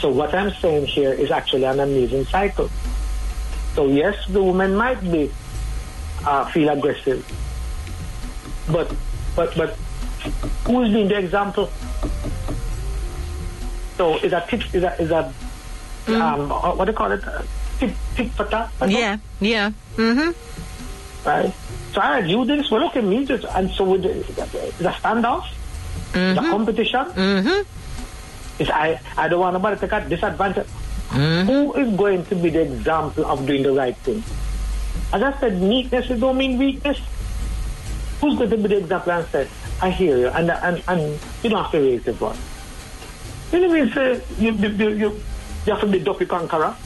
So 0.00 0.10
what 0.10 0.32
I'm 0.34 0.50
saying 0.60 0.86
here 0.86 1.12
is 1.12 1.30
actually 1.30 1.64
an 1.64 1.80
amazing 1.80 2.24
cycle. 2.26 2.70
So 3.74 3.88
yes, 3.88 4.14
the 4.28 4.42
woman 4.42 4.76
might 4.76 5.00
be 5.02 5.30
uh, 6.24 6.44
feel 6.52 6.68
aggressive, 6.68 7.24
but 8.70 8.92
but 9.34 9.54
but 9.56 9.70
who's 10.66 10.88
being 10.92 11.08
the 11.08 11.18
example? 11.18 11.68
So 13.96 14.16
is 14.18 14.30
that 14.30 14.48
tit, 14.48 14.62
is 14.72 14.82
that 14.82 15.00
is 15.00 15.08
that 15.08 15.32
um 16.08 16.52
uh, 16.52 16.74
what 16.74 16.84
do 16.84 16.92
you 16.92 16.96
call 16.96 17.10
it? 17.12 17.22
Tit 17.78 17.94
tit 18.16 18.30
for 18.32 18.44
tat? 18.44 18.70
yeah, 18.88 19.18
yeah. 19.40 19.70
Mm-hmm. 19.96 20.30
Right. 21.28 21.52
So 21.92 22.00
I 22.00 22.18
you 22.20 22.44
do 22.44 22.56
this. 22.56 22.70
Well, 22.70 22.84
okay, 22.86 23.00
at 23.00 23.04
me. 23.04 23.24
Just 23.24 23.44
and 23.44 23.70
so 23.70 23.84
with 23.84 24.02
the, 24.02 24.20
a 24.88 24.92
standoff, 24.92 25.46
is 26.14 26.36
a 26.36 26.40
competition. 26.40 27.04
Mm-hmm. 27.06 28.62
Is 28.62 28.70
I 28.70 29.00
I 29.16 29.28
don't 29.28 29.40
want 29.40 29.54
nobody 29.54 29.78
to 29.78 29.88
take 29.88 30.08
disadvantage. 30.08 30.66
Who 31.10 31.74
is 31.74 31.88
going 31.96 32.24
to 32.26 32.34
be 32.34 32.50
the 32.50 32.62
example 32.62 33.24
of 33.24 33.46
doing 33.46 33.62
the 33.62 33.72
right 33.72 33.96
thing? 33.96 34.22
As 35.12 35.22
I 35.22 35.32
said, 35.40 35.62
meekness 35.62 36.10
is 36.10 36.20
don't 36.20 36.36
mean 36.36 36.58
weakness. 36.58 37.00
Who's 38.20 38.36
going 38.36 38.50
to 38.50 38.56
be 38.58 38.68
the 38.68 38.78
example 38.78 39.12
and 39.12 39.26
say, 39.28 39.48
I 39.80 39.90
hear 39.90 40.18
you, 40.18 40.28
and 40.28 40.50
and, 40.50 40.82
and 40.88 41.18
you 41.42 41.50
don't 41.50 41.62
have 41.62 41.72
to 41.72 41.80
raise 41.80 42.04
your 42.04 42.14
voice. 42.14 42.36
You 43.52 43.60
know 43.60 43.68
what 43.68 43.78
I 43.78 43.84
mean? 43.84 43.92
Say, 43.94 44.20
you, 44.38 44.52
you, 44.52 44.68
you, 44.68 44.88
you, 44.90 45.20
you 45.66 45.72
have 45.72 45.80
to 45.80 45.86
be 45.86 46.00
dopey 46.00 46.26
conqueror. 46.26 46.76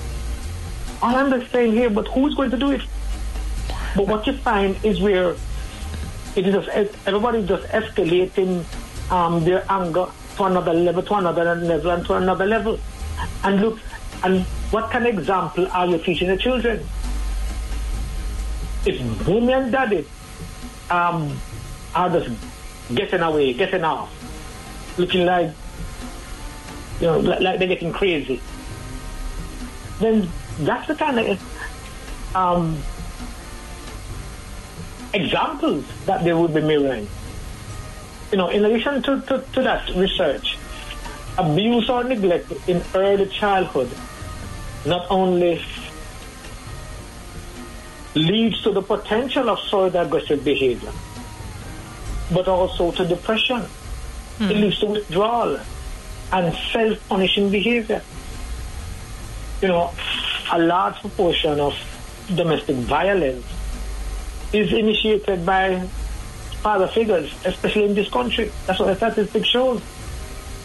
Just 1.02 1.50
saying 1.50 1.72
here, 1.72 1.90
but 1.90 2.06
who's 2.08 2.34
going 2.36 2.50
to 2.50 2.56
do 2.56 2.70
it? 2.70 2.82
But 3.96 4.06
what 4.06 4.26
you 4.26 4.34
find 4.34 4.76
is 4.84 5.00
where 5.00 5.34
it 6.36 6.46
is 6.46 6.54
just, 6.54 6.68
everybody's 7.06 7.48
just 7.48 7.66
escalating 7.68 8.64
um, 9.10 9.44
their 9.44 9.64
anger 9.68 10.06
to 10.36 10.44
another 10.44 10.72
level, 10.72 11.02
to 11.02 11.14
another 11.14 11.56
level, 11.56 11.90
and 11.90 12.06
to 12.06 12.14
another 12.14 12.46
level. 12.46 12.78
And 13.42 13.60
look, 13.60 13.80
and 14.22 14.42
what 14.70 14.90
kind 14.92 15.06
of 15.06 15.18
example 15.18 15.66
are 15.72 15.86
you 15.86 15.98
teaching 15.98 16.28
the 16.28 16.36
children? 16.36 16.86
If 18.86 19.26
mommy 19.26 19.52
and 19.52 19.72
daddy 19.72 20.06
um, 20.88 21.36
are 21.96 22.10
just 22.10 22.30
getting 22.94 23.20
away, 23.20 23.54
getting 23.54 23.82
off, 23.82 24.10
looking 24.98 25.26
like, 25.26 25.50
you 27.00 27.06
know, 27.08 27.18
like, 27.18 27.40
like 27.40 27.58
they're 27.58 27.68
getting 27.68 27.92
crazy, 27.92 28.40
then 29.98 30.28
that's 30.60 30.88
the 30.88 30.94
kind 30.94 31.18
of 31.18 32.36
um, 32.36 32.78
examples 35.14 35.84
that 36.06 36.24
they 36.24 36.32
would 36.32 36.54
be 36.54 36.60
mirroring. 36.60 37.08
You 38.30 38.38
know, 38.38 38.48
in 38.48 38.64
addition 38.64 39.02
to, 39.02 39.20
to, 39.20 39.44
to 39.52 39.62
that 39.62 39.88
research, 39.94 40.56
abuse 41.38 41.88
or 41.88 42.04
neglect 42.04 42.52
in 42.68 42.82
early 42.94 43.26
childhood 43.28 43.90
not 44.84 45.06
only 45.10 45.62
leads 48.14 48.62
to 48.62 48.70
the 48.70 48.82
potential 48.82 49.48
of 49.48 49.58
further 49.70 50.00
aggressive 50.00 50.44
behavior, 50.44 50.92
but 52.32 52.48
also 52.48 52.90
to 52.92 53.06
depression. 53.06 53.64
It 54.40 54.56
leads 54.56 54.80
to 54.80 54.86
withdrawal 54.86 55.60
and 56.32 56.54
self-punishing 56.72 57.50
behavior. 57.50 58.02
You 59.60 59.68
know, 59.68 59.92
a 60.50 60.58
large 60.58 60.96
proportion 60.96 61.60
of 61.60 61.74
domestic 62.34 62.76
violence 62.76 63.44
is 64.52 64.72
initiated 64.72 65.44
by 65.44 65.80
father 66.62 66.86
figures, 66.88 67.32
especially 67.44 67.84
in 67.84 67.94
this 67.94 68.08
country. 68.08 68.50
That's 68.66 68.78
what 68.78 68.86
the 68.86 68.96
statistics 68.96 69.48
shows. 69.48 69.82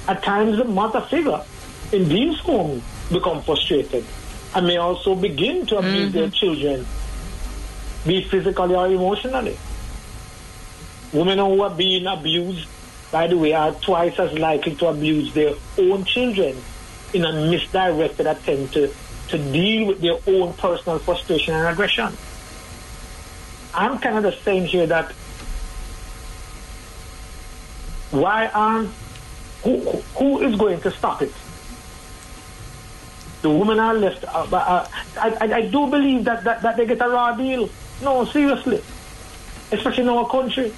At 0.07 0.23
times, 0.23 0.57
the 0.57 0.63
mother 0.65 1.01
figure 1.01 1.43
in 1.91 2.07
these 2.07 2.37
homes 2.39 2.83
become 3.11 3.41
frustrated 3.41 4.05
and 4.55 4.67
may 4.67 4.77
also 4.77 5.15
begin 5.15 5.65
to 5.67 5.77
abuse 5.77 6.13
their 6.13 6.27
mm-hmm. 6.27 6.33
children, 6.33 6.85
be 8.05 8.19
it 8.19 8.29
physically 8.29 8.75
or 8.75 8.87
emotionally. 8.87 9.57
Women 11.13 11.37
who 11.39 11.61
are 11.61 11.75
being 11.75 12.05
abused, 12.05 12.67
by 13.11 13.27
the 13.27 13.37
way, 13.37 13.53
are 13.53 13.73
twice 13.73 14.19
as 14.19 14.33
likely 14.37 14.75
to 14.75 14.87
abuse 14.87 15.33
their 15.33 15.53
own 15.77 16.03
children 16.05 16.55
in 17.13 17.25
a 17.25 17.31
misdirected 17.49 18.27
attempt 18.27 18.73
to, 18.73 18.93
to 19.29 19.37
deal 19.37 19.87
with 19.87 20.01
their 20.01 20.17
own 20.27 20.53
personal 20.53 20.99
frustration 20.99 21.53
and 21.53 21.67
aggression. 21.67 22.11
I'm 23.73 23.99
kind 23.99 24.17
of 24.17 24.31
just 24.33 24.43
saying 24.43 24.65
here 24.65 24.87
that 24.87 25.11
why 28.11 28.47
aren't 28.47 28.89
who, 29.63 29.79
who 30.17 30.41
is 30.41 30.55
going 30.55 30.81
to 30.81 30.91
stop 30.91 31.21
it? 31.21 31.33
The 33.41 33.49
women 33.49 33.79
are 33.79 33.93
left. 33.93 34.23
Uh, 34.23 34.47
uh, 34.51 34.87
I, 35.17 35.29
I, 35.41 35.53
I 35.57 35.61
do 35.67 35.87
believe 35.87 36.23
that, 36.25 36.43
that, 36.43 36.61
that 36.61 36.77
they 36.77 36.85
get 36.85 37.01
a 37.01 37.09
raw 37.09 37.35
deal. 37.35 37.69
No, 38.01 38.25
seriously, 38.25 38.81
especially 39.71 40.03
in 40.03 40.09
our 40.09 40.27
country, 40.27 40.73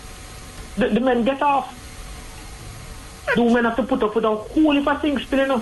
the, 0.75 0.89
the 0.89 0.99
men 0.99 1.23
get 1.23 1.41
off. 1.41 1.75
The 3.35 3.43
women 3.43 3.65
have 3.65 3.75
to 3.75 3.83
put 3.83 4.01
up 4.01 4.15
with 4.15 4.25
a 4.25 4.35
whole 4.35 4.71
heap 4.71 4.87
of 4.87 5.01
things, 5.01 5.31
you 5.31 5.45
know. 5.45 5.61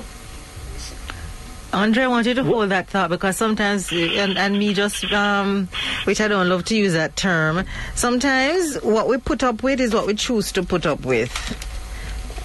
Andre, 1.74 2.04
I 2.04 2.08
want 2.08 2.28
you 2.28 2.34
to 2.34 2.44
hold 2.44 2.70
that 2.70 2.88
thought 2.88 3.10
because 3.10 3.36
sometimes, 3.36 3.92
and, 3.92 4.38
and 4.38 4.58
me 4.58 4.74
just, 4.74 5.04
um, 5.12 5.68
which 6.06 6.22
I 6.22 6.28
don't 6.28 6.48
love 6.48 6.64
to 6.66 6.76
use 6.76 6.94
that 6.94 7.16
term, 7.16 7.66
sometimes 7.94 8.76
what 8.82 9.10
we 9.10 9.18
put 9.18 9.44
up 9.44 9.64
with 9.64 9.82
is 9.82 9.94
what 9.94 10.08
we 10.08 10.14
choose 10.14 10.52
to 10.54 10.64
put 10.64 10.86
up 10.86 11.06
with. 11.06 11.32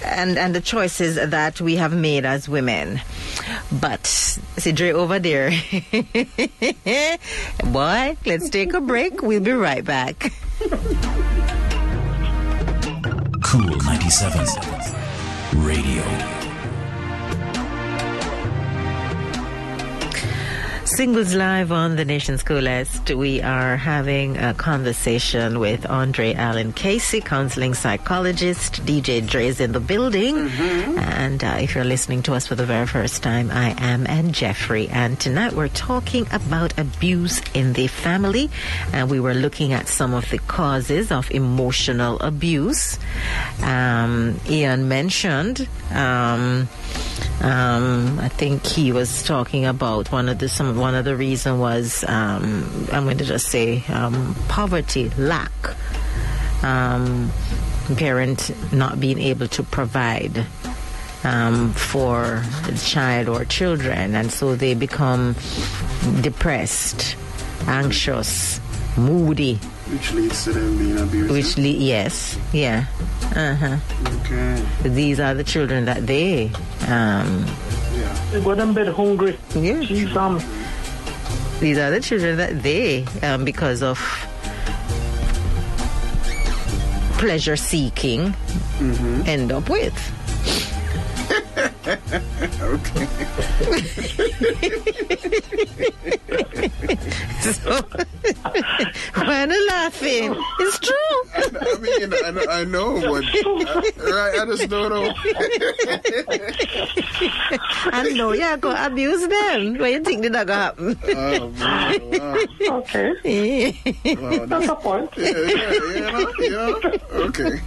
And, 0.05 0.37
and 0.37 0.53
the 0.53 0.59
choices 0.59 1.15
that 1.15 1.61
we 1.61 1.77
have 1.77 1.95
made 1.95 2.25
as 2.25 2.49
women. 2.49 2.99
But, 3.71 4.03
Sidre 4.03 4.91
over 4.91 5.17
there. 5.17 5.49
Boy, 7.63 8.17
let's 8.25 8.49
take 8.49 8.73
a 8.73 8.81
break. 8.81 9.21
We'll 9.21 9.39
be 9.39 9.53
right 9.53 9.85
back. 9.85 10.33
Cool 13.41 13.77
97. 13.77 14.45
Radio. 15.55 16.52
Singles 20.95 21.33
Live 21.33 21.71
on 21.71 21.95
the 21.95 22.05
Nation's 22.05 22.43
Coolest. 22.43 23.09
We 23.09 23.41
are 23.41 23.77
having 23.77 24.37
a 24.37 24.53
conversation 24.53 25.59
with 25.59 25.89
Andre 25.89 26.35
Allen 26.35 26.71
Casey, 26.71 27.19
counseling 27.19 27.73
psychologist. 27.73 28.85
DJ 28.85 29.27
Dre's 29.27 29.59
in 29.59 29.71
the 29.71 29.79
building. 29.79 30.49
And 30.99 31.43
uh, 31.43 31.57
if 31.59 31.73
you're 31.73 31.83
listening 31.83 32.21
to 32.23 32.35
us 32.35 32.45
for 32.45 32.53
the 32.53 32.65
very 32.67 32.85
first 32.85 33.23
time, 33.23 33.49
I 33.49 33.73
am 33.79 34.05
and 34.05 34.35
Jeffrey. 34.35 34.87
And 34.89 35.19
tonight 35.19 35.53
we're 35.53 35.67
talking 35.69 36.27
about 36.31 36.77
abuse 36.77 37.41
in 37.55 37.73
the 37.73 37.87
family. 37.87 38.51
And 38.93 39.09
we 39.09 39.19
were 39.19 39.33
looking 39.33 39.73
at 39.73 39.87
some 39.87 40.13
of 40.13 40.29
the 40.29 40.37
causes 40.37 41.11
of 41.11 41.31
emotional 41.31 42.19
abuse. 42.19 42.99
Um, 43.63 44.39
Ian 44.47 44.87
mentioned. 44.89 45.67
Um, 45.91 46.69
um, 47.41 48.19
I 48.19 48.29
think 48.29 48.65
he 48.65 48.91
was 48.91 49.23
talking 49.23 49.65
about 49.65 50.11
one 50.11 50.29
of 50.29 50.39
the 50.39 50.47
some 50.47 50.77
one 50.83 50.95
of 50.95 51.05
the 51.05 51.15
reason 51.15 51.59
was 51.59 52.03
um, 52.09 52.67
I'm 52.91 53.05
going 53.05 53.17
to 53.19 53.23
just 53.23 53.47
say 53.47 53.85
um, 53.87 54.35
poverty, 54.49 55.09
lack, 55.17 55.53
um, 56.61 57.31
parent 57.95 58.51
not 58.73 58.99
being 58.99 59.17
able 59.17 59.47
to 59.47 59.63
provide 59.63 60.45
um, 61.23 61.71
for 61.71 62.43
the 62.67 62.77
child 62.83 63.29
or 63.29 63.45
children, 63.45 64.13
and 64.13 64.29
so 64.29 64.57
they 64.57 64.73
become 64.73 65.37
depressed, 66.19 67.15
anxious, 67.65 68.59
moody. 68.97 69.55
Which 69.87 70.11
leads 70.11 70.43
to 70.43 70.51
them 70.51 70.77
being 70.77 70.99
abused. 70.99 71.31
Which 71.31 71.57
le- 71.57 71.79
yes, 71.79 72.37
yeah, 72.51 72.87
uh 73.37 73.55
huh. 73.55 73.77
okay. 74.19 74.61
These 74.83 75.21
are 75.21 75.33
the 75.33 75.45
children 75.45 75.85
that 75.85 76.05
they 76.05 76.51
um, 76.91 77.45
Yeah. 77.95 78.11
They 78.31 78.43
go 78.43 78.53
to 78.53 78.65
bed 78.73 78.89
hungry. 78.89 79.37
Yeah. 79.55 79.79
She's 79.81 80.11
um, 80.17 80.41
these 81.63 81.77
are 81.77 81.89
the 81.89 82.01
children 82.01 82.35
that 82.35 82.61
they, 82.61 83.05
um, 83.21 83.45
because 83.45 83.81
of 83.81 83.97
pleasure 87.17 87.55
seeking 87.55 88.35
end 89.25 89.49
up 89.49 89.69
with. 89.69 89.93
Okay. 92.61 93.07
So, 97.43 97.81
why 99.15 99.45
not 99.45 99.67
laughing? 99.67 100.33
It's 100.59 100.79
true. 100.79 100.95
I 101.35 101.77
mean, 101.81 102.13
I 102.23 102.31
know, 102.31 102.45
I 102.49 102.63
know 102.63 103.01
but 103.01 103.25
uh, 103.35 104.15
right, 104.15 104.39
I 104.39 104.45
just 104.45 104.69
don't 104.69 104.89
know. 104.89 105.13
I 107.91 108.09
know 108.15 108.31
you're 108.31 108.57
going 108.57 108.77
to 108.77 108.85
abuse 108.85 109.27
them. 109.27 109.77
What 109.77 109.91
you 109.91 109.99
think 110.03 110.21
did 110.21 110.33
that 110.33 110.47
going 110.47 110.95
to 110.95 111.15
Oh, 111.17 111.49
man, 111.49 112.09
wow. 112.11 112.37
Okay, 112.79 113.13
happen? 113.23 114.23
Wow, 114.23 114.45
that's 114.45 114.67
a 114.69 114.75
point. 114.75 115.09
yeah, 115.17 115.29
yeah, 115.29 115.71
you 115.73 115.99
know, 115.99 116.33
you 116.39 116.49
know. 116.51 116.79
Okay. 117.27 117.57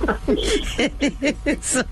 so 1.61 1.83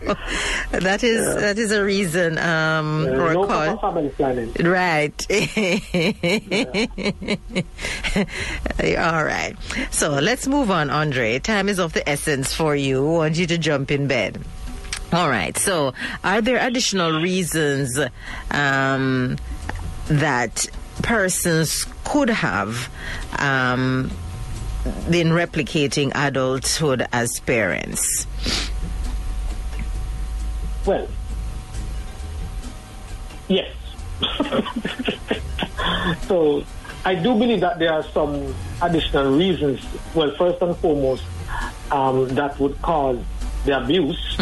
that 0.73 1.03
is 1.03 1.37
that 1.37 1.59
is 1.59 1.71
a 1.73 1.85
reason 1.85 2.24
um, 2.39 3.07
Uh, 3.07 3.17
for 3.17 3.31
a 3.31 3.35
no 3.35 3.47
call. 3.47 3.77
proper 3.77 3.93
family 3.93 4.09
planning. 4.11 4.53
Right. 4.61 5.27
All 8.99 9.25
right. 9.25 9.55
So 9.91 10.11
let's 10.11 10.47
move 10.47 10.71
on, 10.71 10.91
Andre. 10.91 11.39
Time 11.39 11.69
is 11.69 11.79
of 11.79 11.93
the 11.93 12.09
essence 12.09 12.55
for 12.55 12.75
you. 12.77 13.07
I 13.07 13.11
want 13.19 13.37
you 13.37 13.47
to 13.47 13.59
jump 13.59 13.91
in 13.91 14.07
bed. 14.07 14.41
All 15.13 15.29
right. 15.29 15.57
So, 15.57 15.93
are 16.25 16.41
there 16.41 16.59
additional 16.59 17.21
reasons 17.21 17.99
um, 18.51 19.37
that 20.09 20.67
persons 21.03 21.87
could 22.05 22.31
have 22.31 22.91
um, 23.39 24.11
been 25.11 25.29
replicating 25.29 26.11
adulthood 26.15 27.07
as 27.13 27.39
parents? 27.41 28.27
Well, 30.85 31.07
yes. 33.49 33.75
so 36.27 36.65
I 37.05 37.15
do 37.15 37.35
believe 37.35 37.61
that 37.61 37.79
there 37.79 37.93
are 37.93 38.03
some 38.03 38.55
additional 38.81 39.37
reasons. 39.37 39.85
Well, 40.15 40.35
first 40.37 40.63
and 40.63 40.77
foremost, 40.77 41.25
um, 41.91 42.29
that 42.35 42.59
would 42.59 42.81
cause 42.81 43.19
the 43.65 43.83
abuse, 43.83 44.37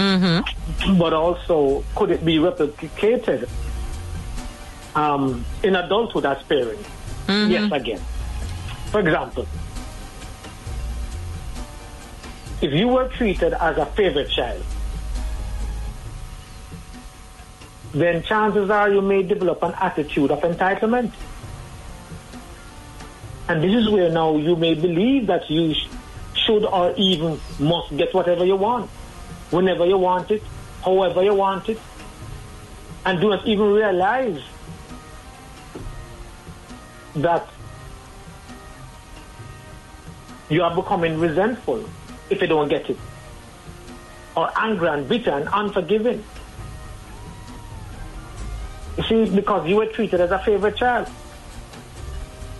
but 0.99 1.13
also 1.13 1.85
could 1.95 2.11
it 2.11 2.25
be 2.25 2.37
replicated 2.37 3.49
um, 4.95 5.45
in 5.63 5.77
adulthood 5.77 6.27
as 6.27 6.43
parents? 6.45 6.89
Yes, 7.29 7.71
again. 7.73 8.01
For 8.91 9.01
example, 9.01 9.47
if 12.61 12.73
you 12.73 12.89
were 12.89 13.09
treated 13.09 13.55
as 13.55 13.77
a 13.79 13.87
favorite 13.87 14.31
child, 14.31 14.63
then 17.93 18.23
chances 18.23 18.71
are 18.71 18.91
you 18.91 19.03
may 19.03 19.23
develop 19.23 19.63
an 19.63 19.75
attitude 19.81 20.31
of 20.31 20.41
entitlement. 20.41 21.13
And 23.49 23.63
this 23.63 23.75
is 23.75 23.91
where 23.91 24.11
now 24.11 24.37
you 24.37 24.57
may 24.57 24.75
believe 24.75 25.27
that 25.27 25.51
you 25.51 25.75
sh- 25.75 25.89
should 26.35 26.65
or 26.65 26.95
even 26.97 27.39
must 27.59 27.95
get 27.97 28.15
whatever 28.15 28.45
you 28.45 28.57
want, 28.57 28.89
whenever 29.51 29.85
you 29.85 29.99
want 29.99 30.31
it, 30.31 30.43
however 30.85 31.23
you 31.23 31.35
want 31.35 31.69
it, 31.69 31.79
and 33.05 33.21
do 33.21 33.29
not 33.29 33.47
even 33.47 33.73
realize 33.73 34.41
that 37.17 37.47
you 40.49 40.63
are 40.63 40.75
becoming 40.75 41.19
resentful 41.19 41.85
if 42.31 42.41
you 42.41 42.47
don't 42.47 42.69
get 42.69 42.89
it, 42.89 42.97
or 44.35 44.51
angry 44.57 44.89
and 44.89 45.09
bitter 45.09 45.31
and 45.31 45.49
unforgiving. 45.53 46.25
You 48.97 49.03
see, 49.05 49.35
because 49.35 49.67
you 49.69 49.77
were 49.77 49.87
treated 49.87 50.21
as 50.21 50.31
a 50.31 50.39
favorite 50.39 50.77
child. 50.77 51.09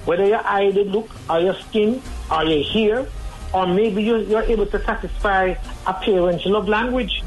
Whether 0.05 0.27
your 0.27 0.45
eye 0.45 0.71
did 0.71 0.89
look, 0.89 1.11
or 1.29 1.41
your 1.41 1.55
skin, 1.55 2.03
or 2.31 2.45
your 2.45 2.65
hair, 2.65 3.07
or 3.53 3.67
maybe 3.67 4.03
you're, 4.03 4.21
you're 4.21 4.43
able 4.43 4.67
to 4.67 4.83
satisfy 4.83 5.55
a 5.87 5.95
parent's 5.95 6.47
love 6.47 6.69
language. 6.69 7.23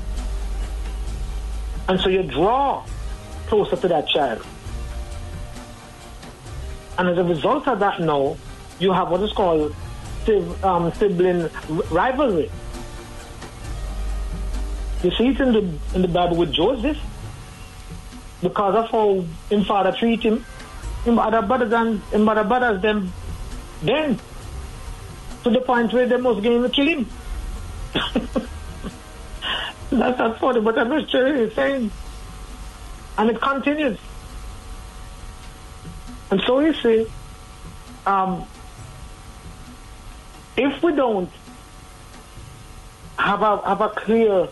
And 1.88 2.00
so 2.00 2.10
you 2.10 2.24
draw 2.24 2.84
closer 3.48 3.76
to 3.76 3.88
that 3.88 4.08
child. 4.08 4.46
And 6.98 7.10
as 7.10 7.18
a 7.18 7.24
result 7.24 7.68
of 7.68 7.80
that 7.80 8.02
now, 8.02 8.38
you 8.80 8.92
have 8.92 9.10
what 9.10 9.22
is 9.22 9.32
called 9.34 9.76
um, 10.64 10.92
sibling 10.94 11.50
rivalry. 11.92 12.50
You 15.04 15.12
see 15.12 15.28
it 15.28 15.40
in 15.40 15.54
the, 15.54 15.80
in 15.94 16.02
the 16.02 16.08
Bible 16.08 16.38
with 16.38 16.52
Joseph 16.52 16.98
because 18.46 18.76
of 18.76 18.92
how 18.92 19.26
him 19.50 19.66
father 19.66 19.92
treat 19.92 20.22
him, 20.22 20.46
him 21.04 21.18
other 21.18 21.42
brothers 21.42 21.74
and 21.74 22.00
him 22.14 22.30
other 22.30 22.44
brothers 22.44 22.80
them 22.80 23.12
then 23.82 24.20
to 25.44 25.50
the 25.50 25.62
point 25.62 25.92
where 25.92 26.08
they 26.08 26.18
must 26.18 26.44
going 26.44 26.62
to 26.62 26.70
kill 26.70 26.88
him. 26.88 27.10
That's 29.90 30.20
not 30.20 30.40
funny, 30.40 30.62
but 30.62 30.78
I'm 30.78 30.92
just 30.92 31.12
saying. 31.56 31.92
And 33.18 33.30
it 33.30 33.42
continues. 33.42 33.98
And 36.30 36.42
so 36.42 36.60
you 36.60 36.74
see, 36.74 37.08
um, 38.06 38.46
if 40.58 40.84
we 40.84 40.96
don't 40.96 41.32
have 43.18 43.42
a 43.42 43.58
have 43.68 43.82
a 43.82 43.90
clear 43.90 44.50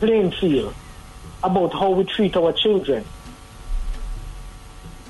playing 0.00 0.32
field 0.32 0.74
about 1.46 1.72
how 1.72 1.90
we 1.90 2.04
treat 2.04 2.36
our 2.36 2.52
children, 2.52 3.04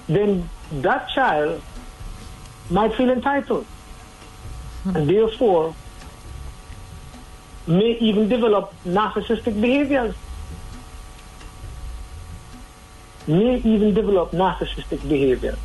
then 0.08 0.48
that 0.72 1.08
child 1.10 1.62
might 2.70 2.94
feel 2.94 3.10
entitled. 3.10 3.66
And 4.84 5.08
therefore 5.08 5.74
may 7.66 7.98
even 7.98 8.28
develop 8.28 8.72
narcissistic 8.84 9.60
behaviors. 9.60 10.14
May 13.26 13.56
even 13.56 13.92
develop 13.94 14.30
narcissistic 14.30 15.08
behavior. 15.08 15.56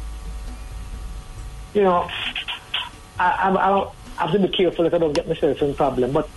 You 1.75 1.83
know, 1.83 2.09
I, 3.19 3.29
I, 3.29 3.91
I 4.17 4.25
have 4.25 4.31
to 4.31 4.39
be 4.39 4.47
careful 4.47 4.85
that 4.85 4.93
I 4.95 4.97
don't 4.97 5.13
get 5.13 5.27
myself 5.27 5.61
in 5.61 5.75
problem, 5.75 6.11
but 6.11 6.27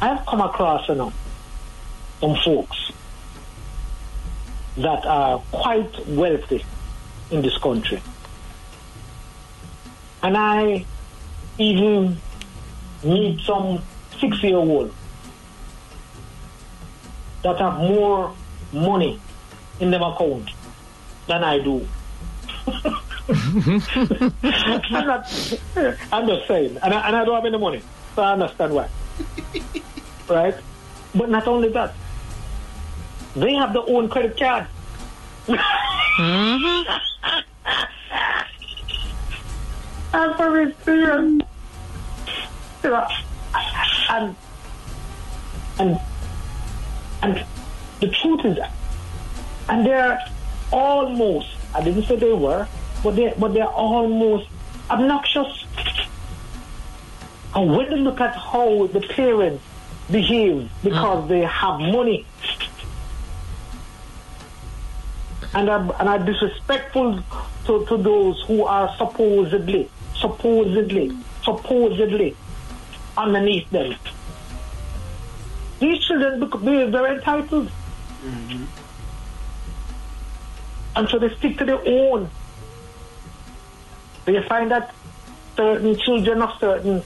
I've 0.00 0.24
come 0.24 0.40
across, 0.40 0.88
you 0.88 0.94
know, 0.94 1.12
some 2.24 2.36
folks 2.42 2.90
that 4.78 5.04
are 5.04 5.38
quite 5.52 6.06
wealthy 6.06 6.64
in 7.30 7.42
this 7.42 7.56
country. 7.58 8.00
And 10.22 10.36
I 10.36 10.86
even 11.58 12.16
meet 13.02 13.40
some 13.40 13.82
six 14.18 14.42
year 14.42 14.56
old 14.56 14.94
that 17.42 17.58
have 17.58 17.78
more 17.78 18.34
money 18.72 19.20
in 19.80 19.90
their 19.90 20.00
account 20.00 20.48
than 21.26 21.44
I 21.44 21.58
do. 21.58 21.86
I'm, 22.66 22.82
not, 24.90 25.30
I'm 26.10 26.26
just 26.26 26.48
saying, 26.48 26.78
and 26.82 26.94
I, 26.94 27.06
and 27.06 27.16
I 27.16 27.24
don't 27.24 27.34
have 27.34 27.44
any 27.44 27.58
money, 27.58 27.82
so 28.14 28.22
I 28.22 28.32
understand 28.32 28.74
why. 28.74 28.88
right? 30.28 30.54
But 31.14 31.28
not 31.28 31.46
only 31.46 31.68
that, 31.70 31.94
they 33.36 33.54
have 33.54 33.72
their 33.72 33.82
own 33.88 34.08
credit 34.08 34.38
card. 34.38 34.66
I'm 40.12 40.36
very 40.36 40.74
serious. 40.84 41.42
You 42.84 42.94
and 44.10 44.36
and 45.78 46.00
and 47.22 47.44
the 48.00 48.08
truth 48.08 48.44
is, 48.44 48.58
and 49.68 49.86
they're 49.86 50.20
almost. 50.72 51.48
I 51.74 51.82
didn't 51.82 52.04
say 52.04 52.16
they 52.16 52.32
were, 52.32 52.68
but 53.02 53.16
they 53.16 53.34
but 53.36 53.54
they're 53.54 53.66
almost 53.66 54.48
obnoxious. 54.88 55.64
And 57.54 57.76
when 57.76 57.90
you 57.90 57.96
look 57.96 58.20
at 58.20 58.36
how 58.36 58.86
the 58.86 59.00
parents 59.00 59.64
behave 60.10 60.70
because 60.82 61.24
mm. 61.24 61.28
they 61.28 61.40
have 61.40 61.80
money 61.80 62.26
and 65.54 65.70
are, 65.70 65.94
and 66.00 66.08
are 66.08 66.18
disrespectful 66.18 67.22
to, 67.66 67.86
to 67.86 67.96
those 67.96 68.42
who 68.46 68.64
are 68.64 68.94
supposedly, 68.96 69.90
supposedly, 70.14 71.16
supposedly 71.42 72.36
underneath 73.16 73.68
them. 73.70 73.94
These 75.80 76.04
children 76.04 76.40
very 76.90 77.16
entitled. 77.16 77.70
Mm-hmm. 78.24 78.64
And 80.96 81.08
so 81.08 81.18
they 81.18 81.34
stick 81.36 81.58
to 81.58 81.64
their 81.64 81.80
own. 81.86 82.30
You 84.26 84.42
find 84.42 84.70
that 84.70 84.94
certain 85.56 85.98
children 85.98 86.40
of 86.42 86.58
certain 86.58 87.02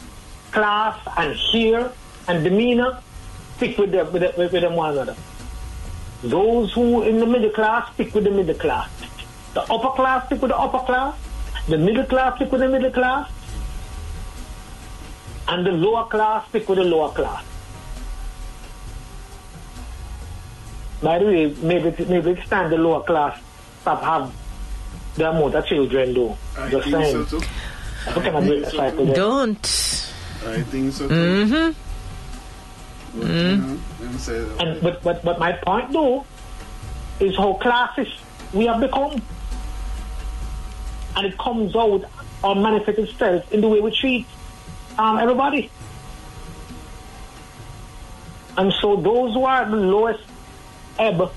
class 0.53 0.99
and 1.17 1.35
here 1.35 1.91
and 2.29 2.45
demeanor 2.45 3.01
stick 3.57 3.77
with 3.77 3.91
them, 3.91 4.13
with, 4.13 4.23
them, 4.23 4.33
with 4.37 4.53
them 4.53 4.75
one 4.75 4.93
another. 4.93 5.17
Those 6.23 6.73
who 6.73 7.03
in 7.03 7.21
the 7.21 7.27
middle 7.27 7.51
class 7.51 7.93
stick 7.95 8.15
with 8.15 8.25
the 8.25 8.31
middle 8.31 8.55
class. 8.55 8.91
The 9.55 9.63
upper 9.63 9.91
class 9.91 10.27
stick 10.27 10.41
with 10.43 10.51
the 10.51 10.59
upper 10.59 10.81
class. 10.81 11.15
The 11.69 11.79
middle 11.79 12.05
class 12.05 12.37
stick 12.37 12.51
with 12.51 12.61
the 12.61 12.69
middle 12.69 12.91
class. 12.91 13.31
And 15.47 15.65
the 15.67 15.71
lower 15.73 16.07
class 16.07 16.49
stick 16.49 16.69
with 16.69 16.79
the 16.79 16.85
lower 16.85 17.11
class. 17.13 17.45
By 21.03 21.19
the 21.21 21.27
way, 21.27 21.55
maybe 21.63 22.05
maybe 22.07 22.31
it's 22.33 22.49
time 22.49 22.71
the 22.71 22.77
lower 22.77 23.03
class 23.05 23.41
stop 23.83 24.03
have 24.03 24.35
the 25.15 25.31
amount 25.31 25.55
of 25.55 25.65
children 25.67 26.13
though. 26.13 26.37
I 26.59 26.69
Just 26.71 26.89
think 26.91 26.97
saying. 27.05 27.27
so 27.27 27.39
too. 27.39 27.47
How 28.07 28.21
can 28.21 28.35
I 28.35 28.41
break 28.47 28.65
the 28.65 28.71
cycle? 28.71 29.07
Don't. 29.15 29.59
I 30.47 30.63
think 30.63 30.93
so 30.93 31.07
too. 31.09 31.15
Mm-hmm. 31.15 31.88
But, 33.15 33.27
you 33.27 33.57
know, 33.57 33.79
them 34.01 34.19
say, 34.19 34.47
And 34.59 34.81
but, 34.83 35.03
but 35.03 35.25
but 35.25 35.39
my 35.39 35.53
point 35.53 35.93
though 35.93 36.27
is 37.21 37.37
how 37.37 37.55
classes 37.55 38.09
we 38.53 38.67
have 38.67 38.81
become. 38.81 39.21
And 41.17 41.27
it 41.27 41.37
comes 41.39 41.75
out 41.75 42.05
or 42.45 42.55
manifests 42.55 43.01
itself 43.01 43.53
in 43.53 43.61
the 43.61 43.69
way 43.69 43.81
we 43.81 43.91
treat 43.91 44.27
um, 44.99 45.19
everybody. 45.19 45.71
And 48.57 48.73
so 48.73 48.97
those 48.97 49.35
who 49.35 49.45
are 49.45 49.63
at 49.63 49.71
the 49.71 49.77
lowest 49.77 50.23
ebb 50.99 51.31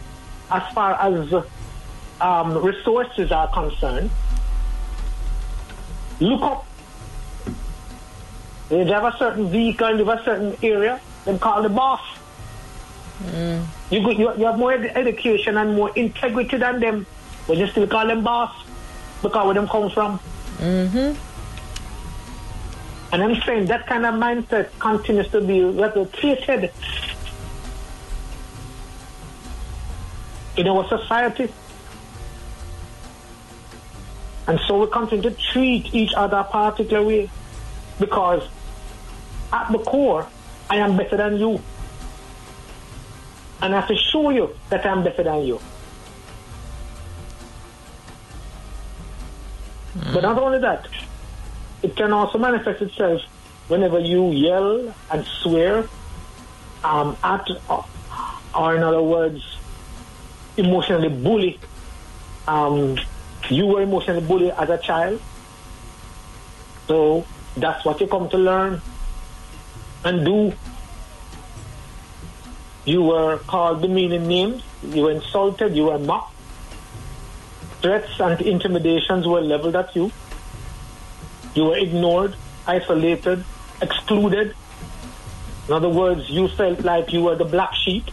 as 0.51 0.73
far 0.73 0.93
as 0.93 1.33
um, 2.19 2.57
resources 2.57 3.31
are 3.31 3.47
concerned, 3.47 4.09
look 6.19 6.41
up. 6.41 6.65
They 8.69 8.85
have 8.85 9.03
a 9.03 9.15
certain 9.17 9.49
vehicle, 9.49 9.91
live 9.93 10.07
a 10.07 10.23
certain 10.23 10.57
area, 10.63 10.99
then 11.25 11.39
call 11.39 11.61
the 11.61 11.69
boss. 11.69 12.01
You, 13.91 14.01
go, 14.01 14.09
you, 14.09 14.35
you 14.37 14.45
have 14.45 14.57
more 14.57 14.73
ed- 14.73 14.97
education 14.97 15.57
and 15.57 15.75
more 15.75 15.91
integrity 15.95 16.57
than 16.57 16.79
them, 16.79 17.05
but 17.47 17.57
you 17.57 17.67
still 17.67 17.87
call 17.87 18.07
them 18.07 18.23
boss 18.23 18.65
because 19.21 19.45
where 19.45 19.53
them 19.53 19.67
come 19.67 19.89
from. 19.91 20.19
Mm-hmm. 20.57 21.13
And 23.13 23.23
I'm 23.23 23.41
saying 23.41 23.65
that 23.65 23.87
kind 23.87 24.05
of 24.05 24.15
mindset 24.15 24.69
continues 24.79 25.29
to 25.31 25.41
be 25.41 25.59
replicated 25.59 26.71
in 30.55 30.67
our 30.67 30.87
society. 30.87 31.51
And 34.47 34.59
so 34.67 34.79
we 34.79 34.87
continue 34.87 35.29
to 35.29 35.35
treat 35.51 35.93
each 35.93 36.13
other 36.13 36.37
a 36.37 36.43
particular 36.43 37.03
way 37.05 37.29
because 37.99 38.47
at 39.53 39.71
the 39.71 39.77
core, 39.79 40.27
I 40.71 40.77
am 40.77 40.95
better 40.95 41.17
than 41.17 41.37
you. 41.37 41.59
And 43.61 43.75
I 43.75 43.81
have 43.81 43.89
to 43.89 43.95
show 43.95 44.29
you 44.29 44.55
that 44.69 44.85
I'm 44.85 45.03
better 45.03 45.21
than 45.21 45.41
you. 45.41 45.59
But 50.13 50.21
not 50.21 50.37
only 50.37 50.59
that, 50.59 50.87
it 51.83 51.97
can 51.97 52.13
also 52.13 52.37
manifest 52.37 52.81
itself 52.81 53.21
whenever 53.67 53.99
you 53.99 54.31
yell 54.31 54.95
and 55.11 55.25
swear 55.25 55.89
um, 56.85 57.17
at, 57.21 57.45
or, 57.69 57.85
or 58.55 58.75
in 58.77 58.81
other 58.81 59.03
words, 59.03 59.57
emotionally 60.55 61.09
bully. 61.09 61.59
Um, 62.47 62.97
you 63.49 63.65
were 63.65 63.81
emotionally 63.81 64.25
bullied 64.25 64.51
as 64.51 64.69
a 64.69 64.77
child. 64.77 65.21
So 66.87 67.25
that's 67.57 67.83
what 67.83 67.99
you 67.99 68.07
come 68.07 68.29
to 68.29 68.37
learn 68.37 68.81
and 70.03 70.25
do. 70.25 70.53
You 72.85 73.03
were 73.03 73.37
called 73.37 73.81
demeaning 73.81 74.27
names, 74.27 74.63
you 74.83 75.03
were 75.03 75.11
insulted, 75.11 75.75
you 75.75 75.85
were 75.85 75.99
mocked. 75.99 76.35
Threats 77.81 78.19
and 78.19 78.41
intimidations 78.41 79.27
were 79.27 79.41
leveled 79.41 79.75
at 79.75 79.95
you. 79.95 80.11
You 81.53 81.65
were 81.65 81.77
ignored, 81.77 82.35
isolated, 82.65 83.43
excluded. 83.81 84.55
In 85.67 85.73
other 85.73 85.89
words, 85.89 86.29
you 86.29 86.47
felt 86.47 86.81
like 86.81 87.11
you 87.13 87.23
were 87.23 87.35
the 87.35 87.45
black 87.45 87.73
sheep. 87.73 88.09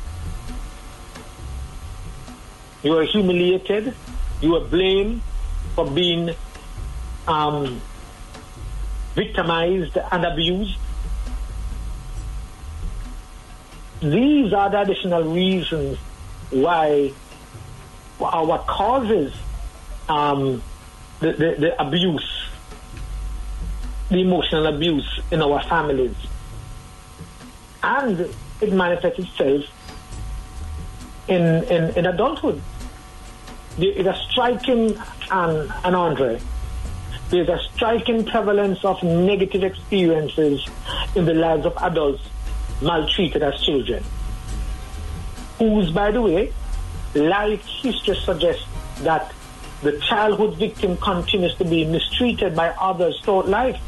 You 2.82 2.92
were 2.92 3.04
humiliated. 3.04 3.94
You 4.40 4.52
were 4.52 4.60
blamed 4.60 5.22
for 5.74 5.90
being 5.90 6.34
um, 7.26 7.80
victimized 9.14 9.96
and 9.96 10.24
abused. 10.24 10.76
These 14.00 14.52
are 14.52 14.70
the 14.70 14.80
additional 14.80 15.24
reasons 15.24 15.98
why, 16.50 17.12
or 18.20 18.46
what 18.46 18.66
causes 18.66 19.34
um, 20.08 20.62
the, 21.20 21.32
the, 21.32 21.54
the 21.58 21.82
abuse, 21.82 22.48
the 24.08 24.20
emotional 24.20 24.66
abuse 24.66 25.20
in 25.32 25.42
our 25.42 25.62
families. 25.64 26.14
And 27.82 28.32
it 28.60 28.72
manifests 28.72 29.18
itself 29.18 29.64
in, 31.26 31.64
in, 31.64 31.96
in 31.96 32.06
adulthood. 32.06 32.60
There 33.78 33.92
is 33.92 34.06
a 34.06 34.14
striking, 34.30 34.96
um, 35.30 35.72
and 35.84 35.96
Andre, 35.96 36.40
there's 37.30 37.48
a 37.48 37.58
striking 37.74 38.24
prevalence 38.24 38.84
of 38.84 39.02
negative 39.02 39.62
experiences 39.62 40.66
in 41.14 41.24
the 41.24 41.34
lives 41.34 41.66
of 41.66 41.76
adults 41.78 42.22
maltreated 42.80 43.42
as 43.42 43.60
children, 43.62 44.02
whose, 45.58 45.90
by 45.90 46.10
the 46.10 46.22
way, 46.22 46.52
life 47.14 47.64
history 47.64 48.16
suggests 48.16 48.64
that 49.00 49.32
the 49.82 49.98
childhood 50.00 50.56
victim 50.56 50.96
continues 50.96 51.54
to 51.56 51.64
be 51.64 51.84
mistreated 51.84 52.54
by 52.54 52.68
others 52.70 53.20
throughout 53.20 53.48
life. 53.48 53.80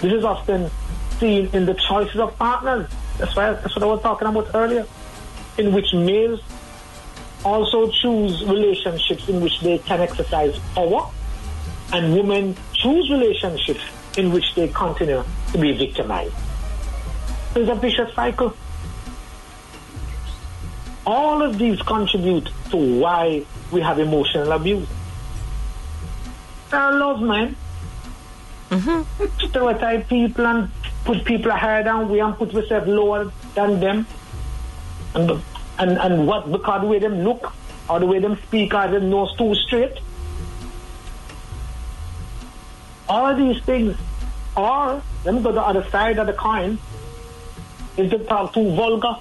This 0.00 0.12
is 0.12 0.24
often 0.24 0.70
seen 1.18 1.48
in 1.52 1.64
the 1.66 1.74
choices 1.74 2.18
of 2.18 2.36
partners. 2.38 2.90
That's 3.18 3.34
why 3.36 3.52
that's 3.52 3.74
what 3.76 3.82
I 3.82 3.86
was 3.86 4.02
talking 4.02 4.28
about 4.28 4.54
earlier, 4.54 4.86
in 5.58 5.72
which 5.72 5.94
males 5.94 6.40
also 7.44 7.90
choose 7.90 8.42
relationships 8.44 9.28
in 9.28 9.40
which 9.40 9.60
they 9.60 9.78
can 9.78 10.00
exercise 10.00 10.58
power, 10.74 11.08
and 11.92 12.14
women 12.14 12.56
choose 12.72 13.10
relationships 13.10 13.82
in 14.16 14.32
which 14.32 14.54
they 14.54 14.68
continue 14.68 15.22
to 15.52 15.58
be 15.58 15.72
victimized. 15.72 16.34
It's 17.56 17.70
a 17.70 17.74
vicious 17.74 18.12
cycle. 18.14 18.56
All 21.06 21.42
of 21.42 21.58
these 21.58 21.80
contribute 21.82 22.48
to 22.70 22.76
why 22.76 23.44
we 23.70 23.80
have 23.80 23.98
emotional 23.98 24.50
abuse. 24.52 24.88
I 26.72 26.90
love 26.90 27.20
There 27.20 27.54
mm-hmm. 28.78 29.22
man. 29.22 29.30
Stereotype 29.48 30.08
people 30.08 30.46
and 30.46 30.70
put 31.04 31.24
people 31.24 31.52
higher 31.52 31.84
than 31.84 32.08
we 32.08 32.20
and 32.20 32.36
put 32.36 32.54
ourselves 32.54 32.88
lower 32.88 33.30
than 33.54 33.78
them. 33.78 34.06
And, 35.14 35.42
and, 35.78 35.98
and 35.98 36.26
what, 36.26 36.50
because 36.50 36.80
the 36.80 36.86
way 36.88 36.98
them 36.98 37.22
look 37.22 37.52
or 37.88 38.00
the 38.00 38.06
way 38.06 38.18
them 38.18 38.36
speak 38.46 38.74
or 38.74 38.88
them 38.88 39.10
nose 39.10 39.36
too 39.36 39.54
straight. 39.54 39.98
All 43.08 43.26
of 43.26 43.36
these 43.36 43.62
things 43.62 43.96
are, 44.56 45.02
let 45.24 45.34
me 45.34 45.42
go 45.42 45.50
to 45.50 45.54
the 45.54 45.62
other 45.62 45.88
side 45.90 46.18
of 46.18 46.26
the 46.26 46.32
coin, 46.32 46.78
is 47.96 48.10
the 48.10 48.18
talk 48.18 48.52
too 48.52 48.74
vulgar 48.74 49.16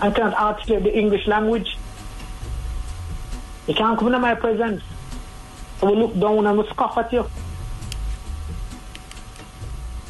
and 0.00 0.14
cannot 0.14 0.34
articulate 0.34 0.84
the 0.84 0.96
English 0.98 1.26
language. 1.26 1.76
You 3.66 3.74
can't 3.74 3.98
come 3.98 4.08
into 4.08 4.18
my 4.18 4.34
presence. 4.34 4.82
I 5.82 5.86
will 5.86 5.96
look 5.96 6.18
down 6.18 6.46
and 6.46 6.56
will 6.58 6.66
scoff 6.68 6.96
at 6.98 7.12
you. 7.12 7.22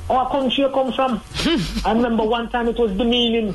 What 0.07 0.31
country 0.31 0.65
you 0.65 0.71
come 0.71 0.93
from? 0.93 1.21
I 1.85 1.93
remember 1.93 2.25
one 2.25 2.49
time 2.49 2.69
it 2.69 2.79
was 2.79 2.93
demeaning 2.93 3.55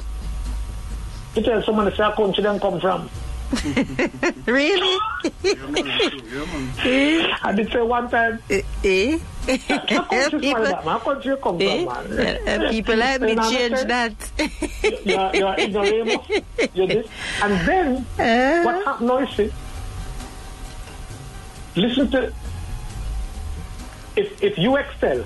to 1.34 1.42
tell 1.42 1.64
someone 1.64 1.86
to 1.90 1.96
say 1.96 2.04
a 2.04 2.12
country 2.12 2.44
they 2.44 2.60
come 2.60 2.80
from. 2.80 3.10
Really? 4.46 4.98
yeah, 5.44 5.54
man, 5.68 5.84
true, 6.00 6.22
yeah, 6.32 6.46
man. 6.46 7.40
I 7.44 7.54
did 7.56 7.72
say 7.72 7.82
one 7.82 8.10
time, 8.10 8.40
eh? 8.50 9.20
People, 9.46 10.52
from 10.52 10.64
that, 10.64 10.86
man? 10.86 11.00
What 11.00 11.22
come 11.38 11.62
eh? 11.62 11.86
Uh, 11.86 12.70
people 12.72 12.96
let 12.96 13.22
me 13.22 13.34
You 13.34 13.52
change 13.52 13.82
that. 13.84 14.14
You're, 15.04 15.36
you're 15.36 15.56
ignoramus. 15.60 16.44
You're 16.74 16.88
this. 16.88 17.08
And 17.42 17.68
then, 17.68 18.06
Uh, 18.20 18.64
what 18.64 18.86
happened 18.86 19.08
now, 19.08 19.20
you 19.20 19.28
see, 19.28 19.52
listen 21.76 22.10
to, 22.12 22.34
if, 24.16 24.44
if 24.44 24.58
you 24.58 24.78
excel, 24.78 25.24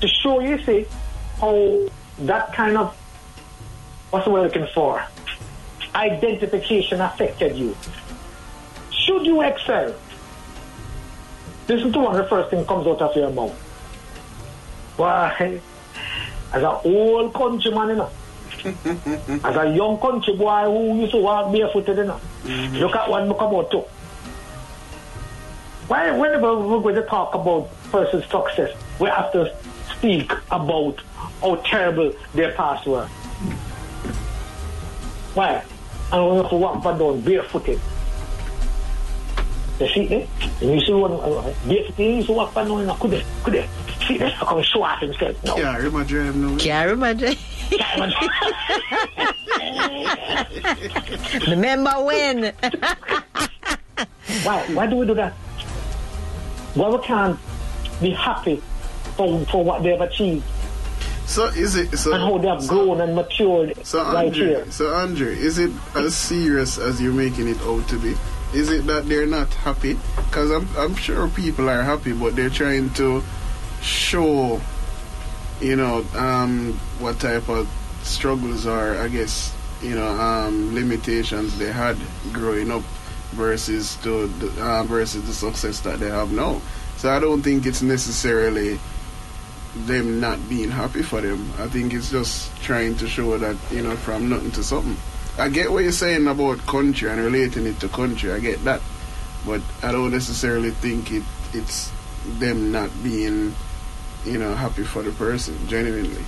to 0.00 0.08
show 0.08 0.40
you, 0.40 0.58
see, 0.64 0.86
how 1.40 1.88
that 2.20 2.52
kind 2.52 2.76
of, 2.76 2.94
what's 4.10 4.24
the 4.26 4.30
word 4.30 4.42
looking 4.44 4.66
for? 4.74 5.02
Identification 5.94 7.00
affected 7.00 7.56
you. 7.56 7.74
Should 8.90 9.24
you 9.24 9.40
excel, 9.42 9.94
listen 11.68 11.92
to 11.92 11.98
one 11.98 12.16
of 12.16 12.22
the 12.22 12.28
first 12.28 12.50
thing 12.50 12.64
comes 12.64 12.86
out 12.86 13.00
of 13.00 13.16
your 13.16 13.30
mouth. 13.30 13.52
Why? 14.96 15.60
As 16.52 16.62
an 16.62 16.78
old 16.84 17.34
countryman, 17.34 17.88
you 17.88 17.96
know. 17.96 18.10
As 19.44 19.56
a 19.56 19.74
young 19.74 19.98
country 19.98 20.34
boy 20.34 20.64
who 20.64 21.00
used 21.00 21.12
to 21.12 21.18
walk 21.18 21.52
barefooted, 21.52 21.96
you 21.96 22.04
know. 22.04 22.20
Mm-hmm. 22.44 22.76
Look 22.76 22.96
at 22.96 23.10
one 23.10 23.28
look 23.28 23.40
about 23.40 23.70
too. 23.70 23.84
Why, 25.88 26.10
whenever 26.10 26.56
we're 26.56 26.80
going 26.80 26.96
to 26.96 27.02
talk 27.02 27.34
about 27.34 27.68
person's 27.92 28.24
success, 28.26 28.76
we 28.98 29.08
have 29.08 29.30
to 29.32 29.54
speak 29.96 30.32
about 30.50 31.00
how 31.40 31.56
terrible 31.56 32.12
their 32.34 32.52
past 32.52 32.86
were. 32.86 33.06
Why? 35.34 35.62
And 36.12 36.30
we 36.30 36.36
have 36.38 36.48
to 36.50 36.56
walk 36.56 36.82
down 36.82 37.20
barefooted. 37.20 37.80
Up 42.40 42.54
down, 42.54 42.98
could 42.98 43.10
they, 43.10 43.24
could 43.44 43.54
they? 43.54 43.68
See, 44.06 44.18
they 44.18 44.30
come 44.30 44.62
show 44.62 44.82
off 44.82 45.00
himself. 45.00 45.42
No. 45.44 45.56
Yeah, 45.56 45.70
I 45.70 45.88
my 45.88 46.04
drive 46.04 46.36
now. 46.36 46.56
Can't 46.58 46.90
remember. 46.90 47.30
Remember 51.48 51.90
when? 52.04 52.52
Why? 54.44 54.66
Why 54.74 54.86
do 54.86 54.96
we 54.96 55.06
do 55.06 55.14
that? 55.14 55.32
Why 56.74 56.88
we 56.90 56.98
can't 57.02 57.38
be 58.00 58.10
happy 58.10 58.62
for, 59.16 59.44
for 59.46 59.64
what 59.64 59.82
they've 59.82 60.00
achieved 60.00 60.44
So 61.26 61.46
is 61.46 61.74
it 61.74 61.96
so? 61.96 62.12
and 62.12 62.22
how 62.22 62.38
they 62.38 62.48
have 62.48 62.62
so, 62.62 62.68
grown 62.68 63.00
and 63.00 63.14
matured 63.16 63.74
So 63.86 64.02
right 64.12 64.32
here? 64.32 64.70
so 64.70 64.92
Andre, 64.94 65.34
is 65.36 65.58
it 65.58 65.70
as 65.94 66.14
serious 66.14 66.78
as 66.78 67.00
you're 67.00 67.14
making 67.14 67.48
it 67.48 67.60
out 67.62 67.88
to 67.88 67.98
be? 67.98 68.14
Is 68.54 68.70
it 68.70 68.86
that 68.86 69.08
they're 69.08 69.26
not 69.26 69.52
happy? 69.54 69.98
Because 70.16 70.50
I'm 70.50 70.68
I'm 70.76 70.94
sure 70.94 71.28
people 71.28 71.68
are 71.68 71.82
happy, 71.82 72.12
but 72.12 72.36
they're 72.36 72.50
trying 72.50 72.90
to 72.94 73.22
show, 73.82 74.60
you 75.60 75.76
know, 75.76 76.04
um, 76.14 76.74
what 76.98 77.18
type 77.20 77.48
of 77.48 77.68
struggles 78.02 78.66
or 78.66 78.96
I 78.98 79.08
guess 79.08 79.52
you 79.82 79.94
know 79.94 80.08
um, 80.08 80.74
limitations 80.74 81.58
they 81.58 81.72
had 81.72 81.98
growing 82.32 82.70
up 82.70 82.82
versus 83.32 83.96
to 83.96 84.28
the, 84.28 84.64
uh, 84.64 84.82
versus 84.84 85.26
the 85.26 85.34
success 85.34 85.80
that 85.80 85.98
they 85.98 86.08
have 86.08 86.32
now. 86.32 86.60
So 86.96 87.10
I 87.10 87.20
don't 87.20 87.42
think 87.42 87.66
it's 87.66 87.82
necessarily 87.82 88.78
them 89.84 90.20
not 90.20 90.48
being 90.48 90.70
happy 90.70 91.02
for 91.02 91.20
them. 91.20 91.52
I 91.58 91.68
think 91.68 91.92
it's 91.92 92.10
just 92.10 92.56
trying 92.62 92.96
to 92.96 93.08
show 93.08 93.36
that, 93.36 93.56
you 93.70 93.82
know, 93.82 93.96
from 93.96 94.30
nothing 94.30 94.50
to 94.52 94.64
something. 94.64 94.96
I 95.38 95.48
get 95.50 95.70
what 95.70 95.82
you're 95.82 95.92
saying 95.92 96.26
about 96.26 96.58
country 96.66 97.10
and 97.10 97.20
relating 97.20 97.66
it 97.66 97.78
to 97.80 97.88
country. 97.88 98.32
I 98.32 98.40
get 98.40 98.64
that. 98.64 98.80
But 99.44 99.60
I 99.82 99.92
don't 99.92 100.10
necessarily 100.10 100.70
think 100.70 101.12
it 101.12 101.22
it's 101.52 101.92
them 102.38 102.72
not 102.72 102.90
being, 103.02 103.54
you 104.24 104.38
know, 104.38 104.54
happy 104.54 104.82
for 104.82 105.02
the 105.02 105.12
person, 105.12 105.56
genuinely. 105.68 106.24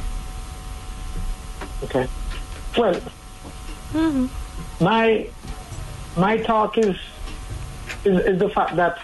Okay. 1.85 2.09
Well, 2.77 2.95
mm-hmm. 3.93 4.27
my 4.85 5.29
my 6.17 6.37
talk 6.39 6.79
is, 6.79 6.97
is 8.05 8.21
is 8.27 8.39
the 8.39 8.49
fact 8.51 8.77
that 8.77 8.99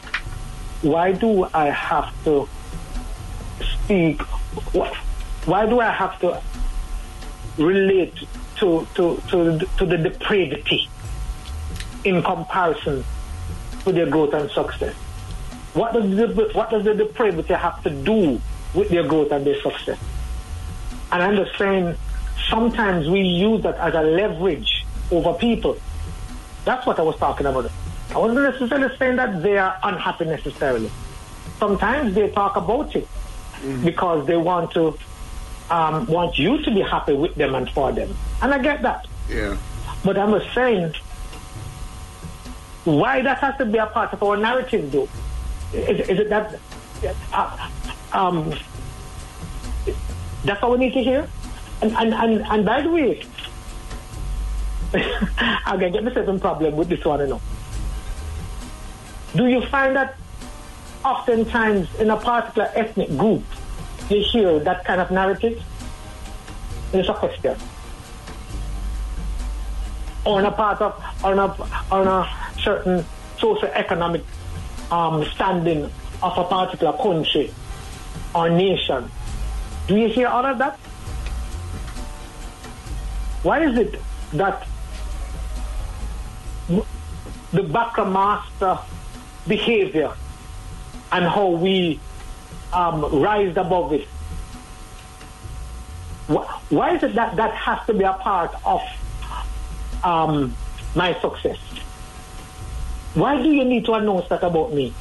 why 0.83 1.13
do 1.13 1.49
I 1.55 1.67
have 1.71 2.13
to 2.25 2.49
speak? 3.61 4.21
Why 5.47 5.67
do 5.67 5.81
I 5.81 5.91
have 5.91 6.19
to 6.21 6.41
relate 7.59 8.15
to 8.57 8.87
to 8.95 9.21
to 9.29 9.59
to 9.79 9.87
the 9.87 9.99
depravity 9.99 10.89
in 12.05 12.23
comparison 12.23 13.05
to 13.85 13.93
their 13.93 14.07
growth 14.07 14.35
and 14.35 14.51
success? 14.51 14.95
What 15.75 15.93
does 15.93 16.09
the 16.17 16.51
what 16.53 16.71
does 16.71 16.85
the 16.85 16.95
depravity 16.95 17.55
have 17.55 17.83
to 17.83 17.91
do 17.91 18.41
with 18.75 18.89
their 18.89 19.07
growth 19.07 19.33
and 19.33 19.47
their 19.47 19.61
success? 19.61 19.99
And 21.13 21.23
I'm 21.23 21.37
just 21.37 21.57
saying, 21.59 21.97
sometimes 22.49 23.09
we 23.09 23.21
use 23.21 23.63
that 23.63 23.77
as 23.77 23.95
a 23.95 24.03
leverage 24.03 24.85
over 25.11 25.33
people. 25.35 25.77
That's 26.65 26.87
what 26.87 26.99
I 26.99 27.03
was 27.03 27.17
talking 27.17 27.47
about. 27.47 27.71
I 28.11 28.19
wasn't 28.19 28.43
necessarily 28.43 28.97
saying 28.97 29.17
that 29.17 29.43
they 29.43 29.59
are 29.59 29.79
unhappy 29.83 30.25
necessarily. 30.25 30.91
Sometimes 31.59 32.15
they 32.15 32.31
talk 32.31 32.57
about 32.57 32.95
it 32.97 33.07
because 33.83 34.27
they 34.27 34.37
want 34.37 34.73
to 34.73 34.99
um, 35.71 36.07
want 36.07 36.39
you 36.39 36.63
to 36.63 36.71
be 36.71 36.81
happy 36.81 37.15
with 37.15 37.35
them 37.35 37.55
and 37.55 37.71
for 37.71 37.93
them. 37.93 38.15
And 38.43 38.53
I 38.53 38.59
get 38.59 38.83
that. 38.83 39.07
Yeah. 39.29 39.57
But 40.05 40.19
I'm 40.19 40.39
just 40.39 40.55
saying, 40.55 40.95
why 42.85 43.23
that 43.23 43.39
has 43.39 43.57
to 43.59 43.65
be 43.65 43.79
a 43.79 43.87
part 43.87 44.13
of 44.13 44.23
our 44.23 44.37
narrative, 44.37 44.93
though? 44.93 45.09
Is, 45.73 46.09
is 46.09 46.19
it 46.21 46.29
that? 46.29 46.59
Uh, 47.33 47.71
um, 48.13 48.55
that's 50.45 50.63
all 50.63 50.73
we 50.73 50.79
need 50.79 50.93
to 50.93 51.03
hear. 51.03 51.29
And 51.83 51.93
and 51.93 52.15
and, 52.15 52.47
and 52.47 52.65
by 52.65 52.83
the 52.83 52.91
way, 52.91 53.23
I'm 54.95 55.81
gonna 55.81 55.91
get 55.91 56.05
myself 56.05 56.29
in 56.29 56.39
problem 56.39 56.77
with 56.77 56.89
this 56.89 57.05
one, 57.05 57.21
you 57.21 57.27
know. 57.27 57.41
Do 59.35 59.47
you 59.47 59.63
find 59.67 59.97
that 59.97 60.17
oftentimes 61.05 61.93
in 61.97 62.11
a 62.11 62.17
particular 62.17 62.71
ethnic 62.75 63.09
group 63.17 63.43
you 64.11 64.25
hear 64.31 64.59
that 64.61 64.85
kind 64.85 65.01
of 65.01 65.11
narrative? 65.11 65.63
It's 66.93 67.09
a 67.09 67.15
question 67.15 67.57
on 70.25 70.45
a 70.47 70.51
part 70.51 70.81
of 70.81 71.03
on 71.23 71.39
a 71.39 71.47
on 71.93 72.07
a 72.07 72.29
certain 72.61 73.05
socio-economic 73.39 74.23
um, 74.91 75.25
standing 75.35 75.91
of 76.23 76.39
a 76.39 76.45
particular 76.45 76.93
country 76.95 77.53
or 78.35 78.49
nation. 78.49 79.11
Do 79.87 79.97
you 79.97 80.09
hear 80.09 80.29
all 80.29 80.47
of 80.47 80.59
that? 80.59 80.79
Why 83.43 83.65
is 83.65 83.77
it 83.77 84.01
that 84.33 84.67
the 87.53 87.63
Master 87.63 88.79
behavior 89.47 90.13
and 91.13 91.25
how 91.27 91.49
we 91.49 92.01
um, 92.75 93.21
rise 93.23 93.57
above 93.57 93.93
it? 93.93 94.07
Why 96.27 96.95
is 96.97 97.03
it 97.03 97.15
that 97.15 97.37
that 97.37 97.55
has 97.55 97.87
to 97.87 97.95
be 97.95 98.05
a 98.05 98.15
part 98.15 98.55
of 98.65 98.81
um, 100.03 100.55
my 100.95 101.19
success? 101.21 101.59
Why 103.15 103.41
do 103.43 103.49
you 103.53 103.65
need 103.65 103.85
to 103.87 103.93
announce 103.95 104.29
that 104.29 104.43
about 104.43 104.73
me? 104.73 104.93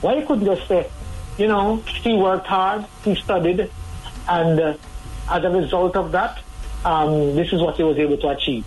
Why 0.00 0.14
you 0.18 0.26
couldn't 0.26 0.44
just 0.44 0.66
say, 0.66 0.90
you 1.38 1.46
know, 1.46 1.76
he 1.76 2.14
worked 2.14 2.46
hard, 2.46 2.84
he 3.04 3.14
studied, 3.14 3.70
and 4.28 4.60
uh, 4.60 4.74
as 5.30 5.44
a 5.44 5.50
result 5.50 5.96
of 5.96 6.12
that, 6.12 6.38
um, 6.84 7.34
this 7.36 7.52
is 7.52 7.60
what 7.62 7.76
he 7.76 7.82
was 7.84 7.96
able 7.98 8.16
to 8.18 8.28
achieve. 8.28 8.66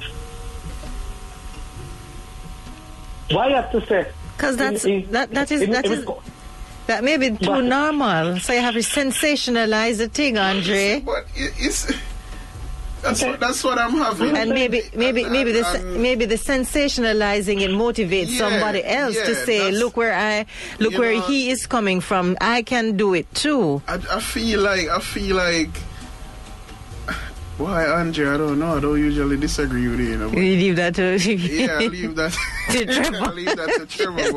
Why 3.32 3.48
you 3.50 3.56
have 3.56 3.72
to 3.72 3.86
say? 3.86 4.08
Because 4.38 4.58
that's 4.58 4.86
in- 4.86 5.04
in- 5.04 5.12
that 5.12 5.32
that 5.32 5.52
is 5.52 5.62
in- 5.62 5.72
that 5.72 5.86
is 5.86 6.06
that 6.88 7.04
may 7.04 7.18
be 7.18 7.32
too 7.32 7.50
What? 7.50 7.64
normal. 7.64 8.40
So 8.40 8.54
you 8.54 8.60
have 8.62 8.74
to 8.76 8.80
sensationalize 8.82 9.98
the 9.98 10.08
thing, 10.10 10.38
Andre. 10.38 11.00
But 11.02 11.26
it's 11.36 11.92
that's 13.02 13.22
what 13.22 13.40
that's 13.40 13.64
what 13.64 13.78
I'm 13.78 13.92
having. 13.98 14.36
And 14.38 14.52
maybe, 14.52 14.82
maybe, 14.96 15.24
And- 15.24 15.32
maybe 15.34 15.52
the 15.52 15.68
and- 15.68 16.02
maybe 16.02 16.26
the 16.26 16.36
sensationalizing 16.36 17.62
it 17.62 17.70
motivates 17.72 18.30
Yeah, 18.32 18.38
somebody 18.50 18.84
else 18.84 19.16
to 19.16 19.36
say, 19.36 19.72
"Look 19.72 19.98
where 19.98 20.14
I, 20.16 20.46
look 20.80 20.98
where 20.98 21.14
know- 21.16 21.22
he 21.22 21.50
is 21.50 21.66
coming 21.68 22.00
from. 22.00 22.38
I 22.40 22.62
can 22.62 22.96
do 22.96 23.14
it 23.14 23.28
too." 23.36 23.82
I, 23.88 23.96
I 24.12 24.20
feel 24.22 24.62
like 24.62 24.88
I 24.88 25.00
feel 25.00 25.36
like 25.36 25.70
why 27.58 27.86
Andre 27.86 28.28
I 28.28 28.38
don't 28.38 28.60
know. 28.60 28.78
I 28.78 28.80
don't 28.80 28.98
usually 28.98 29.38
disagree 29.38 29.88
with 29.88 30.00
you, 30.00 30.06
you 30.08 30.18
know 30.18 30.30
but 30.30 30.38
You 30.38 30.56
leave 30.56 30.76
that 30.78 30.96
to 30.96 31.18
yeah 31.18 31.78
I 31.80 31.88
leave 31.88 32.16
that 32.16 32.32
To 32.72 32.86
Trevor. 32.86 33.18
I 33.22 33.32
leave 33.32 33.56
that 33.56 33.76
to 33.80 33.86
Trevor 33.86 34.32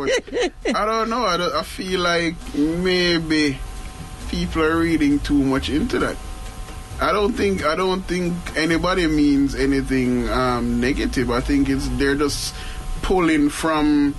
but 0.64 0.77
I 0.77 0.85
don't 0.85 1.09
know. 1.09 1.25
I, 1.25 1.37
don't, 1.37 1.55
I 1.55 1.62
feel 1.62 2.01
like 2.01 2.35
maybe 2.55 3.59
people 4.29 4.62
are 4.62 4.79
reading 4.79 5.19
too 5.21 5.39
much 5.43 5.71
into 5.71 5.99
that. 6.01 6.17
I 7.01 7.12
don't 7.12 7.33
think 7.33 7.64
I 7.64 7.77
don't 7.77 8.03
think 8.03 8.35
anybody 8.57 9.07
means 9.07 9.55
anything 9.55 10.29
um, 10.31 10.81
negative. 10.81 11.31
I 11.31 11.41
think 11.41 11.69
it's 11.69 11.89
they're 11.99 12.17
just 12.17 12.55
pulling 13.03 13.51
from 13.51 14.14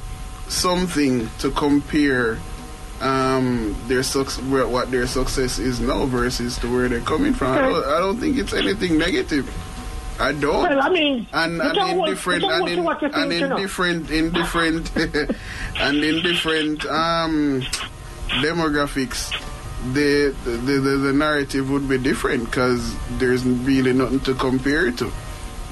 something 0.48 1.30
to 1.40 1.52
compare 1.52 2.38
um, 3.02 3.76
their 3.88 4.04
suc- 4.04 4.32
where- 4.50 4.68
what 4.68 4.90
their 4.92 5.06
success 5.08 5.60
is 5.60 5.80
now 5.80 6.06
versus 6.06 6.58
to 6.60 6.68
where 6.74 6.88
they're 6.90 7.00
coming 7.02 7.34
from. 7.34 7.52
I 7.58 7.62
don't, 7.62 7.86
I 7.86 8.00
don't 8.00 8.18
think 8.20 8.38
it's 8.38 8.54
anything 8.54 8.98
negative. 8.98 9.46
I 10.20 10.32
don't. 10.32 10.64
Well, 10.64 10.82
I 10.82 10.90
mean, 10.90 11.28
and 11.32 11.58
you 11.58 11.62
and 11.62 11.78
in 11.92 11.98
want- 11.98 12.10
different 12.10 12.44
and 12.44 12.64
in, 12.64 12.74
and 13.14 13.32
think, 13.32 13.44
in 13.52 13.58
different 13.62 14.10
in 14.10 14.32
different 14.32 14.96
and 15.80 15.98
in 16.04 16.24
different 16.24 16.86
um 16.88 17.62
demographics 18.42 19.32
the 19.94 20.34
the, 20.44 20.52
the, 20.58 20.98
the 20.98 21.14
narrative 21.14 21.70
would 21.70 21.88
be 21.88 21.98
different 21.98 22.46
because 22.46 22.96
there's 23.20 23.46
really 23.46 23.94
nothing 23.94 24.20
to 24.22 24.34
compare 24.34 24.88
it 24.88 24.98
to 24.98 25.12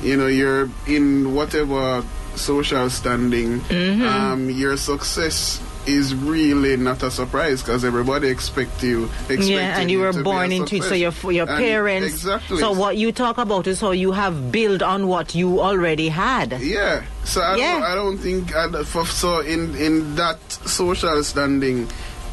you 0.01 0.15
know 0.15 0.27
you're 0.27 0.69
in 0.87 1.33
whatever 1.33 2.03
social 2.35 2.89
standing 2.89 3.59
Mm-hmm. 3.61 4.03
um 4.03 4.49
your 4.49 4.77
success 4.77 5.59
is 5.87 6.15
really 6.15 6.77
not 6.77 7.03
a 7.03 7.11
surprise 7.11 7.61
because 7.61 7.85
everybody 7.85 8.27
expect 8.27 8.83
you. 8.83 9.09
Yeah, 9.29 9.79
and 9.79 9.89
you 9.91 9.99
were 9.99 10.13
born 10.23 10.51
into 10.51 10.77
it. 10.77 10.83
So 10.83 10.95
your 10.95 11.13
your 11.31 11.47
And 11.47 11.57
parents. 11.57 12.07
exactly. 12.07 12.57
So 12.59 12.71
what 12.71 12.97
you 12.97 13.11
talk 13.11 13.37
about 13.37 13.67
is 13.67 13.79
how 13.81 13.91
you 13.91 14.11
have 14.11 14.51
built 14.51 14.81
on 14.81 15.07
what 15.07 15.35
you 15.35 15.61
already 15.61 16.09
had. 16.09 16.59
Yeah. 16.61 17.03
So 17.23 17.41
I 17.41 17.55
Yeah. 17.55 17.73
don't. 17.73 17.83
I 17.83 17.95
don't 17.95 18.17
think. 18.17 18.55
Uh, 18.55 18.79
I, 18.79 18.83
for, 18.83 19.05
so 19.05 19.39
in 19.39 19.75
in 19.75 20.15
that 20.15 20.39
social 20.51 21.23
standing, 21.23 21.87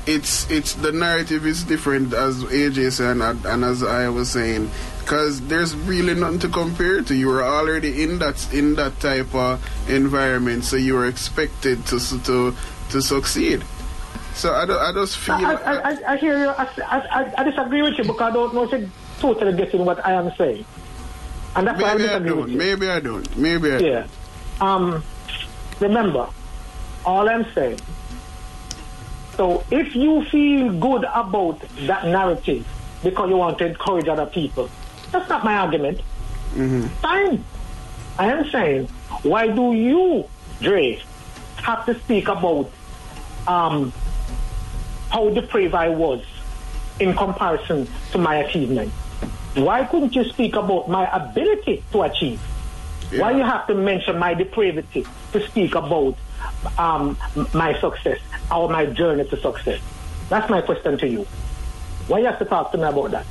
it's 0.07 0.51
it's 0.51 0.75
the 0.75 0.93
narrative 0.93 1.47
is 1.47 1.65
different 1.65 2.13
as 2.13 2.43
AJ 2.45 2.93
said 2.93 3.17
and, 3.19 3.45
and 3.47 3.65
as 3.65 3.83
I 3.83 4.09
was 4.09 4.31
saying, 4.31 4.71
because 5.01 5.41
there's 5.43 5.75
really 5.77 6.15
nothing 6.15 6.41
to 6.41 6.49
compare 6.49 7.03
to. 7.03 7.15
You 7.15 7.29
were 7.29 7.45
already 7.45 8.03
in 8.03 8.19
that 8.19 8.37
in 8.53 8.75
that 8.77 8.99
type 9.01 9.35
of 9.35 9.61
environment, 9.89 10.65
so 10.65 10.77
you 10.77 10.95
were 10.95 11.07
expected 11.07 11.85
to 11.87 12.01
to 12.25 12.55
to 12.93 13.03
succeed. 13.03 13.65
So 14.35 14.55
I, 14.55 14.65
don't, 14.65 14.81
I 14.81 14.93
just 14.93 15.19
feel. 15.19 15.35
I, 15.35 15.55
I, 15.55 15.91
I, 15.91 16.13
I 16.13 16.17
hear 16.17 16.39
you. 16.39 16.49
I, 16.49 16.69
I, 16.87 17.35
I 17.39 17.45
disagree 17.45 17.83
with 17.83 17.99
you 17.99 18.05
because 18.05 18.21
I 18.21 18.31
don't 18.31 18.55
know 18.55 18.65
if 18.65 18.71
you're 18.73 18.89
totally 19.19 19.53
getting 19.57 19.85
what 19.85 20.05
I 20.07 20.13
am 20.13 20.33
saying. 20.37 20.65
And 21.55 21.67
that's 21.67 21.81
why 21.81 21.91
I 21.91 21.95
maybe 21.97 22.09
I 22.09 22.19
don't. 22.19 22.55
Maybe 22.57 22.89
I 22.89 23.01
don't. 23.01 23.37
Maybe 23.37 23.73
I. 23.73 23.79
don't. 23.79 23.87
Yeah. 23.87 24.07
Um, 24.61 25.05
remember, 25.81 26.29
all 27.05 27.29
I'm 27.29 27.45
saying. 27.53 27.81
So 29.37 29.65
if 29.71 29.95
you 29.97 30.25
feel 30.27 30.73
good 30.79 31.05
about 31.05 31.61
that 31.87 32.07
narrative 32.07 32.67
because 33.03 33.29
you 33.29 33.37
want 33.37 33.59
to 33.59 33.67
encourage 33.67 34.09
other 34.09 34.27
people, 34.27 34.71
that's 35.11 35.29
not 35.29 35.45
my 35.45 35.57
argument. 35.57 36.01
Fine. 37.01 37.45
I 38.19 38.27
am 38.31 38.49
saying, 38.51 38.89
why 39.23 39.49
do 39.49 39.73
you, 39.73 40.29
Dre, 40.61 41.03
have 41.57 41.87
to 41.87 41.99
speak 42.01 42.29
about 42.29 42.71
um, 43.47 43.93
how 45.11 45.29
depraved 45.31 45.75
I 45.75 45.89
was 45.89 46.25
in 47.01 47.15
comparison 47.15 47.89
to 48.13 48.19
my 48.19 48.37
achievement? 48.37 48.91
Why 49.55 49.85
couldn't 49.85 50.15
you 50.15 50.25
speak 50.25 50.57
about 50.57 50.89
my 50.89 51.05
ability 51.15 51.85
to 51.93 52.03
achieve? 52.03 52.41
Why 53.15 53.33
you 53.33 53.43
have 53.45 53.67
to 53.67 53.75
mention 53.75 54.19
my 54.19 54.33
depravity 54.33 55.05
to 55.33 55.47
speak 55.47 55.75
about 55.75 56.17
um, 56.79 57.19
my 57.53 57.79
success 57.79 58.19
or 58.51 58.71
my 58.71 58.87
journey 58.87 59.25
to 59.29 59.37
success? 59.37 59.81
That's 60.31 60.49
my 60.49 60.63
question 60.63 60.97
to 60.99 61.07
you. 61.07 61.27
Why 62.09 62.21
you 62.21 62.27
have 62.27 62.39
to 62.39 62.47
talk 62.47 62.73
to 62.73 62.79
me 62.79 62.85
about 62.85 63.11
that? 63.11 63.27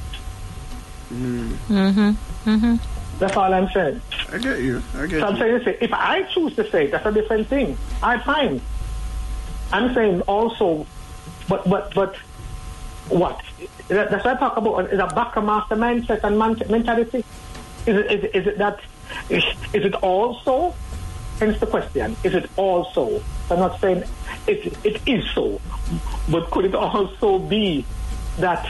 Mm-hmm. 1.12 2.76
That's 3.20 3.36
all 3.38 3.53
I'm 3.53 3.70
saying. 3.70 4.01
I 4.32 4.38
get 4.38 4.59
you. 4.62 4.82
I 4.95 5.07
get 5.07 5.20
So 5.22 5.28
I'm 5.28 5.36
you. 5.36 5.64
saying, 5.64 5.78
if 5.82 5.93
I 5.93 6.24
choose 6.24 6.55
to 6.55 6.70
say 6.70 6.86
it, 6.86 6.91
that's 6.91 7.05
a 7.05 7.12
different 7.12 7.47
thing. 7.47 7.78
I 8.01 8.20
fine. 8.20 8.62
I'm 9.74 9.93
saying 9.93 10.22
also, 10.22 10.86
but 11.47 11.67
but 11.69 11.93
but 11.95 12.15
what? 13.09 13.41
That's 13.88 14.24
what 14.24 14.26
I 14.26 14.39
talk 14.39 14.57
about. 14.57 14.91
Is 14.93 14.99
a 14.99 15.07
backer 15.07 15.41
master 15.41 15.76
mindset 15.76 16.24
and 16.24 16.38
mentality. 16.69 17.24
Is 17.86 17.95
it, 17.97 18.11
is, 18.11 18.24
it- 18.24 18.36
is 18.36 18.47
it 18.47 18.57
that? 18.57 18.80
Is, 19.30 19.43
is 19.74 19.86
it 19.86 19.95
also? 19.95 20.74
Hence 21.39 21.59
the 21.59 21.65
question: 21.67 22.15
Is 22.24 22.34
it 22.36 22.49
also? 22.55 23.22
I'm 23.49 23.59
not 23.59 23.80
saying 23.80 24.03
it. 24.47 24.78
It 24.86 25.01
is 25.07 25.26
so, 25.34 25.59
but 26.30 26.49
could 26.51 26.65
it 26.65 26.76
also 26.76 27.39
be 27.39 27.86
that 28.39 28.65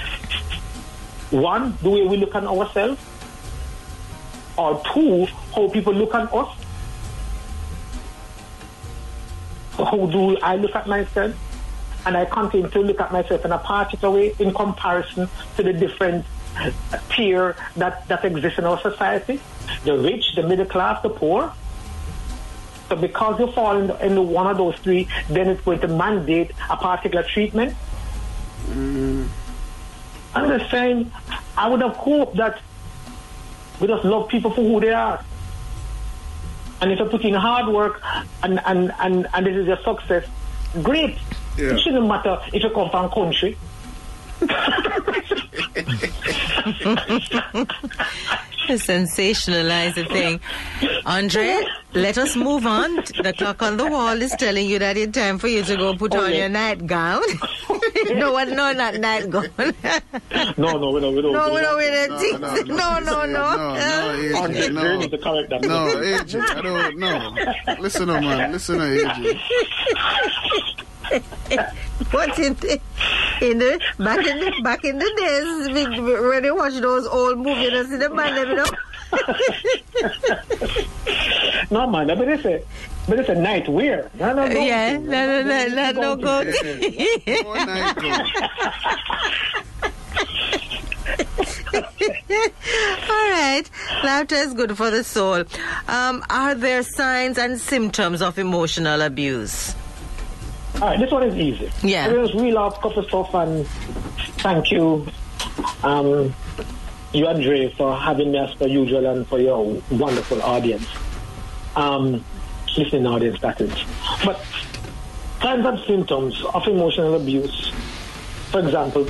one, 1.32 1.78
the 1.82 1.90
way 1.90 2.04
we 2.08 2.18
look 2.18 2.34
at 2.36 2.44
ourselves, 2.44 3.00
or 4.58 4.82
two, 4.94 5.26
how 5.56 5.70
people 5.70 5.94
look 5.94 6.14
at 6.16 6.34
us? 6.34 6.50
How 9.86 10.06
do 10.06 10.38
I 10.38 10.56
look 10.56 10.76
at 10.76 10.88
myself? 10.88 11.36
And 12.06 12.18
I 12.18 12.26
continue 12.26 12.68
to 12.70 12.80
look 12.80 13.00
at 13.00 13.12
myself 13.12 13.46
in 13.46 13.52
a 13.52 13.60
particular 13.60 14.14
way 14.14 14.36
in 14.40 14.54
comparison 14.54 15.30
to 15.56 15.64
the 15.64 15.74
different 15.74 16.26
tier 17.10 17.56
that, 17.78 18.08
that 18.08 18.26
exists 18.26 18.60
in 18.60 18.66
our 18.66 18.80
society. 18.80 19.40
The 19.84 19.98
rich, 19.98 20.36
the 20.36 20.44
middle 20.44 20.66
class, 20.66 21.02
the 21.02 21.10
poor. 21.10 21.54
So 22.90 22.96
because 22.96 23.40
you 23.40 23.52
fall 23.52 23.78
in, 23.78 23.90
in 24.02 24.28
one 24.30 24.48
of 24.48 24.58
those 24.58 24.76
three, 24.78 25.08
then 25.30 25.48
it's 25.48 25.62
going 25.62 25.80
to 25.80 25.88
mandate 25.88 26.52
a 26.70 26.76
particular 26.76 27.24
treatment. 27.24 27.76
Mm. 28.68 29.28
I'm 30.34 30.60
just 30.60 30.72
saying, 30.72 31.12
I 31.58 31.70
would 31.70 31.82
have 31.82 31.96
hoped 31.96 32.38
that 32.38 32.60
we 33.80 33.88
just 33.88 34.06
love 34.06 34.28
people 34.30 34.52
for 34.52 34.62
who 34.62 34.80
they 34.80 34.92
are. 34.92 35.24
And 36.82 36.92
if 36.92 37.00
you 37.00 37.06
put 37.06 37.24
in 37.24 37.34
hard 37.36 37.72
work 37.74 38.02
and, 38.44 38.60
and, 38.66 38.94
and, 39.00 39.28
and 39.34 39.46
this 39.46 39.56
is 39.56 39.68
your 39.68 39.78
success, 39.84 40.26
great. 40.82 41.18
Yeah. 41.58 41.74
It 41.74 41.80
shouldn't 41.82 42.08
matter 42.08 42.40
if 42.54 42.64
you 42.64 42.70
come 42.72 42.90
from 42.90 43.10
country. 43.12 43.58
You 44.42 44.48
sensationalize 48.78 49.96
the 49.96 50.06
thing. 50.06 50.40
Andre, 51.06 51.64
let 51.94 52.18
us 52.18 52.36
move 52.36 52.66
on. 52.66 52.96
The 52.96 53.34
clock 53.38 53.62
on 53.62 53.78
the 53.78 53.86
wall 53.88 54.22
is 54.22 54.32
telling 54.32 54.68
you 54.68 54.80
that 54.80 54.98
it's 54.98 55.18
time 55.18 55.38
for 55.40 55.48
you 55.48 55.64
to 55.64 55.76
go 55.76 55.96
put 55.96 56.16
on 56.16 56.26
Okay. 56.26 56.40
your 56.40 56.50
nightgown. 56.50 57.22
no 58.16 58.32
one, 58.34 58.56
no, 58.56 58.72
not 58.74 58.96
nightgown. 58.96 59.48
No, 60.58 60.78
no, 60.78 60.92
we 60.92 61.02
don't. 61.02 61.16
We 61.16 61.22
don't 61.22 61.34
no, 61.34 61.48
do 61.50 61.54
we 61.56 61.62
don't 61.62 61.76
wear 61.78 62.08
No, 62.10 62.18
that. 62.40 62.68
No, 62.68 63.00
no, 63.00 63.26
no. 63.26 63.26
no, 63.26 63.56
no, 63.76 64.38
Andre, 64.42 64.62
AJ, 64.62 64.68
you 64.68 64.74
no. 64.74 65.00
need 65.00 65.12
to 65.12 65.18
correct 65.18 65.50
that. 65.50 65.62
No, 65.62 65.88
AJ, 65.96 66.42
I 66.42 66.62
don't 66.62 66.98
know. 67.00 67.36
Listen, 67.80 68.08
to 68.08 68.22
man, 68.22 68.52
listen, 68.52 68.78
to 68.80 68.86
AJ. 68.86 69.40
What 72.12 72.38
in 72.40 72.54
the, 72.56 72.80
in 73.42 73.58
the 73.60 73.80
back 74.00 74.26
in 74.26 74.40
the 74.40 74.52
back 74.64 74.84
in 74.86 74.98
the 74.98 75.12
days 75.18 75.70
we- 75.74 76.00
we- 76.02 76.20
when 76.30 76.44
you 76.44 76.56
watch 76.56 76.74
those 76.76 77.06
old 77.08 77.38
movies, 77.40 77.72
you 77.72 77.84
see 77.86 77.98
the 77.98 78.10
man, 78.10 78.36
you 78.38 78.56
know. 78.56 78.66
No, 81.70 81.88
man, 81.88 82.08
but 82.08 82.28
it's 82.28 82.46
a, 82.46 82.62
but 83.08 83.20
it's 83.20 83.30
a 83.30 83.36
night 83.36 83.68
wear. 83.68 84.10
No, 84.20 84.34
no, 84.34 84.48
no. 84.48 84.60
yeah, 84.60 84.98
no, 84.98 85.42
no, 85.42 85.44
no, 85.44 85.68
no, 85.68 85.92
no, 85.92 86.16
go. 86.16 86.44
Go 86.44 87.54
night. 87.66 87.98
All 91.74 93.30
right, 93.30 93.64
laughter 94.04 94.36
is 94.36 94.54
good 94.54 94.78
for 94.78 94.92
the 94.92 95.04
soul. 95.04 95.44
Um, 95.88 96.24
are 96.30 96.56
there 96.56 96.84
signs 96.84 97.38
and 97.38 97.60
symptoms 97.60 98.22
of 98.22 98.38
emotional 98.38 99.02
abuse? 99.02 99.76
All 100.76 100.82
right, 100.82 101.00
this 101.00 101.12
one 101.12 101.24
is 101.24 101.36
easy. 101.36 101.72
Yeah. 101.84 102.08
I 102.08 102.14
just 102.14 102.34
reel 102.34 102.58
off 102.58 102.78
a 102.78 102.82
couple 102.82 103.04
stuff 103.04 103.34
and 103.34 103.68
thank 104.40 104.72
you, 104.72 105.08
um, 105.84 106.34
you 107.14 107.28
Andre, 107.28 107.72
for 107.74 107.96
having 107.96 108.32
me 108.32 108.38
as 108.40 108.54
per 108.56 108.68
usual 108.68 109.06
and 109.06 109.28
for 109.28 109.40
your 109.40 109.82
wonderful 109.92 110.42
audience. 110.42 110.88
Um, 111.76 112.24
listening 112.78 113.08
audience, 113.08 113.40
that 113.42 113.60
is. 113.62 113.74
But 114.26 114.44
signs 115.42 115.66
and 115.66 115.80
symptoms 115.86 116.44
of 116.54 116.68
emotional 116.68 117.16
abuse, 117.16 117.72
for 118.52 118.60
example, 118.60 119.08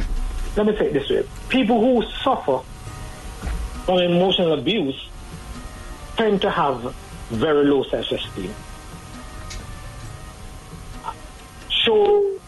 let 0.56 0.66
me 0.66 0.78
say 0.78 0.88
it 0.88 0.94
this 0.94 1.10
way. 1.10 1.24
People 1.50 1.80
who 1.80 2.04
suffer 2.24 2.60
from 3.86 4.00
emotional 4.00 4.54
abuse 4.54 5.10
tend 6.18 6.42
to 6.42 6.50
have 6.50 6.96
very 7.30 7.66
low 7.66 7.84
self-esteem. 7.84 8.54
show 11.84 12.40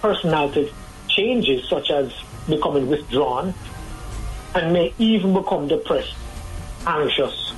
personality 0.00 0.72
changes 1.08 1.68
such 1.68 1.90
as 1.90 2.12
becoming 2.48 2.88
withdrawn 2.88 3.54
and 4.54 4.72
may 4.72 4.92
even 4.98 5.32
become 5.34 5.68
depressed, 5.68 6.14
anxious, 6.86 7.52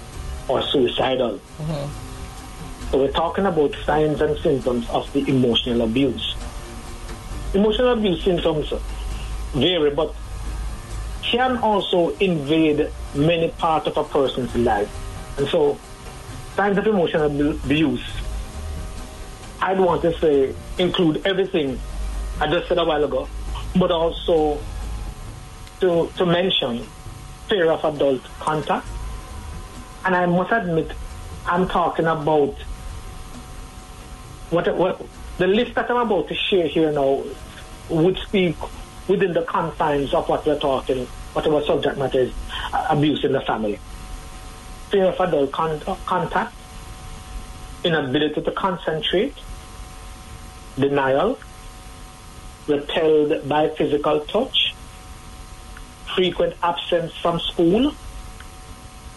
or 0.48 0.62
suicidal. 0.62 1.38
Mm-hmm. 1.58 2.11
So 2.92 2.98
we're 2.98 3.10
talking 3.10 3.46
about 3.46 3.74
signs 3.84 4.20
and 4.20 4.38
symptoms 4.38 4.88
of 4.90 5.12
the 5.12 5.28
emotional 5.28 5.82
abuse. 5.82 6.36
Emotional 7.54 7.94
abuse 7.94 8.22
symptoms 8.22 8.72
vary, 9.54 9.90
but 9.90 10.14
can 11.22 11.56
also 11.58 12.10
invade 12.18 12.88
many 13.14 13.48
parts 13.48 13.88
of 13.88 13.96
a 13.96 14.04
person's 14.04 14.54
life. 14.54 14.90
And 15.38 15.48
so 15.48 15.78
signs 16.54 16.78
of 16.78 16.86
emotional 16.86 17.50
abuse 17.50 18.04
I'd 19.62 19.78
want 19.78 20.02
to 20.02 20.12
say 20.18 20.52
include 20.76 21.24
everything 21.24 21.78
I 22.40 22.48
just 22.48 22.66
said 22.66 22.78
a 22.78 22.84
while 22.84 23.04
ago, 23.04 23.28
but 23.78 23.92
also 23.92 24.60
to, 25.80 26.10
to 26.16 26.26
mention 26.26 26.84
fear 27.48 27.70
of 27.70 27.84
adult 27.84 28.24
contact. 28.40 28.86
And 30.04 30.16
I 30.16 30.26
must 30.26 30.50
admit, 30.50 30.90
I'm 31.46 31.68
talking 31.68 32.06
about 32.06 32.56
what, 34.52 34.76
what 34.76 35.00
the 35.38 35.46
list 35.46 35.74
that 35.74 35.90
I'm 35.90 35.96
about 35.96 36.28
to 36.28 36.34
share 36.34 36.66
here 36.66 36.92
now 36.92 37.24
would 37.88 38.18
speak 38.18 38.56
within 39.08 39.32
the 39.32 39.42
confines 39.42 40.12
of 40.14 40.28
what 40.28 40.46
we're 40.46 40.58
talking, 40.58 41.06
what 41.32 41.46
our 41.46 41.64
subject 41.64 41.98
matter 41.98 42.20
is, 42.20 42.32
uh, 42.72 42.86
abuse 42.90 43.24
in 43.24 43.32
the 43.32 43.40
family. 43.40 43.80
Fear 44.90 45.06
of 45.06 45.20
adult 45.20 45.52
con- 45.52 45.80
contact, 46.04 46.54
inability 47.82 48.42
to 48.42 48.50
concentrate, 48.52 49.34
denial, 50.78 51.38
repelled 52.68 53.48
by 53.48 53.70
physical 53.70 54.20
touch, 54.20 54.74
frequent 56.14 56.54
absence 56.62 57.16
from 57.16 57.40
school, 57.40 57.94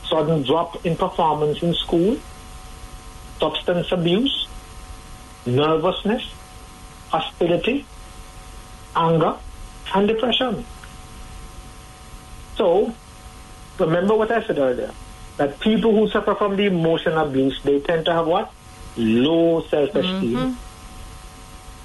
sudden 0.05 0.43
drop 0.43 0.85
in 0.85 0.95
performance 0.95 1.61
in 1.61 1.73
school, 1.73 2.17
substance 3.39 3.91
abuse, 3.91 4.44
nervousness, 5.45 6.23
hostility, 7.09 7.85
anger, 8.95 9.35
and 9.93 10.07
depression. 10.07 10.65
So, 12.55 12.93
remember 13.77 14.15
what 14.15 14.31
I 14.31 14.45
said 14.45 14.57
earlier, 14.57 14.91
that 15.37 15.59
people 15.59 15.93
who 15.93 16.09
suffer 16.09 16.35
from 16.35 16.55
the 16.55 16.65
emotional 16.65 17.27
abuse, 17.27 17.61
they 17.63 17.79
tend 17.79 18.05
to 18.05 18.13
have 18.13 18.27
what? 18.27 18.51
Low 18.97 19.61
self-esteem. 19.69 20.37
Mm-hmm. 20.37 20.53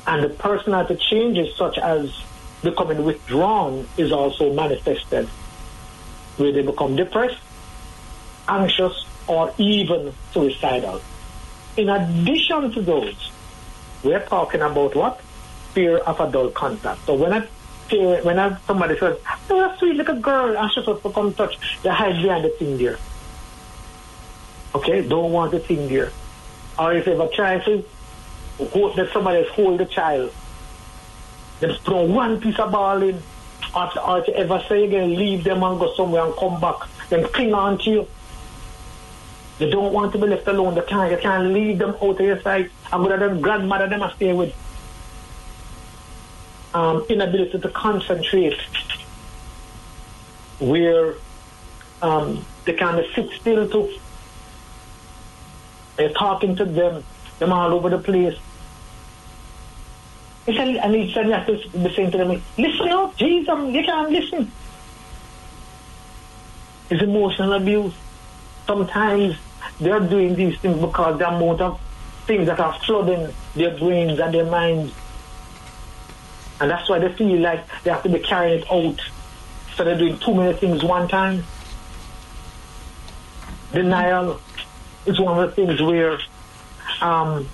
And 0.06 0.24
the 0.24 0.30
personality 0.30 0.96
changes 1.10 1.54
such 1.56 1.76
as 1.78 2.22
becoming 2.62 3.04
withdrawn 3.04 3.86
is 3.96 4.12
also 4.12 4.52
manifested, 4.52 5.28
where 6.36 6.52
they 6.52 6.62
become 6.62 6.96
depressed, 6.96 7.40
anxious, 8.48 9.04
or 9.26 9.52
even 9.58 10.12
suicidal. 10.32 11.00
In 11.76 11.88
addition 11.88 12.72
to 12.72 12.82
those, 12.82 13.30
we're 14.02 14.24
talking 14.27 14.60
about 14.60 14.94
what? 14.94 15.20
Fear 15.74 15.98
of 15.98 16.20
adult 16.20 16.55
contact. 16.55 17.05
So 17.06 17.14
when 17.14 17.32
I 17.32 17.47
fear, 17.89 18.22
when 18.22 18.39
I, 18.39 18.56
somebody 18.66 18.98
says, 18.98 19.18
oh, 19.51 19.60
that's 19.60 19.78
sweet 19.78 19.97
little 19.97 20.20
girl, 20.20 20.56
and 20.56 20.70
she's 20.72 20.85
supposed 20.85 21.02
to 21.02 21.10
come 21.10 21.35
touch, 21.35 21.59
they 21.82 21.90
hide 21.90 22.22
behind 22.22 22.44
the 22.44 22.51
thing 22.51 22.78
there. 22.78 22.98
Okay, 24.74 25.06
don't 25.06 25.32
want 25.32 25.51
the 25.51 25.59
thing 25.59 25.89
there. 25.89 26.12
Or 26.78 26.93
if 26.94 27.06
ever 27.09 27.28
try 27.35 27.59
to 27.59 27.85
hold, 28.59 28.97
that 28.97 29.12
somebody 29.12 29.39
else 29.40 29.48
hold 29.51 29.81
the 29.81 29.86
child, 29.86 30.32
they 31.60 31.74
throw 31.85 32.05
one 32.05 32.40
piece 32.40 32.59
of 32.59 32.72
ball 32.72 33.02
in, 33.02 33.20
or, 33.74 34.01
or 34.01 34.24
to 34.24 34.36
ever 34.36 34.64
say 34.68 34.89
to 34.89 35.05
leave 35.05 35.44
them 35.44 35.62
and 35.62 35.78
go 35.78 35.93
somewhere 35.94 36.24
and 36.24 36.35
come 36.36 36.60
back, 36.60 36.77
then 37.10 37.24
cling 37.28 37.52
on 37.52 37.78
to 37.78 37.90
you. 37.90 38.09
They 39.60 39.68
don't 39.68 39.92
want 39.92 40.12
to 40.12 40.18
be 40.18 40.26
left 40.26 40.48
alone. 40.48 40.74
They 40.74 40.80
can't, 40.80 41.10
you 41.12 41.18
can't 41.18 41.52
leave 41.52 41.78
them 41.78 41.90
out 42.02 42.18
of 42.18 42.20
your 42.20 42.40
sight. 42.40 42.70
I'm 42.90 43.02
going 43.04 43.20
to 43.20 43.28
them 43.28 43.42
grandmother 43.42 43.88
them 43.88 44.02
I 44.02 44.10
stay 44.14 44.32
with. 44.32 44.54
Um, 46.72 47.04
inability 47.10 47.58
to 47.58 47.68
concentrate 47.68 48.58
where 50.60 51.14
um, 52.00 52.42
they 52.64 52.72
kind 52.72 52.98
of 52.98 53.04
sit 53.14 53.28
still 53.38 53.68
to 53.68 53.98
they're 55.96 56.08
talking 56.14 56.56
to 56.56 56.64
them, 56.64 57.04
them 57.38 57.52
all 57.52 57.74
over 57.74 57.90
the 57.90 57.98
place. 57.98 58.38
He 60.46 60.56
said, 60.56 60.68
and 60.68 60.94
he 60.94 61.12
said, 61.12 61.26
you 61.26 61.32
have 61.32 61.46
to 61.46 61.78
be 61.78 61.94
saying 61.94 62.12
to 62.12 62.16
them, 62.16 62.42
listen 62.56 62.88
up, 62.88 63.14
Jesus, 63.18 63.74
you 63.74 63.84
can't 63.84 64.10
listen. 64.10 64.50
It's 66.88 67.02
emotional 67.02 67.52
abuse. 67.52 67.92
Sometimes 68.66 69.36
they're 69.81 70.01
doing 70.01 70.35
these 70.35 70.59
things 70.61 70.78
because 70.81 71.19
the 71.19 71.28
amount 71.28 71.61
of 71.61 71.81
things 72.27 72.47
that 72.47 72.61
are 72.61 72.78
flooding 72.81 73.32
their 73.55 73.77
brains 73.77 74.19
and 74.19 74.35
their 74.35 74.44
minds. 74.44 74.93
And 76.61 76.70
that's 76.70 76.89
why 76.89 76.98
they 76.98 77.12
feel 77.15 77.40
like 77.40 77.66
they 77.82 77.90
have 77.90 78.02
to 78.02 78.09
be 78.09 78.20
carrying 78.20 78.61
it 78.61 78.70
out. 78.70 79.01
So 79.74 79.85
they're 79.85 79.97
doing 79.97 80.19
too 80.19 80.35
many 80.35 80.52
things 80.57 80.85
one 80.85 81.09
time. 81.09 81.44
Denial 83.73 84.40
is 85.07 85.19
one 85.19 85.43
of 85.43 85.48
the 85.48 85.57
things 85.57 85.81
where 85.81 86.19
um, 87.01 87.48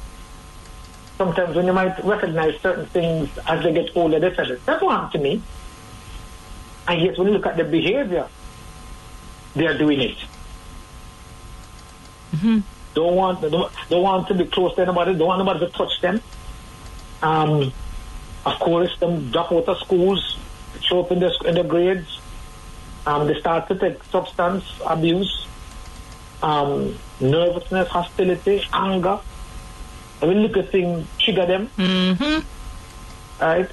sometimes 1.16 1.55
when 1.55 1.66
you 1.66 1.73
might 1.73 2.03
recognize 2.05 2.61
certain 2.61 2.86
things 2.86 3.31
as 3.47 3.62
they 3.62 3.73
get 3.73 3.97
older, 3.97 4.19
they 4.19 4.35
say, 4.35 4.59
that's 4.66 4.82
what 4.82 4.97
happened 4.97 5.12
to 5.12 5.19
me. 5.19 5.43
And 6.89 7.03
yet 7.03 7.19
when 7.19 7.28
you 7.28 7.35
look 7.35 7.47
at 7.47 7.57
the 7.57 7.65
behavior, 7.65 8.27
they're 9.55 9.78
doing 9.78 10.01
it. 10.01 10.19
Mm-hmm. 12.35 12.61
Don't 12.94 13.15
want 13.15 13.40
don't, 13.43 13.73
don't 13.89 14.03
want 14.03 14.28
to 14.28 14.35
be 14.35 14.44
close 14.47 14.74
to 14.77 14.82
anybody. 14.82 15.15
Don't 15.15 15.28
want 15.28 15.40
anybody 15.40 15.66
to 15.66 15.73
touch 15.73 16.01
them. 16.01 16.20
Um, 17.23 17.73
of 18.44 18.59
course, 18.59 18.97
them 18.98 19.31
drop 19.31 19.53
out 19.53 19.69
of 19.69 19.78
schools, 19.78 20.39
show 20.81 21.01
up 21.01 21.12
in 21.12 21.20
the 21.20 21.31
in 21.44 21.55
the 21.55 21.65
grades. 21.65 22.20
Um, 23.07 23.27
they 23.28 23.39
start 23.39 23.69
to 23.69 23.74
take 23.77 24.03
substance 24.05 24.65
abuse, 24.85 25.47
um, 26.43 26.98
nervousness, 27.20 27.89
hostility, 27.89 28.65
anger. 28.73 29.20
Every 30.23 30.35
little 30.35 30.62
thing 30.62 31.07
trigger 31.19 31.47
them. 31.47 31.70
Mm-hmm. 31.77 33.43
Right? 33.43 33.70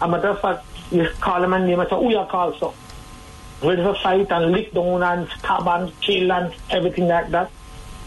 A 0.00 0.08
matter 0.08 0.28
of 0.28 0.40
fact, 0.40 0.66
you 0.90 1.08
call 1.20 1.40
them 1.40 1.52
and 1.54 1.66
name 1.66 1.80
and 1.80 1.88
say, 1.88 1.96
who 1.96 2.10
you 2.10 2.24
call 2.30 2.56
so? 2.58 2.74
Ready 3.62 3.82
to 3.82 3.94
fight 3.94 4.30
and 4.30 4.52
lick 4.52 4.72
down 4.72 5.02
and 5.02 5.28
stab 5.38 5.66
and 5.66 5.98
kill 6.00 6.30
and 6.30 6.54
everything 6.70 7.08
like 7.08 7.30
that. 7.30 7.50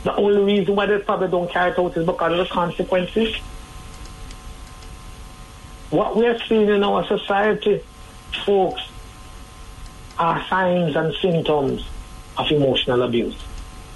The 0.04 0.16
only 0.16 0.60
reason 0.60 0.76
why 0.76 0.86
they 0.86 1.00
probably 1.00 1.30
don't 1.30 1.50
carry 1.50 1.72
it 1.72 1.80
out 1.80 1.96
is 1.96 2.06
because 2.06 2.32
of 2.34 2.38
the 2.38 2.54
consequences. 2.54 3.36
What 5.90 6.18
we're 6.18 6.40
seeing 6.48 6.68
in 6.68 6.84
our 6.84 7.06
society, 7.08 7.82
folks, 8.46 8.82
are 10.18 10.46
signs 10.48 10.96
and 10.96 11.14
symptoms 11.22 11.88
of 12.38 12.52
emotional 12.52 13.04
abuse. 13.04 13.36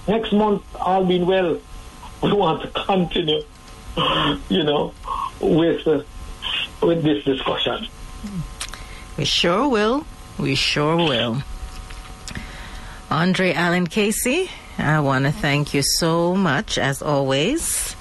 Next 0.08 0.32
month, 0.32 0.64
all 0.76 1.06
being 1.06 1.26
well, 1.26 1.60
we 2.24 2.32
want 2.32 2.62
to 2.62 2.68
continue, 2.70 3.42
you 4.50 4.64
know, 4.64 4.94
with 5.42 5.86
uh, 5.88 6.04
with 6.82 7.04
this 7.04 7.24
discussion. 7.24 7.88
We 9.18 9.26
sure 9.26 9.68
will. 9.68 10.06
We 10.38 10.56
sure 10.56 10.96
will. 10.96 11.42
Andre 13.10 13.54
Allen 13.54 13.88
Casey, 13.88 14.50
I 14.78 15.00
want 15.00 15.26
to 15.26 15.32
thank 15.32 15.74
you 15.74 15.82
so 15.82 16.36
much, 16.36 16.78
as 16.78 17.02
always, 17.02 17.96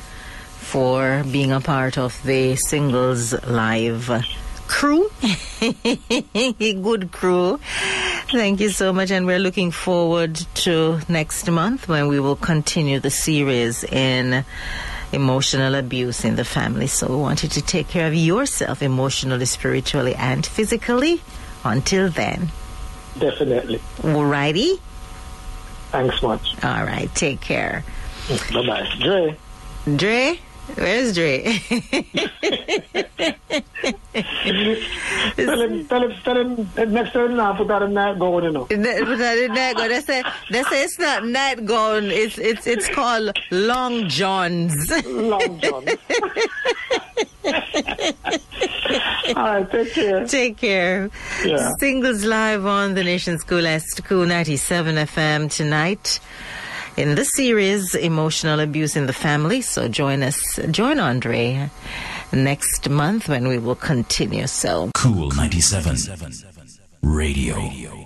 for 0.58 1.24
being 1.30 1.52
a 1.52 1.60
part 1.60 1.96
of 1.96 2.22
the 2.22 2.56
Singles 2.56 3.32
Live 3.44 4.10
crew. 4.68 5.10
Good 6.58 7.12
crew. 7.12 7.58
Thank 8.30 8.60
you 8.60 8.70
so 8.70 8.92
much. 8.92 9.10
And 9.10 9.26
we're 9.26 9.38
looking 9.38 9.70
forward 9.70 10.34
to 10.66 11.00
next 11.08 11.50
month 11.50 11.88
when 11.88 12.08
we 12.08 12.20
will 12.20 12.36
continue 12.36 13.00
the 13.00 13.10
series 13.10 13.84
in 13.84 14.44
emotional 15.12 15.76
abuse 15.76 16.24
in 16.24 16.36
the 16.36 16.44
family. 16.44 16.88
So 16.88 17.08
we 17.08 17.16
want 17.16 17.42
you 17.42 17.48
to 17.48 17.62
take 17.62 17.88
care 17.88 18.06
of 18.06 18.14
yourself 18.14 18.82
emotionally, 18.82 19.46
spiritually, 19.46 20.14
and 20.14 20.44
physically. 20.44 21.20
Until 21.64 22.10
then. 22.10 22.50
Definitely. 23.18 23.78
Alrighty. 24.02 24.78
Thanks 25.90 26.22
much. 26.22 26.54
All 26.62 26.84
right. 26.84 27.12
Take 27.14 27.40
care. 27.40 27.84
Bye 28.52 28.66
bye. 28.66 28.88
Dre. 28.98 29.36
Dre? 29.96 30.40
Where's 30.74 31.14
Dre? 31.14 31.42
tell 35.36 35.60
him, 35.60 35.86
tell 35.86 36.02
him, 36.02 36.12
tell 36.24 36.36
him, 36.36 36.68
next 36.92 37.12
time 37.12 37.36
now 37.36 37.54
put 37.54 37.70
out 37.70 37.82
a 37.82 37.88
night 37.88 38.18
gown, 38.18 38.42
you 38.44 38.50
know. 38.50 38.64
Put 38.66 38.80
out 38.80 39.38
a 39.38 39.48
night 39.48 39.76
gown. 39.76 39.88
They 39.88 40.00
say, 40.00 40.22
they 40.50 40.62
say 40.64 40.84
it's 40.84 40.98
not 40.98 41.24
night 41.24 41.64
gown, 41.64 42.06
it's, 42.06 42.36
it's, 42.38 42.66
it's 42.66 42.88
called 42.88 43.36
long 43.50 44.08
johns. 44.08 44.90
Long 45.06 45.60
johns. 45.60 45.90
All 49.36 49.42
right, 49.42 49.70
take 49.70 49.92
care. 49.92 50.26
Take 50.26 50.56
care. 50.56 51.10
Yeah. 51.44 51.70
Singles 51.78 52.24
live 52.24 52.66
on 52.66 52.94
the 52.94 53.04
Nation 53.04 53.38
School 53.38 53.66
at 53.66 53.82
So 53.82 54.02
Cool 54.02 54.26
97 54.26 54.94
FM 54.96 55.54
tonight 55.54 56.20
in 56.96 57.14
the 57.14 57.24
series 57.24 57.94
Emotional 57.94 58.60
Abuse 58.60 58.96
in 58.96 59.06
the 59.06 59.12
Family. 59.12 59.60
So 59.60 59.88
join 59.88 60.22
us, 60.22 60.58
join 60.70 60.98
Andre 60.98 61.70
next 62.32 62.88
month 62.88 63.28
when 63.28 63.48
we 63.48 63.58
will 63.58 63.74
continue. 63.76 64.46
So 64.46 64.90
Cool 64.94 65.30
97 65.32 66.32
Radio. 67.02 68.05